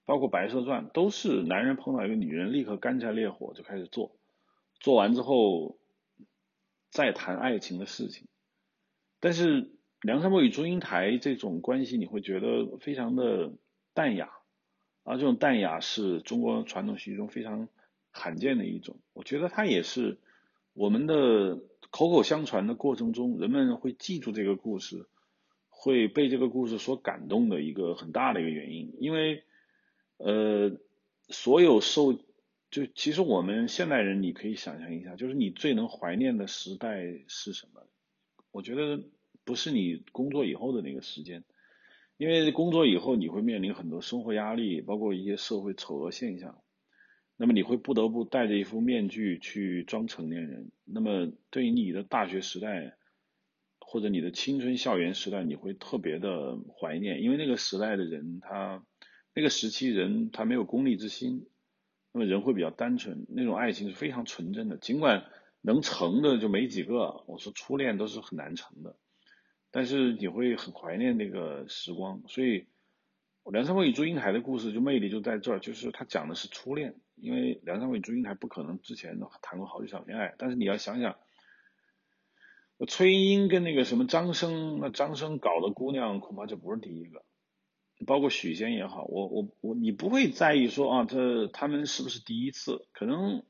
[0.04, 4.12] 包括白蛇传，都是男人碰到一个女人，立刻干柴烈火就开始做，
[4.80, 5.78] 做完之后
[6.90, 8.28] 再谈爱情的事情。
[9.18, 9.70] 但是
[10.02, 13.54] 梁山伯与祝英台这种关系，你会觉得非常的
[13.94, 14.30] 淡雅，
[15.04, 17.66] 啊，这种淡雅是中国传统戏剧中非常
[18.10, 18.98] 罕见的一种。
[19.14, 20.18] 我觉得它也是
[20.74, 21.58] 我们的
[21.90, 25.06] 口口相传的过程中，人们会记住这个故事，
[25.68, 28.94] 会被这个故事所感动的一个很大的一个原因。
[28.98, 29.42] 因为，
[30.18, 30.78] 呃，
[31.28, 32.14] 所有受
[32.70, 37.86] 就其实我们现代人，你可以想象一下，就是你最能怀念的时代是什么？
[38.52, 39.02] 我觉得
[39.44, 41.44] 不是你工作以后的那个时间。
[42.16, 46.59] 因为工作以后你会面临很多生活压力，包括一些社会丑恶现象，
[47.42, 50.70] 那么你会不得不戴着一副面具去装成年人。
[50.84, 52.98] 那么对于你的大学时代
[53.78, 58.84] 或者你的青春校园时代，你会特别的怀念，因为那个时代的人他
[59.34, 61.46] 那个时期人他没有功利之心，
[62.12, 65.24] 那么人会比较单纯，那种爱情是非常纯真的，尽管
[65.62, 68.96] 能成的就没几个，我说初恋都是很难成的。
[69.70, 72.66] 但是你会很怀念那个时光，所以
[73.44, 81.16] 梁山伯与祝英台的故事就魅力就在这儿，就是他讲的是初恋，因为梁山伯与祝英台不可能之前谈过好几场恋爱，但是你要想想，
[82.86, 87.24] 崔莺莺跟那个什么张生，那张生搞的姑娘恐怕就不是第一个，
[88.06, 92.86] 包括许仙也好，我我我你不会在意说啊，这他们是不是第一次？
[92.92, 93.42] 可能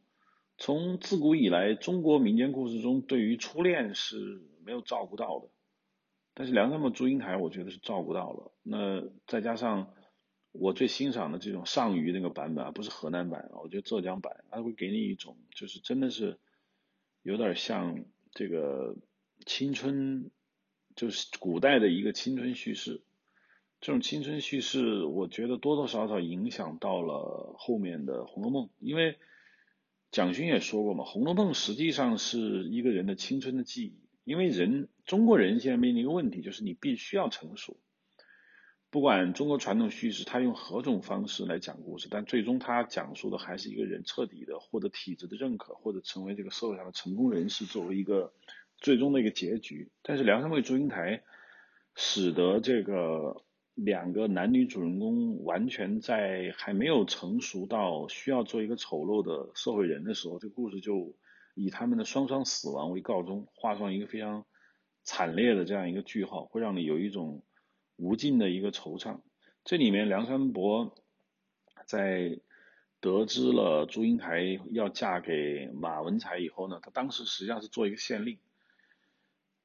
[0.56, 5.48] 从自古以来中国民间故事中对于初恋是没有照顾到的。
[6.35, 8.52] 但是梁山伯祝英台，我觉得是照顾到了。
[8.62, 9.93] 那再加上
[10.52, 16.39] 我最欣赏的这种上虞那个版本啊，不是河南版，我觉得浙江版，它会给你一种就是真的是
[17.23, 18.97] 有点像这个
[19.44, 20.31] 青春，
[20.97, 23.02] 就是古代的一个青春叙事。
[23.81, 29.19] 这种青春叙事，我觉得多多少少影响到了后面的《红楼梦》，因为
[30.11, 33.99] 蒋勋也说过嘛，《红楼梦》实际上是一个人的青春的记忆。
[34.24, 37.76] 因为人中国人现在面临一个问题，就是你必须要成熟。
[38.90, 48.32] 不管中国传统叙事他用何种方式来讲故事，但最终他讲述的还是一个人彻底的获得体制的认可，或者成为这个社会上的成功人士作为一个
[48.78, 49.90] 最终的一个结局。
[50.02, 51.22] 但是梁山伯祝英台
[51.94, 53.44] 使得这个
[53.74, 61.14] 两个男女主人公完全在还没有成熟到需要做一个丑陋的社会人的时候，这个故事就。
[61.55, 64.47] 以他们的双双死亡为告终，画上一个非常
[65.02, 67.43] 惨烈的这样一个句号，会让你有一种
[67.97, 69.20] 无尽的一个惆怅。
[69.64, 70.94] 这里面梁山伯
[71.85, 72.39] 在
[73.01, 78.39] 得知了祝英台要嫁给马文才以后呢，他当时实际上是做一个县令，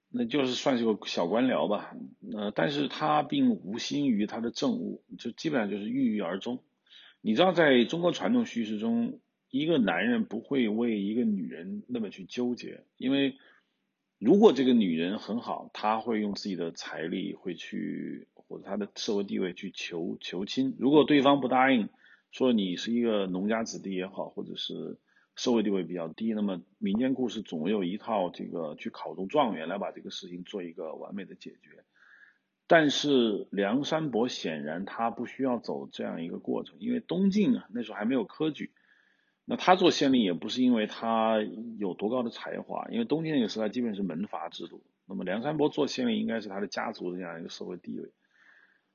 [0.09, 1.95] 那就是算是个小官僚吧。
[2.33, 6.63] 呃，但是他并无心于他的政务，就基本上就是郁郁而终。
[7.21, 9.19] 你知道，在中国传统叙事中。
[9.57, 13.37] 一个男人不会为一个女人那么去纠结，因为
[14.19, 20.75] 如果这个女人很好，他会用自己的财力会去或者他的社会地位去求求亲。
[20.77, 21.87] 如果对方不答应，
[22.31, 24.99] 说你是一个农家子弟也好，或者是
[25.37, 31.85] 社会地位比较低，那么民间故事总有一套这个去考中状元来把这个事情做一个完美的解决。
[32.67, 38.71] 但是梁山伯显然他不需要走这样一个过程，因为东晋啊那时候还没有科举。
[39.47, 41.37] 那他做县令也不是因为他
[41.77, 44.81] 有多高的才华，因为东晋那个时代基本是门阀制度。
[45.05, 48.11] 那么梁山伯做县令应该是他的家族的这样一个社会地位。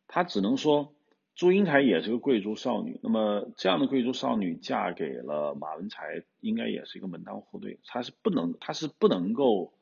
[0.09, 0.93] 他只能说，
[1.36, 2.98] 祝英台也是个贵族少女。
[3.01, 7.78] 那么这样的贵族少女嫁给了马文才，应该也是一个门当户对。
[7.85, 9.72] 他是不能，他是不能够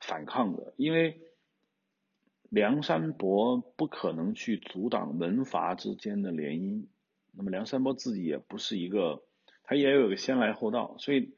[0.00, 1.20] 反抗的，因为
[2.48, 6.86] 梁山伯不可能去阻挡门阀之间的联姻。
[7.30, 9.22] 那么梁山伯自己也不是一个。
[9.70, 11.32] 他也有个先来后到，所以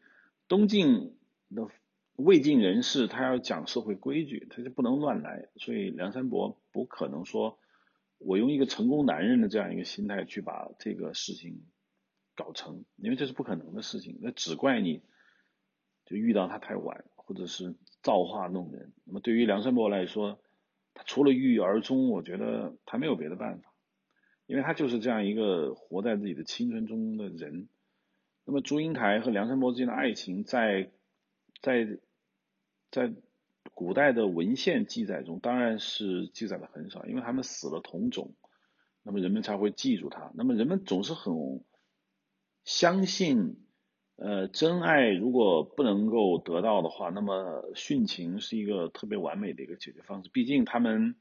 [0.48, 1.14] 东晋
[1.54, 1.68] 的
[2.16, 5.50] 魏晋人士他要讲社会规矩，他就不能乱来。
[5.56, 7.58] 所以梁山伯不可能说，
[8.16, 11.60] 我用一个成功男人的这样一个心态去把这个事情
[12.34, 14.18] 搞成，因为这是不可能的事情。
[14.22, 15.02] 那只怪你，
[16.06, 18.94] 就遇到他太晚，或者是造化弄人。
[19.04, 20.40] 那么对于梁山伯来说，
[20.94, 23.74] 他除了郁郁而终，我觉得他没有别的办法，
[24.46, 27.68] 因为他就是这样一个活在自己的青春中的人。
[28.44, 30.90] 那么祝英台和梁山伯之间的爱情，在
[31.60, 31.98] 在
[32.90, 33.12] 在
[33.74, 38.34] 古代的文献记载中，当然是记载的很少，因为他们死了同种，
[39.02, 40.32] 那么人们才会记住他。
[40.34, 41.64] 那么人们总是很
[42.64, 43.64] 相信，
[44.16, 50.30] 呃，真爱如果不能够得到的话，那么殉情是一个特别完美的一个解决方式。
[50.32, 51.14] 毕竟他们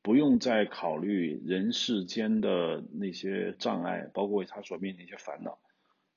[0.00, 5.58] 不用再考虑人世间的那些障碍，包括他所面临一些烦恼。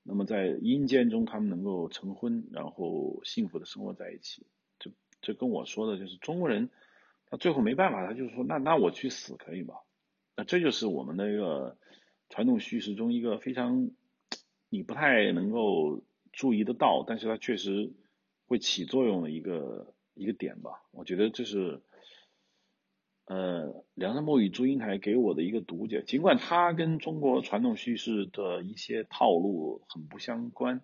[0.08, 4.46] 那么在阴间中，他们能够成婚，然后幸福的生活在一起。
[4.78, 6.70] 这这跟我说的就是中国人，
[7.28, 9.74] 他最后没办法，他就说，那那我去死可以吗？
[10.36, 11.78] 那这就是我们的一个
[12.30, 13.90] 传统叙事中一个非常
[14.70, 17.92] 你不太能够注意得到，但是它确实
[18.46, 20.84] 会起作用的一个一个点吧。
[20.92, 21.82] 我觉得这是
[23.26, 30.82] 呃梁山伯与祝英台给我的一个读解，尽管它跟中国传统叙事的一些套路很不相关，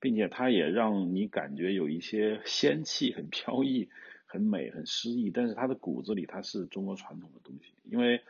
[0.00, 3.88] 并且它也让你感觉有一些仙气很飘逸。
[4.26, 7.72] 很美，很诗意，但是它的骨子里它是中国传统的东西。
[7.84, 8.20] 因为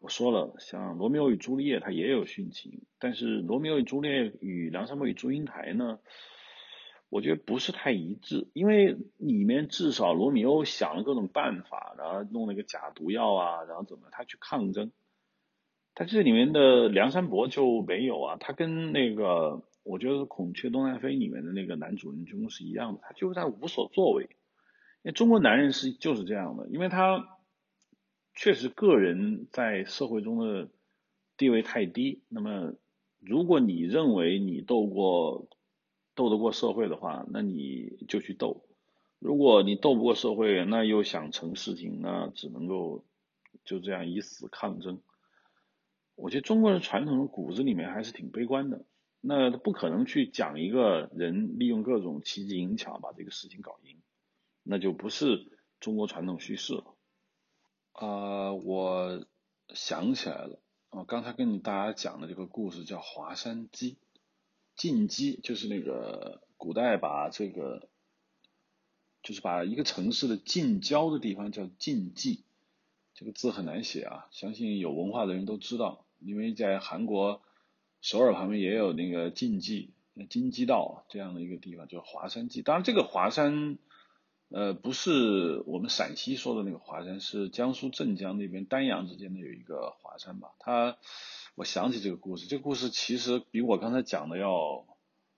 [0.00, 6.00] 我说了，像罗密欧与朱丽叶，它也有殉情，但是罗密欧与朱丽叶与梁山伯与祝英台呢，
[7.08, 8.48] 我觉得不是太一致。
[8.52, 14.92] 因为里面至少罗密欧想了各种办法，然后弄了个假毒药啊，然后怎么他去抗争。
[15.94, 24.24] 他这里面的梁山伯就没有啊，他跟那个我觉得《孔雀东南飞》里面的那个男主人公是一样的，他就是在无所作为。
[25.02, 27.24] 因为中国男人是就是这样的，因为他
[28.34, 30.68] 确实个人在社会中的
[31.36, 32.22] 地位太低。
[32.28, 32.74] 那么，
[33.18, 35.48] 如果你认为你斗过
[36.18, 38.64] 斗得过社会的话，那你就去斗；
[39.20, 43.04] 如果你斗不过社会，那又想成事情，那只能够
[43.64, 45.00] 就这样以死抗争。
[46.16, 48.84] 我觉得中国人传统的骨子里面还是挺悲观的，
[49.20, 53.98] 那不可能去讲一个人利用各种奇技淫巧把这个事情搞赢。
[54.64, 56.84] 那就不是中国传统叙事了。
[57.92, 59.24] 啊，我
[59.68, 60.58] 想起来了，
[60.90, 63.98] 我刚才跟你大家讲的这个故事叫华山鸡，
[64.78, 67.90] 进击就是那个古代把这个，
[69.22, 72.44] 就是把一个城市的近郊的地方叫晋冀，
[73.12, 77.42] 这个字很难写啊，相信有文化的人都知道，因为在韩国
[78.00, 79.92] 首尔旁边也有那个晋冀、
[80.30, 82.62] 京畿道这样的一个地方，叫华山鸡。
[82.62, 83.76] 当然，这个华山。
[84.50, 90.52] 呃，不是我们陕西说的那个华山，是江苏镇江那边丹阳之间的有一个华山吧。
[90.58, 90.96] 它，
[91.58, 94.86] 我想起这个故事，这个故事其实比我刚才讲的要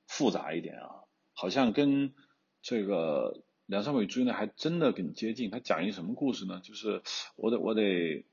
[0.06, 0.90] 复杂一点啊，
[1.32, 2.12] 好像跟
[2.60, 5.50] 这个梁山伯与祝英台还真的更接近。
[5.50, 6.60] 他讲一个什么故事呢？
[6.62, 7.02] 就是
[7.36, 8.26] 我得我得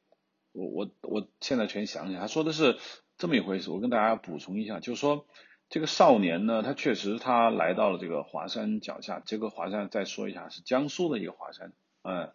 [0.52, 2.78] 我我我现在全想起来，他说的是
[3.18, 3.72] 这么一回事。
[3.72, 5.26] 我跟大家补充一下，就是说。
[5.70, 9.22] 这个少年呢，他确实他来到了这个华山脚下。
[9.26, 11.74] 这个华山再说一下，是江苏的一个华山。
[12.04, 12.32] 嗯，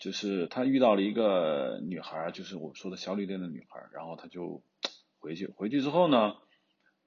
[0.00, 3.80] 就是他遇到了一个女孩，就是我说的小旅店的女孩。
[3.92, 4.62] 然后他就
[5.20, 6.34] 回去，回去之后呢，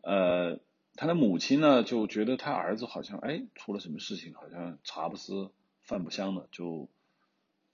[0.02, 0.60] 呃，
[0.96, 5.52] 他的母亲呢就觉得他儿子好像哎出了什么事情，好像茶不思
[5.82, 6.88] 饭不香的，就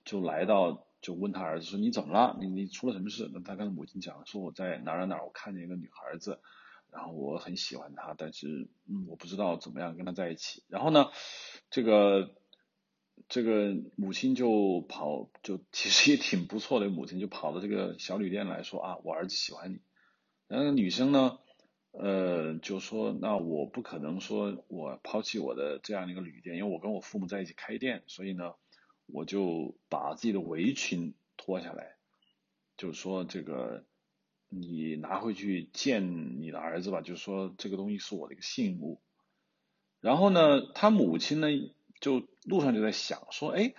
[0.06, 2.38] 就来到就问他儿子说你怎么了？
[2.40, 3.30] 你你出了什么事？
[3.32, 6.40] 那他跟他母亲讲说我在哪儿哪哪我看见一个女孩子。
[6.92, 10.64] 然后我很喜欢她，但是嗯，我不知道怎么样跟她在一起。
[10.70, 11.12] 然后呢，
[11.70, 12.34] 这个
[13.28, 19.80] 这个母亲就跑，就其实也挺不错的母亲，就跑到这个小旅店来说啊，我儿子喜欢你。
[20.48, 21.40] 然后女生呢，
[21.92, 28.54] 呃，就说那我不可能说我抛弃我的这样一个旅店，因为我跟我父母在一起开店，所以呢，
[29.08, 31.96] 我就把自己的围裙脱下来，
[32.78, 33.86] 就说这个。
[34.52, 39.00] 你拿回去见你的儿子吧，就说这个东西是我的一个信物。
[40.02, 41.50] 然后呢，他母亲呢
[42.02, 43.74] 就路上就在想说，哎，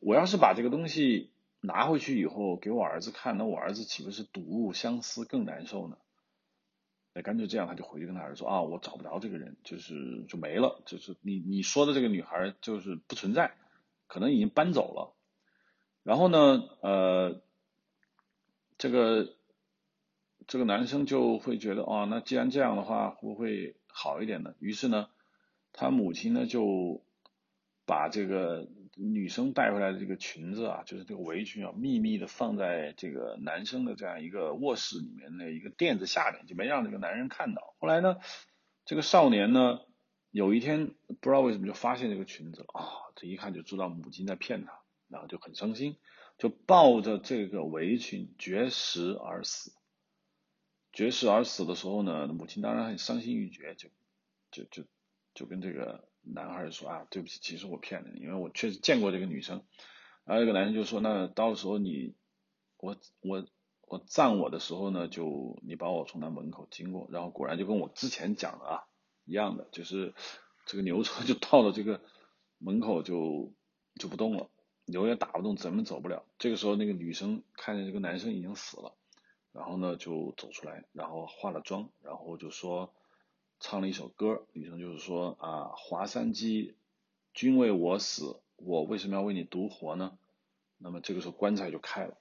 [0.00, 5.98] 我要是把这个东西拿回去以后给我儿子看，那我儿子岂不是睹物相思更难受呢？
[7.12, 13.54] 那干脆这样，他就回去跟他儿子说啊，我找不着这个人，就是就没了，就是你你说的这个女孩就是不存在，
[14.06, 15.14] 可能已经搬走了。
[16.02, 17.42] 然后呢，呃，
[18.78, 19.34] 这个。
[20.48, 24.54] 这个男生就会觉得，哦，那既然这样的话，会不会好一点呢？
[24.58, 25.08] 于是呢，
[25.72, 27.00] 他母亲呢就
[27.84, 37.74] 把这个女生带回来的这个裙子啊，就是这个围裙啊，秘密的放在这个男生的这样一个卧室里面的一个垫子下面，就没让这个男人看到。
[37.78, 38.18] 后来呢，
[38.84, 39.80] 这个少年呢，
[40.30, 42.84] 有一天不知道为什么就发现这个裙子了啊，
[43.16, 45.96] 这一看就知道母亲在骗他，然后就很伤心，
[46.38, 49.72] 就抱着这个围裙绝食而死。
[50.92, 53.88] 绝食而死的时候呢，母亲当然很伤心欲绝，就
[54.50, 54.84] 就就
[55.32, 59.64] 就跟这个男孩说啊，对不起，其实我骗了你，因为我确实见过这个女生。
[60.24, 62.14] 然后这个男生就说，那到时候你
[62.78, 63.46] 我我
[63.88, 68.84] 我葬我的时候呢，就你把我从他门口经过，然后果然就跟我之前讲的啊
[69.24, 70.14] 一样的，就是
[70.66, 72.00] 这个牛车就到了这个
[72.58, 73.52] 门口就
[73.98, 74.48] 就不动了，
[74.84, 76.24] 牛也打不动，怎么走不了。
[76.38, 78.96] 这个时候那个女生看见这个男生已经死了。
[79.52, 82.94] 然后呢，就走出来，然后化了妆，然后就说
[83.62, 84.44] 唱了一首歌。
[84.52, 86.74] 女生就是说啊，华山鸡，
[87.32, 90.18] 君为我死，我为什么要为你独活呢？
[90.76, 92.18] 那么这个时候棺材就开了，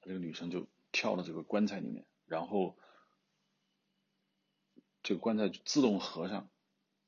[0.00, 2.76] 这个女生就跳到这个棺材里面，然后
[5.02, 6.48] 这个棺材就自动合上，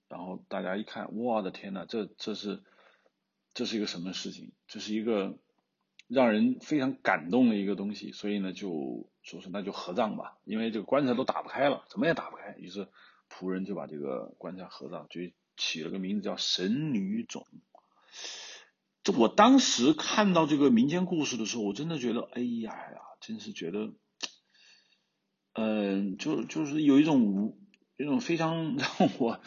[0.09, 2.63] 然后大家一看，我的天呐，这这是
[3.55, 4.53] 这是一个什么事情？
[4.69, 5.39] 这是一个
[6.09, 12.87] 让人非常感动的一个东西，所以呢，就说是那就合葬吧，因为这个棺材都打不开了，怎么也打不开，于是
[13.31, 15.21] 仆人就把这个棺材合葬，就
[15.57, 17.47] 起了个名字叫神女冢。
[19.03, 23.95] 这我当时看到这个民间故事的时候，我真的觉得，哎呀呀，真是觉得，
[25.55, 27.59] 嗯，就就是有一种无，
[27.97, 29.41] 一种非常 让我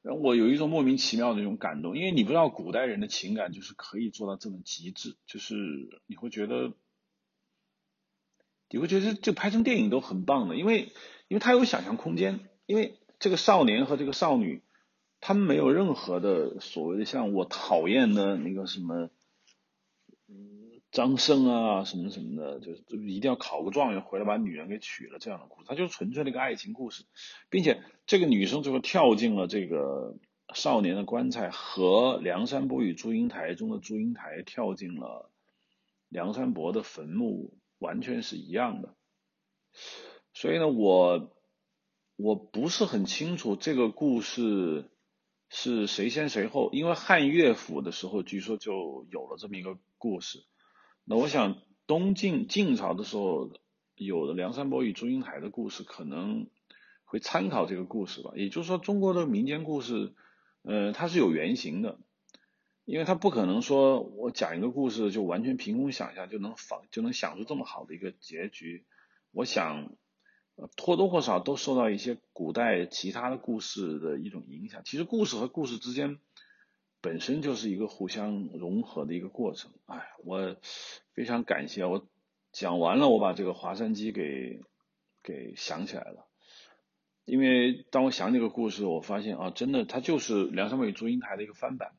[0.00, 5.54] 让我有一种莫名其妙的一种感动，因为你不知道古代人的情感就是可以做到这么极致，就是
[6.06, 6.72] 你会觉得，
[8.70, 10.92] 你会觉得这拍成电影都很棒的，因为
[11.28, 14.62] 因为他有想象空间，因为这个少年和这个少女。
[15.18, 19.08] 他们没有任何的所谓的像我讨厌的那个什么，
[20.28, 27.06] 嗯，张生啊什么什么的，就是一定要考个状元回来把女人给娶了这样的故事，他就纯粹的一个爱情故事，
[27.48, 30.16] 并且这个女生最后跳进了这个
[30.54, 35.30] 少年的棺材，和梁山伯与祝英台中的祝英台跳进了
[36.10, 38.94] 梁山伯的坟墓，完全是一样的。
[40.34, 41.34] 所以呢，我
[42.16, 44.90] 我不是很清楚这个故事。
[45.48, 46.70] 是谁先谁后？
[46.72, 50.40] 因为汉乐府的时候，据说就有了这么一个故事。
[51.04, 53.52] 那我想，东晋晋朝的时候
[53.94, 56.50] 有的梁山伯与祝英台的故事，可能
[57.04, 58.32] 会参考这个故事吧。
[58.34, 60.16] 也就是说，中国的民间故事，
[60.62, 62.00] 呃，它是有原型的，
[62.84, 68.84] 因为它不可能说我讲一个故事就完全凭空想象就能仿就能想出这么好的一个结局。
[69.30, 69.96] 我想。
[70.78, 74.82] 或多或少都受到一些古代其他的故事的一种影响。
[74.84, 76.18] 其实故事和故事之间
[77.00, 79.70] 本身就是一个互相融合的一个过程。
[79.84, 80.56] 哎，我
[81.12, 82.08] 非常感谢我
[82.52, 84.60] 讲完了，我把这个华山鸡给
[85.22, 86.26] 给想起来了。
[87.24, 91.92] 因为当我想这个故事，我发现啊，真的它就是梁山伯与祝英台的一个翻版，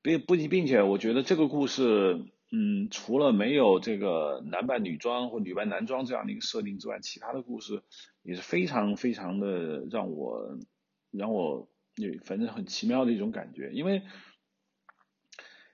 [0.00, 2.24] 并不并且我觉得这个故事。
[2.52, 7.84] 嗯，除了没有这个男扮女装或女扮男装这样的一个设定之外，其他的故事
[8.22, 10.58] 也是非常非常的让我
[11.12, 14.02] 让我有反正很奇妙的一种感觉，因为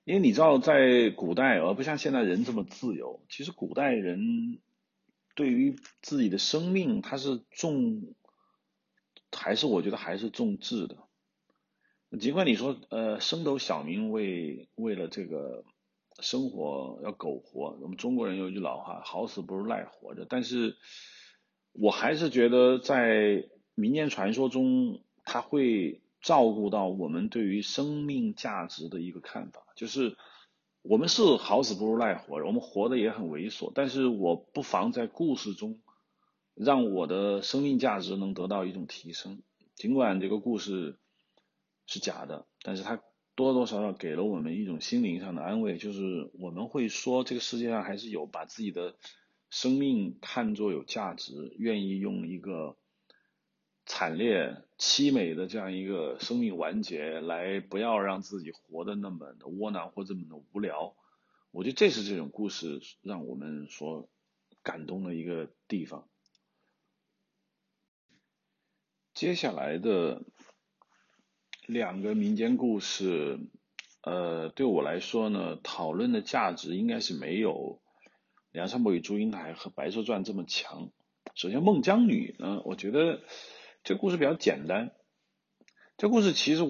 [0.04, 4.60] 因为你知道，在古代，而不像现在人这么自由，其实古代人
[5.34, 8.14] 对于自己的生命，他是重，
[9.32, 10.98] 还是我觉得还是重质的。
[12.20, 15.64] 尽管你说，呃，升斗小民为为了这个。
[16.20, 20.26] 生活要苟活，我们中国人有一句老话，好死不如赖活着。
[20.28, 20.76] 但是，
[21.72, 30.16] 我还是觉得在民间传说中，他会照顾到我们对于生命价值的一个看法，就是
[30.82, 35.80] 我们是好死不如赖活着，我们活的也很猥琐，但是我不妨在故事中
[36.54, 39.42] 让我的生命价值能得到一种提升，
[39.74, 40.98] 尽管这个故事
[41.86, 43.02] 是假的，但是它。
[43.36, 48.96] 多多少少给了我们一种心灵上的安慰，就是我们会说这个世界上还是有把自己的
[49.50, 52.76] 生命看作有价值，愿意用一个
[53.84, 60.96] 惨烈凄美的这样一个生命完结来不要让自己活得那么的窝囊或这么的无聊。
[61.50, 64.08] 我觉得这是这种故事让我们所
[64.62, 66.08] 感动的一个地方。
[69.12, 70.22] 接下来的。
[71.66, 73.40] 两个民间故事，
[74.02, 77.80] 呃，对我来说呢，讨论的价值应该是没有
[78.52, 80.92] 《梁山伯与祝英台》和《白蛇传》这么强。
[81.34, 83.22] 首先，孟姜女呢，我觉得
[83.82, 84.92] 这故事比较简单。
[85.96, 86.62] 这故事其实，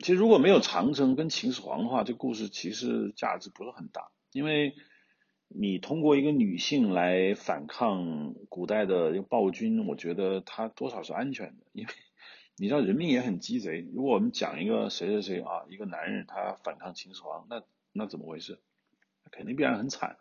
[0.00, 4.10] 其实如果没有长城跟秦始皇的话，这故事其实价值不是很大。
[4.32, 4.74] 因为
[5.48, 11.92] 你通过一个女性来反抗古代的暴君，我觉得她多少是安全的，因为。
[12.60, 13.86] 你知道人命也很鸡贼。
[13.94, 17.62] 如果我们讲一个谁谁谁啊，一个男人他反抗秦始皇，那
[17.92, 18.58] 那怎么回事？
[19.30, 20.16] 肯定必然很惨，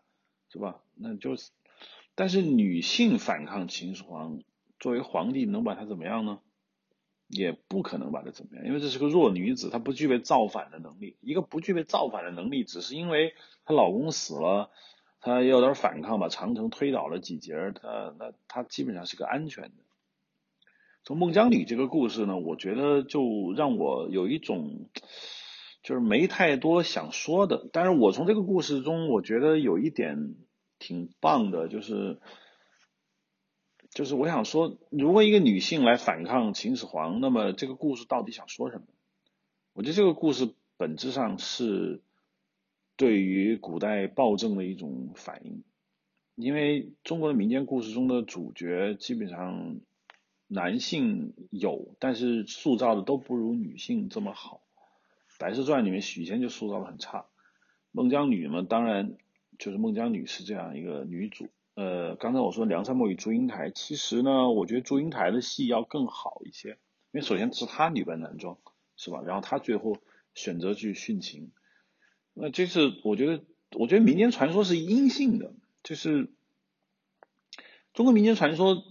[0.52, 0.82] 是吧？
[0.94, 1.50] 那就是，
[2.14, 4.42] 但是女性反抗秦始皇，
[4.80, 6.40] 作为皇帝能把她怎么样呢？
[7.28, 11.18] 也不可能把她怎么样，因为这是个弱女子，她不具备造反的能力。
[11.22, 13.34] 一个不具备造反的能力，只是因为
[13.66, 14.70] 她老公死了，
[15.22, 19.87] 她有点反抗，把长城推倒了几节，她那她基本上是个安全的。
[21.08, 24.90] 从孟姜女这个故事呢，我觉得就让我有一种，
[25.82, 27.70] 就是没太多想说的。
[27.72, 30.36] 但是我从这个故事中，我觉得有一点
[30.80, 32.20] 挺棒的，就是，
[33.92, 38.88] 就是我想说，如果一个女性来反抗秦始皇，那么这个故事到底想说什么？
[39.72, 42.02] 我觉得这个故事本质上是
[42.98, 45.64] 对于古代暴政的一种反应。
[46.36, 49.80] 因为中国的民间故事中的主角基本上
[50.48, 54.62] 男性有，但是塑造的都不如女性这么好。
[55.40, 57.26] 《白蛇传》里面许仙就塑造的很差，
[57.92, 59.18] 孟姜女嘛，当然
[59.60, 61.50] 就是孟姜女是这样一个女主。
[61.76, 66.70] 呃，刚才我说梁山伯与祝英台，其实呢，我觉得祝英台的戏要更好一些，
[67.12, 68.58] 因为首先是她女扮男装，
[68.96, 69.22] 是吧？
[69.24, 69.98] 然后她最后
[70.34, 71.52] 选择去殉情，
[72.34, 73.44] 那这是我觉得，
[73.74, 75.54] 我觉得民间传说是阴性的，
[75.84, 76.32] 就是
[77.94, 78.84] 中国民间传说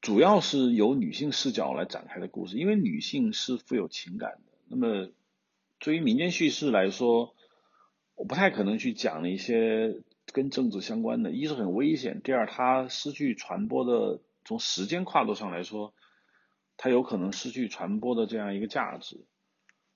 [0.00, 4.52] 主要是由女性视角来展开的故事，因为女性是富有情感的。
[4.68, 5.10] 那么，
[5.78, 7.34] 对于民间叙事来说，
[8.14, 10.02] 我不太可能去讲一些。
[10.30, 15.94] 跟政治相关的，一是很危险，第二它失去传播的，从时间跨度上来说，
[16.76, 19.24] 它有可能失去传播的这样一个价值。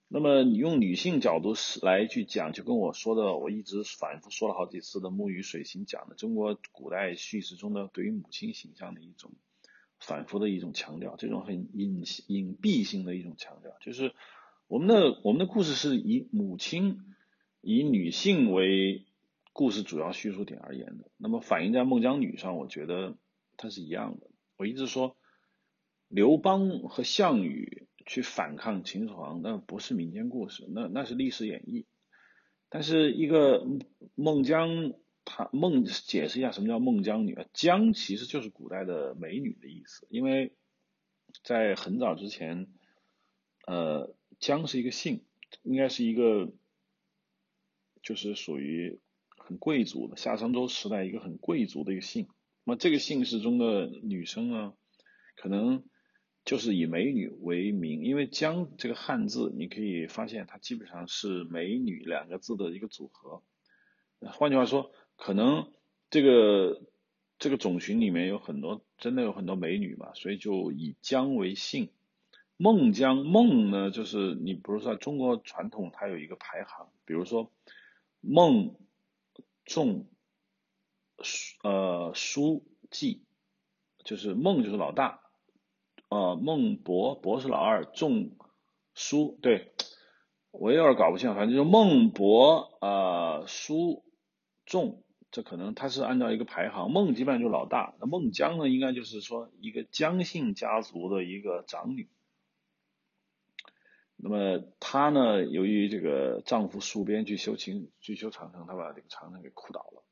[0.09, 1.53] 那么你用女性角度
[1.83, 9.33] 来去讲，就跟我说的，我一直反复说了好几次的木鱼水星讲的中国古代叙事中的对于母亲形象的一种
[10.07, 14.13] 反复的一种强调，这种很隐隐蔽性的一种强调，就是
[14.69, 16.99] 我们的我们的故事是以母亲
[17.61, 19.07] 以女性为。
[19.55, 23.19] 故事主要叙述点而言的，那么反映在孟姜女上，我觉得
[23.59, 24.31] 它是一样的。
[24.57, 25.15] 我一直说，
[26.09, 31.85] 刘邦和项羽去反抗秦始皇，那不是民间故事，那那是历史演绎。
[32.71, 33.67] 但是一个
[34.15, 37.45] 孟姜，他孟解释一下什么叫孟姜女啊？
[37.53, 40.53] 姜其实就是古代的美女的意思，因为
[41.45, 42.67] 在很早之前，
[43.67, 45.25] 呃，姜是一个姓，
[45.63, 46.53] 应该是一个，
[48.03, 49.01] 就是属于。
[49.45, 52.29] 很贵族的夏商周时代一个很贵族的一个姓，
[52.63, 54.73] 那么这个姓氏中的女生呢，
[55.35, 55.83] 可能
[56.45, 63.43] 就是以美女为名，因为姜这个汉字，你可以发现它基本上是美女两个字的一个组合。
[64.21, 65.71] 换句话说，可能
[66.11, 66.83] 这个
[67.39, 71.91] 这个种群里面有很多真的有很多美女嘛，所以就以姜为姓。
[72.57, 77.51] 孟姜孟呢，就是你比如说中国传统它有一个排行，比如说
[78.21, 78.77] 孟。
[79.65, 80.09] 仲、
[81.23, 83.23] 书呃书记，
[84.03, 85.21] 就是孟就是老大，
[86.09, 88.33] 呃孟博博是老二，仲
[88.93, 89.73] 书对，
[90.51, 94.05] 我有点搞不清，反正就是孟博啊书
[94.73, 102.09] 仲，这可能他是按照一个排行，孟基本上就老大，那孟姜呢应该就是说一个姜姓家族的一个长女。
[104.17, 105.45] 那么她呢？
[105.45, 110.03] 由于这个丈夫戍边去修秦去修长城，她把这个长城给哭倒了。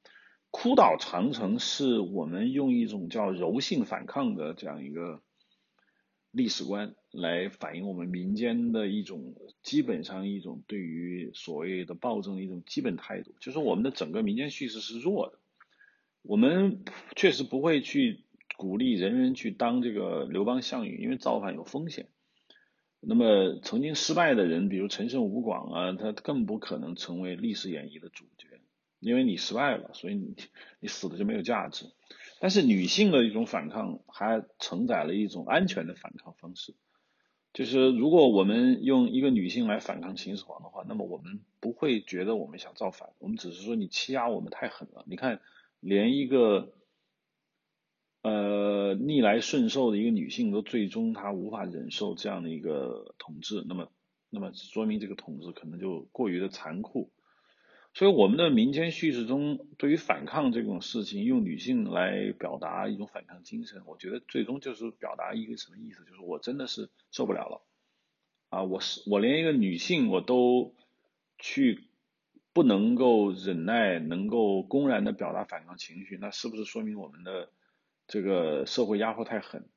[0.50, 5.22] 哭倒长城是我们用一种叫柔性反抗的这样一个
[6.30, 15.38] 历史观来反映我们民间的一种基本上一种对于所谓的暴政的一种基本态度，就是我们的整个民间叙事是弱的。
[16.22, 16.84] 我们
[17.16, 18.24] 确实不会去
[18.56, 22.08] 鼓励人人去当这个刘邦、项羽，因为造反有风险。
[23.00, 28.46] 那么曾经失败的人，比如陈胜吴广啊，他更不可能成为历史演绎的主角，
[28.98, 30.36] 因为你失败了，所以你
[30.78, 31.86] 你死的就没有价值。
[32.40, 36.74] 但是女性的一种反抗，还承载了一种安全的反抗方式，
[37.52, 45.04] 就是如果我们用一个女性来反抗秦始皇的话，那么我们不会觉得我们想造反，我们只是说你欺压我们太狠了。
[45.06, 45.40] 你看，
[45.78, 46.72] 连一个。
[48.22, 53.90] 呃，逆来顺受的一个女性都最终她无法忍受这样的一个统治，那么，
[54.28, 57.10] 那么说明这个统治可能就过于的残酷。
[57.92, 66.04] 所以我们的民间叙事中，对于反抗这种事情，用女性来表达一种反抗精神，我觉得最终就是表达一个什么意思？
[66.04, 67.62] 就是我真的是受不了了
[68.48, 68.62] 啊！
[68.62, 70.74] 我是我连一个女性我都
[71.38, 71.80] 去
[72.52, 77.50] 不能够忍耐，能够公然的表达反抗情绪，那是不是说明我们的？
[78.12, 79.68] 这个社会压迫太狠，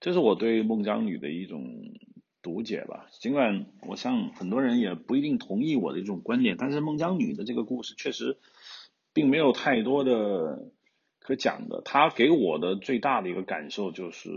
[0.00, 1.94] 这是我对孟姜女的一种
[2.46, 3.08] 读解吧。
[3.18, 8.38] 尽管我像很多人也不一定同意我的这种观点，但是孟姜女的这个故事确实
[9.12, 10.70] 并没有太多的
[11.18, 11.82] 可讲的。
[11.84, 14.30] 她给我的最大的一个感受就是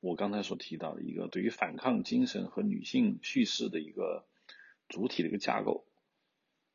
[0.00, 4.26] 我刚才所提到的一个对于反抗精神和女性叙事的一个
[4.86, 5.86] 主体的一个架构。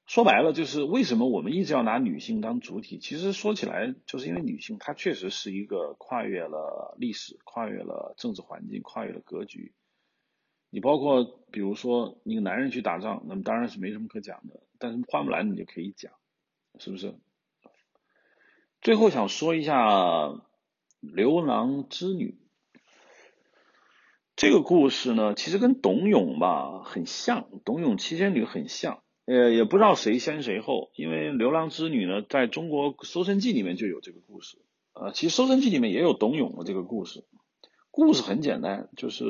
[0.08, 2.98] 说白了，就是为什么我们一直要拿女性当主体？
[2.98, 9.72] 其实说起来，就是因为女性她确实是一个跨越了历史、跨越了政治环境、跨越了格局。
[10.70, 14.62] 你包括比如说，一个男人去打仗，那么当然是没什么可讲的。
[14.78, 16.14] 但是花木兰你就可以讲，
[16.78, 17.16] 是不是？
[18.82, 19.88] 最后想说一下
[21.00, 22.38] 《牛郎织女》
[24.36, 29.04] 这个故事呢，其实跟董永吧很像，《董永七仙女》很像。
[29.26, 34.58] 呃，也不知道谁先谁后，因为牛郎织女呢，在中国《搜神记》里面就有这个故事，
[34.94, 37.26] 呃，其实《搜神记》里面也有董永的这个故事。
[37.92, 39.26] 故事很简单，就是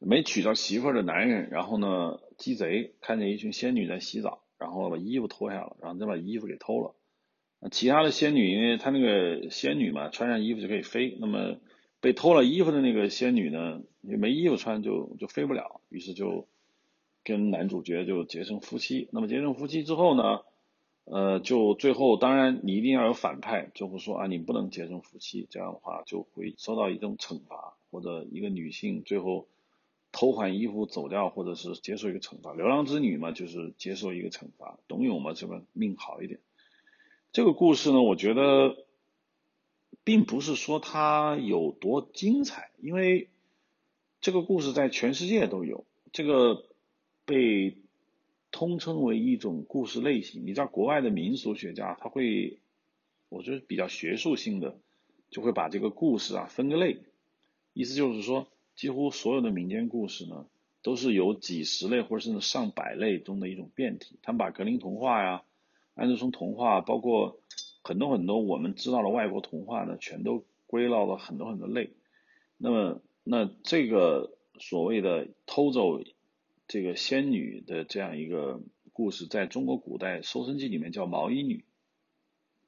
[0.00, 6.94] 没娶着媳妇的男人，然后呢，鸡贼看见一群仙女在洗澡，然后把衣服脱下了，然后再把衣服给偷了。
[7.70, 11.56] 其他的仙女，因为她那个仙女嘛，穿上衣服就可以飞，那么
[12.00, 16.48] 被偷了衣服的那个仙女呢，也没衣服穿，就就飞不了，于是就。
[17.22, 20.40] 跟男主角就结成夫妻，那么结成夫妻之后呢，
[21.04, 29.48] 呃，就最后当然你一定要有反派，就会说啊，你不能结成夫妻，这样的话就会受到一种惩罚，或者一个女性最后
[30.12, 32.52] 偷换衣服走掉，或者是接受一个惩罚。
[32.54, 34.78] 流浪之女嘛，就是接受一个惩罚。
[34.88, 36.40] 董永嘛，这个命好一点。
[37.32, 38.84] 这个故事呢，我觉得
[40.04, 43.28] 并不是说它有多精彩，因为
[44.20, 46.66] 这个故事在全世界都有这个。
[47.26, 47.76] 被
[48.50, 50.42] 通称为一种故事类型。
[50.46, 52.58] 你知道，国外的民俗学家他会，
[53.28, 54.76] 我觉得比较学术性的，
[55.30, 56.98] 就会把这个故事啊分个类。
[57.72, 58.48] 意思就是说，
[58.80, 60.46] 几乎所有的民间故事呢，
[60.80, 64.18] 都是由几十类或者甚至上百类中的一种变体。
[64.22, 65.42] 他们把格林童话呀、
[65.92, 67.42] 安徒生童话，包括
[67.82, 71.90] 很多很多我们知道的外国童话呢，全都归到了很多很多类。
[72.56, 76.00] 那么，那这个所谓的偷走。
[76.66, 78.62] 这个仙女的这样一个
[78.92, 81.64] 故事，在中国古代《搜神记》里面叫毛衣女，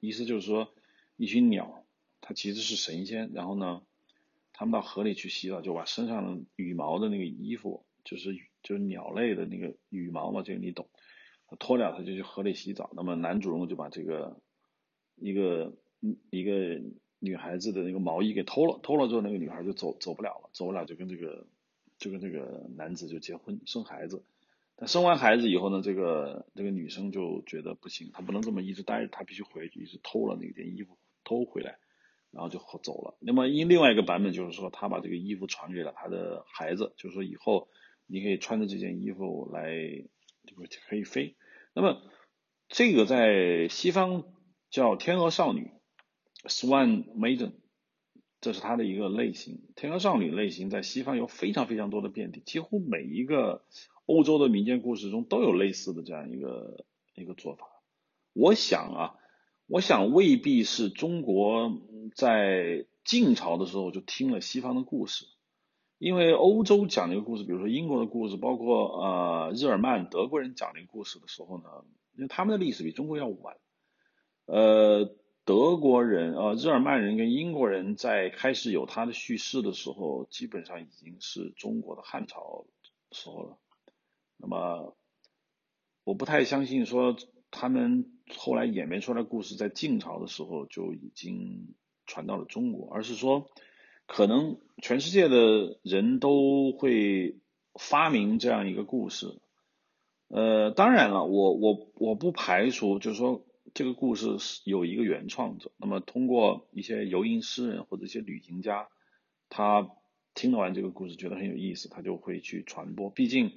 [0.01, 0.75] 意思就是说，
[1.17, 1.85] 一群鸟，
[2.21, 3.83] 它其实是神仙，然后呢，
[4.53, 10.89] 他们到河里去洗澡，就把身上的羽毛的那个衣服，就是就是鸟类的那个羽毛嘛，这个你懂，
[11.59, 12.91] 脱掉它就去河里洗澡。
[12.95, 14.41] 那么男主人公就把这个
[15.17, 15.75] 一个
[16.31, 16.81] 一个
[17.19, 21.47] 女孩子的那个毛衣给偷了，偷了之后，那个女孩就走走不了了，走不了就跟这个。
[21.99, 24.25] 就跟这个男子就结婚生孩子，
[24.75, 31.79] 但生完孩子以后呢，这个这个女生就觉得不行，她不能这么一直待着，她必须回去，一直偷了那件衣服偷回来，
[32.33, 33.17] 然后就走了。
[33.21, 37.69] 那么因另外一个版本就是说，他把这个衣服传给了他的孩子，就是说以后
[38.07, 39.73] 你可以穿着这件衣服来
[40.47, 40.57] 就
[40.89, 41.37] 可以飞。
[41.75, 42.03] 那么
[42.69, 44.25] 这个在西方
[44.71, 45.71] 叫天鹅少女
[46.49, 47.53] ，Swan Maiden。
[48.41, 53.65] 这是它的一个类型，天鹅少女类型在西方有非常非常多的变体，几乎每一个
[54.05, 56.85] 欧洲的民间故事中都有类似的这样一个
[57.15, 57.69] 一个做法。
[58.33, 59.15] 我想啊，
[59.67, 61.81] 我想未必是中国
[62.15, 65.27] 在晋朝的时候就听了西方的故事，
[65.99, 71.65] 因为欧洲讲这个故事，比如说英国的故事，包括呃日耳曼德国人讲这个故事的时候呢，
[72.17, 73.57] 因为他们的历史比中国要晚，
[74.47, 75.17] 呃。
[75.45, 82.65] 德国人呃，日耳曼人跟英国人在开始有他的叙事的时候，基本上已经是中国的汉朝
[83.11, 83.59] 时候了。
[84.37, 84.97] 那么，
[86.05, 87.17] 我不太相信说
[87.51, 88.05] 他们
[88.37, 91.75] 后来演变出来故事在晋朝的时候就已经
[92.07, 93.51] 传到了中国，而是说，
[94.07, 97.39] 可能全世界的人都会
[97.75, 99.41] 发明这样一个故事。
[100.29, 103.45] 呃，当然了，我我我不排除，就是说。
[103.75, 108.89] 这个故事是有一个原创者，那么通过一些游吟诗人或者一些旅行家，
[109.49, 109.89] 他
[110.35, 113.09] 听了完这个故事觉得很有意思，他就会去传播。
[113.09, 113.53] 毕竟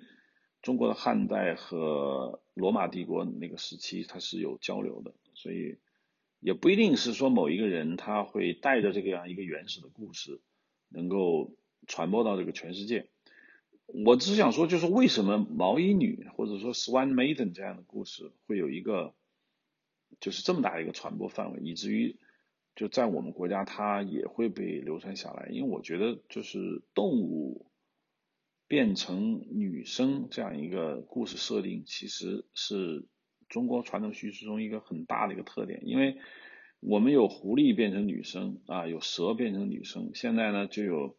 [0.65, 5.77] 中国的汉代和罗马帝国那个时期它是有交流的，所以
[6.39, 10.41] 也不一定是说某一个人他会带着这个样一个原始的故事
[10.89, 11.55] 能够
[11.87, 13.07] 传播到这个全世界。
[14.05, 19.13] 我只想说，就是为什么毛衣女或者说 Swan Maiden 这样的故事会有一个。
[20.21, 22.15] 就是这么大一个传播范围，以至于
[22.73, 25.49] 就在我们国家，它也会被流传下来。
[25.51, 27.65] 因为我觉得，就是动物
[28.67, 33.07] 变成女生这样一个故事设定，其实是
[33.49, 35.81] 中国传统叙事中一个很大的一个特点。
[35.85, 36.17] 因为
[36.79, 41.17] 我们有狐狸变成女生啊，有蛇变成女生，现在呢就有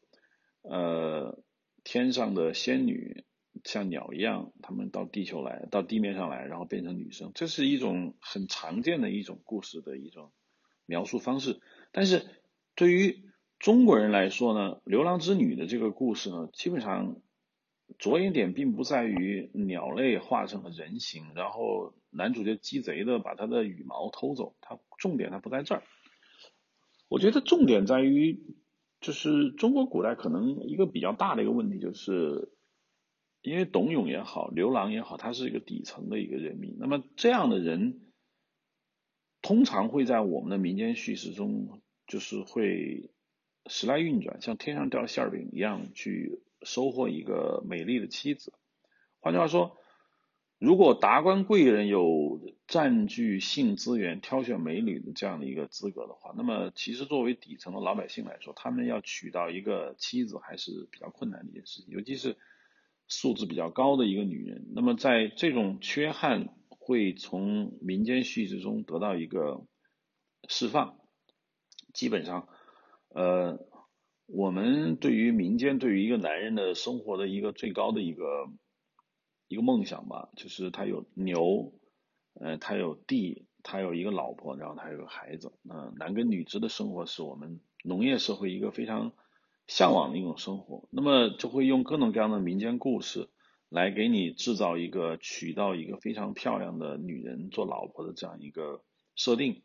[0.62, 1.42] 呃
[1.84, 3.24] 天上的仙女。
[3.64, 10.30] 像鸟一样，他们到地球来，到地面上来，然后变成女生，这是一种很常见的一种故事的一种
[10.84, 11.58] 描述方式。
[11.90, 12.26] 但是
[12.74, 13.24] 对于
[13.58, 17.16] 中国人来说呢，流浪之女的这个故事呢，基本上
[17.98, 25.82] 着眼点并不在于鸟类化成了人形，然后男主角鸡贼的把他的羽毛偷走，他重点他不在这儿。
[27.08, 28.38] 我觉得重点在于，
[29.00, 32.52] 就是中国古代可能一个比较大的一个问题就是。
[33.42, 36.78] 因为董永也好，刘郎也好，他是一个底层的一个人民。
[36.80, 38.00] 那么这样的人，
[39.40, 43.12] 通常会在我们的民间叙事中，就是会
[43.66, 48.52] 时来运转，像天上掉馅饼一样，去收获一个美丽的妻子。
[49.20, 49.76] 换句话说，
[50.58, 62.36] 如果达官贵人有占据性资源、挑选美女的这样的一个资格的话，那么其实作为底层的老百姓来说，他们要娶到一个妻子还是比较困难的一件事情，尤其是
[63.06, 64.66] 素质比较高的一个女人。
[64.74, 69.66] 那么在这种缺憾会从民间叙事中得到一个
[70.48, 70.98] 释放，
[71.92, 72.48] 基本上，
[73.10, 73.58] 呃，
[74.26, 78.48] 我们对于民间对于一个男人的生活的一个最高的一个。
[79.48, 81.72] 一个梦想吧，就是他有牛，
[82.34, 85.52] 呃，他有地，他有一个老婆，然后他有个孩子。
[85.62, 89.12] 那男耕女织的生活是我们农业社会一个非常
[89.68, 90.88] 向往的一种生活。
[90.90, 93.28] 那么就会用各种各样的民间故事
[93.68, 98.82] 来给你制造一个娶到一个非常漂亮的女人做老婆的这样一个
[99.14, 99.62] 设定。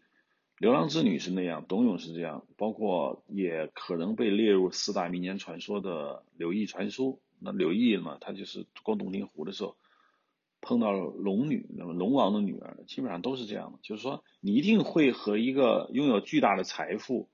[0.61, 7.19] 流浪之女是那样，董永是这样，包括也可能被列入四大民间传说的柳毅传书。
[7.39, 9.75] 那柳毅嘛，他就是过洞庭湖的时候
[10.61, 17.27] 碰到了龙女，那么龙王的女儿，基本上都是这样的，就是说你一定会和一个拥有巨大的财富、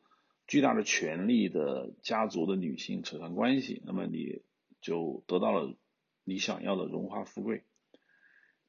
[0.47, 4.41] 巨大的权力的家族的女性扯上关系，那么你
[4.79, 5.75] 就得到了
[6.23, 7.63] 你想要的荣华富贵。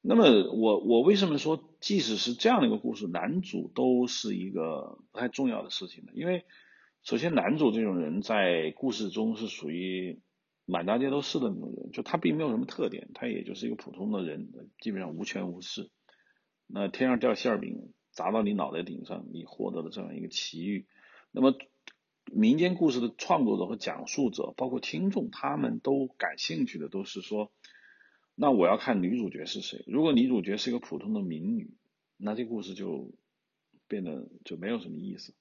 [0.01, 6.13] 那么我我为什么说，即使是这样的一个故事，男主都是一个不太重要的事情的？
[6.15, 6.45] 因为
[7.03, 10.21] 首先男主这种人在故事中是属于。
[10.71, 14.51] 满大街都是的那种人，就他并没有什么特点，他也就是一个普通的人，
[14.83, 15.89] 基本上无权无势。
[16.67, 20.87] 那天上掉馅饼砸到你脑袋顶上，你获得了这样一个奇遇。
[21.31, 21.55] 那么
[22.31, 27.51] 民间故事的创作者和讲述者，包括听众，他们都感兴趣的都是说，
[28.41, 29.83] 那我要看女主角是谁。
[29.89, 31.75] 如果女主角是一个普通的民女，
[32.17, 33.13] 那这故事就
[33.89, 35.35] 变得就没有什么意思。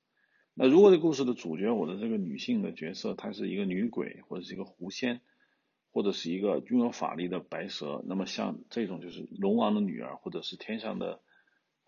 [0.56, 5.22] 那如果这故事的主角，我的这个女性的角色，她是一个女鬼，或者是一个狐仙，
[5.92, 11.22] 或者是一个拥有法力的白蛇，那么像这种就是龙王的女儿，或者是天上的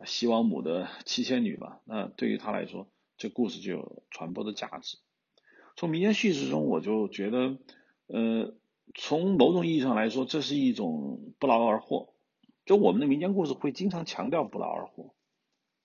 [0.05, 1.81] 西王母的七仙女吧。
[1.85, 2.87] 那对于她来说，
[3.17, 4.99] 这故事就有传播的价值。
[5.75, 7.57] 从民间叙事中，我就觉得，
[8.05, 8.53] 呃，
[8.95, 12.13] 从某种意义上来说，这是一种不劳而获。
[12.65, 15.15] 就我们的民间故事会经常强调不劳而获。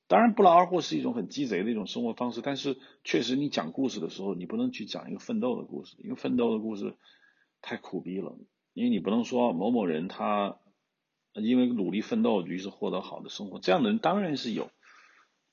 [0.07, 2.43] 当然，不劳而获是一种很鸡贼的一种生活方式。
[2.43, 6.97] 但是，确实你讲故事的时候，你不能去讲一个奋斗的故事，因为奋斗的故事
[7.63, 8.37] 太苦逼了。
[8.75, 10.59] 因为你不能说某某人他
[11.33, 13.59] 因为努力奋斗，于是获得好的生活。
[13.61, 14.71] 这样的人当然是有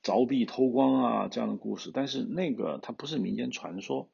[0.03, 4.09] 凿壁偷光啊这样的故事，但是那个它不是民间传说。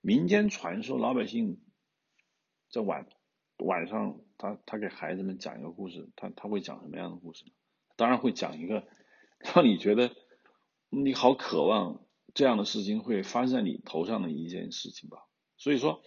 [0.00, 1.60] 民间传说，老百姓
[2.72, 3.06] 在晚
[3.58, 7.52] 晚上，他他给孩子们讲一个故事，他他会讲什么样的故事呢？
[7.94, 8.82] 当然会讲一个。
[9.56, 10.12] 让你觉得
[10.88, 12.00] 你好渴望
[12.32, 15.18] 这样的事情会发生在你头上的一件事情吧。
[15.56, 16.00] 所以说，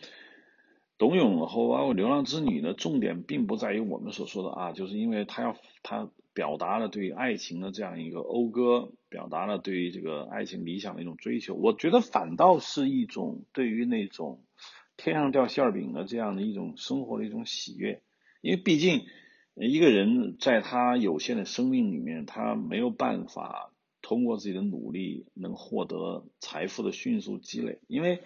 [0.98, 11.56] 董永和包括流浪之女的重点并不在于我们所说的啊，就是因为他要他表达了对爱情的这样一个讴歌，表达了对于这个爱情理想的一种追求。
[11.56, 14.46] 我觉得反倒是一种对于那种
[14.98, 18.02] 天上掉馅饼的这样的一种生活的一种喜悦，
[18.42, 19.06] 因为毕竟。
[19.58, 28.22] 一个人在他有限的生命里面，他没有办法通过自己的努力能获得财富的迅速积累，因为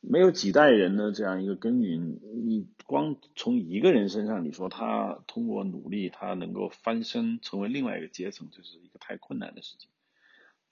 [0.00, 9.88] 没有几代人的这样一个耕耘，你光从一个人身上，你说他通过努力，他能够翻身成为另外一个阶层，这是一个太困难的事情。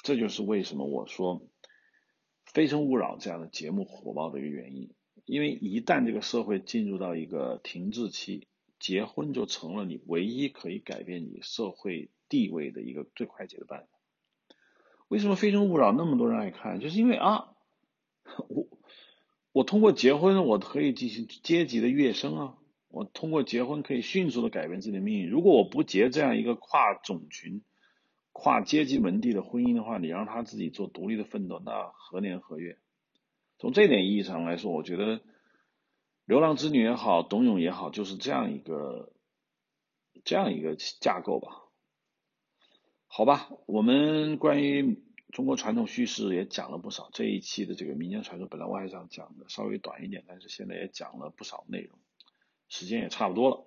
[0.03, 1.41] 这就是为什么我说
[2.45, 4.91] 《非诚勿扰》这样的节目火爆的一个原因，
[5.27, 8.49] 因为一旦这个社会进入到一个停滞期。
[8.79, 13.89] 结婚就成了你唯一可以改变你社会地位的一个最快捷的办法。
[15.09, 16.79] 为什么《非诚勿扰》那么多人爱看？
[16.79, 17.55] 就是因为啊，
[18.49, 18.69] 我
[19.53, 22.59] 我通过结婚，我可以进行阶级的跃升啊。
[22.89, 25.31] 我通过结婚可以迅速的改变自己的命运。
[25.31, 27.63] 如果我不结这样一个跨种群、
[28.33, 32.77] 跨阶级门第的婚姻的话，你让他自己做独立的奋斗，那何年何月？
[33.59, 35.21] 从这点意义上来说，我觉得。
[36.29, 39.13] 流浪之女也好，董永也好，就是这样一个
[40.25, 41.63] 这样一个架构吧。
[43.07, 47.11] 好吧，我们关于中国传统叙事也讲了不少。
[47.13, 51.97] 这一期的这个民间传说，本来我还想讲的稍微短一点，但是现在也讲了不少内容，
[52.69, 53.66] 时间也差不多了。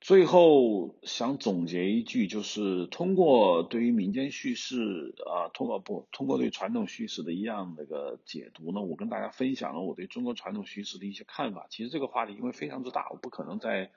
[0.00, 11.66] 最后想总结一句，就是通过对于民间叙事啊，通过不通过对传统叙事的一样那个解读呢，我跟大家分享了我对中国传统叙事的一些看法。
[11.68, 13.90] 其实这个话题因为非常之大，我不可能在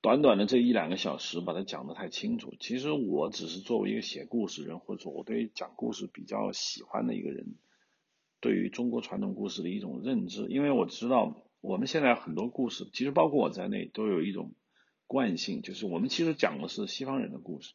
[0.00, 2.54] 短短的这一两个小时把它讲得太清楚。
[2.60, 7.56] 其实我只是作为一个写故事人，或者说我对讲故事比较喜欢的一个人，
[8.40, 10.46] 对于中国传统故事的一种认知。
[10.46, 14.52] 因为我知道我们现在很多故事，其实包括我在内，都有一种。
[15.06, 17.74] 惯性，就是我们其实讲的是西方人的故事。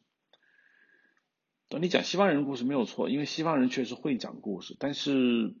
[1.80, 5.54] 你讲西方人的故事没有错，因为西方人确实会讲故事，但是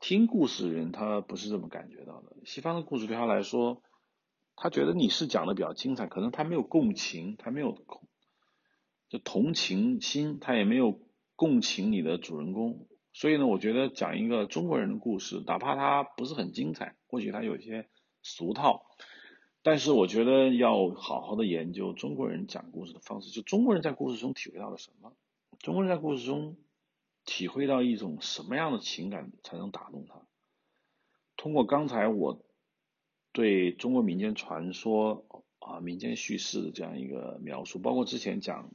[0.00, 2.36] 听故事的人他不是这么感觉到的。
[2.46, 3.82] 西方的故事对他来说，
[4.56, 7.76] 他觉得你是讲的比较精彩，可能他没有共情，他没有
[9.10, 10.98] 就同情心，他也没有
[11.36, 12.88] 共情你的主人公。
[13.12, 17.88] 所以呢，我觉得讲一个中国人的故事，哪怕他不是很精彩，或许他有些
[18.22, 18.86] 俗套，
[19.64, 25.16] 但是我觉得要好好的研究中国人讲故事的方式，就中国人在故事中体会到了什么。
[25.58, 26.58] 中国人在故事中
[27.24, 30.20] 体会到一种什么样的情感才能打动他？
[31.38, 32.44] 通过刚才我
[33.32, 35.24] 对中国民间传说
[35.60, 38.70] 啊、民间叙事的这样一个描述，包括之前讲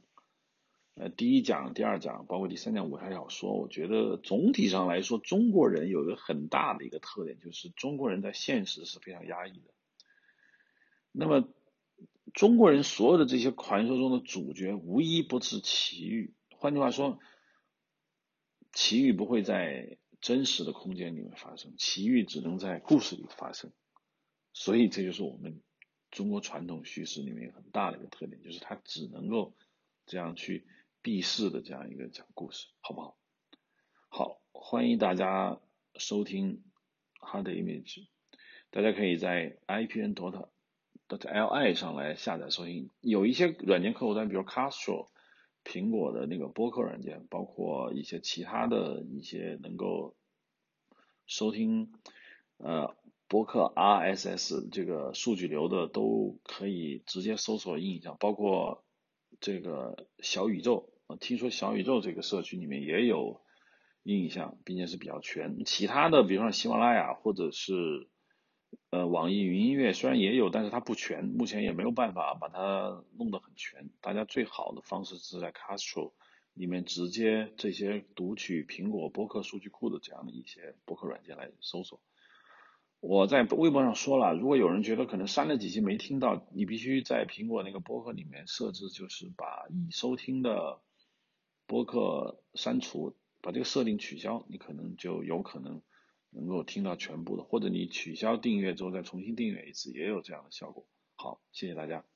[0.96, 9.70] 呃第一讲、第二讲，包括第三讲武侠小说，我觉得总体上来说，中国人有一个很大的一个特点，就是中国人在现实是非常压抑的。
[11.12, 11.48] 那么
[12.32, 16.34] 中国人所有的这些传说中的主角，无一不是奇遇。
[16.50, 17.18] 换句话说，
[18.72, 23.72] 奇遇不会在真实的空间里面发生，奇遇只能在故事里发生。
[24.52, 25.60] 所以这就是我们
[26.10, 29.56] 中国传统叙事里面很大的一个特点，就是它只能够
[30.06, 30.66] 这样去
[31.02, 33.16] 避世的这样一个讲故事，好不好？
[34.08, 35.60] 好，欢迎大家
[35.96, 36.62] 收听
[37.20, 38.06] Hard Image，
[38.70, 40.49] 大家可以在 IPN Dota
[41.16, 45.08] 在 li 上来下载收听，有一些软件客户端，比如 Castro。
[45.62, 50.16] 苹果的那个播客软件，包括一些其他的一些能够
[51.26, 51.92] 收听
[52.56, 52.96] 呃
[53.28, 58.82] 播客 RSS 这个数据流的，都可以直接搜索印象，包括
[59.38, 60.88] 这个小宇宙，
[61.20, 63.42] 听说小宇宙这个社区里面也有
[64.02, 65.62] 印象，并且是比较全。
[65.66, 68.08] 其他的，比如说喜马拉雅或者是。
[68.90, 73.88] 呃，网易云音乐虽然也有，但是它不全，目前也没有办法把它弄得很全。
[74.00, 76.12] 大家最好的方式是在 Castro
[76.54, 82.00] 里面直接这些读取苹果播客数据库的这样的一些播客软件来搜索。
[82.98, 90.80] 我在微博上说了，如果有人觉得可能删了几期没听到，你必须在苹果那个播客里面设置，就是把已收听的
[91.66, 95.80] 播客删除，把这个设定取消，你可能就有可能。
[96.30, 100.86] 能够听到全部的，或者你取消订阅之后再重新订阅一次，也有这样的效果。
[101.14, 102.09] 好，谢谢大家。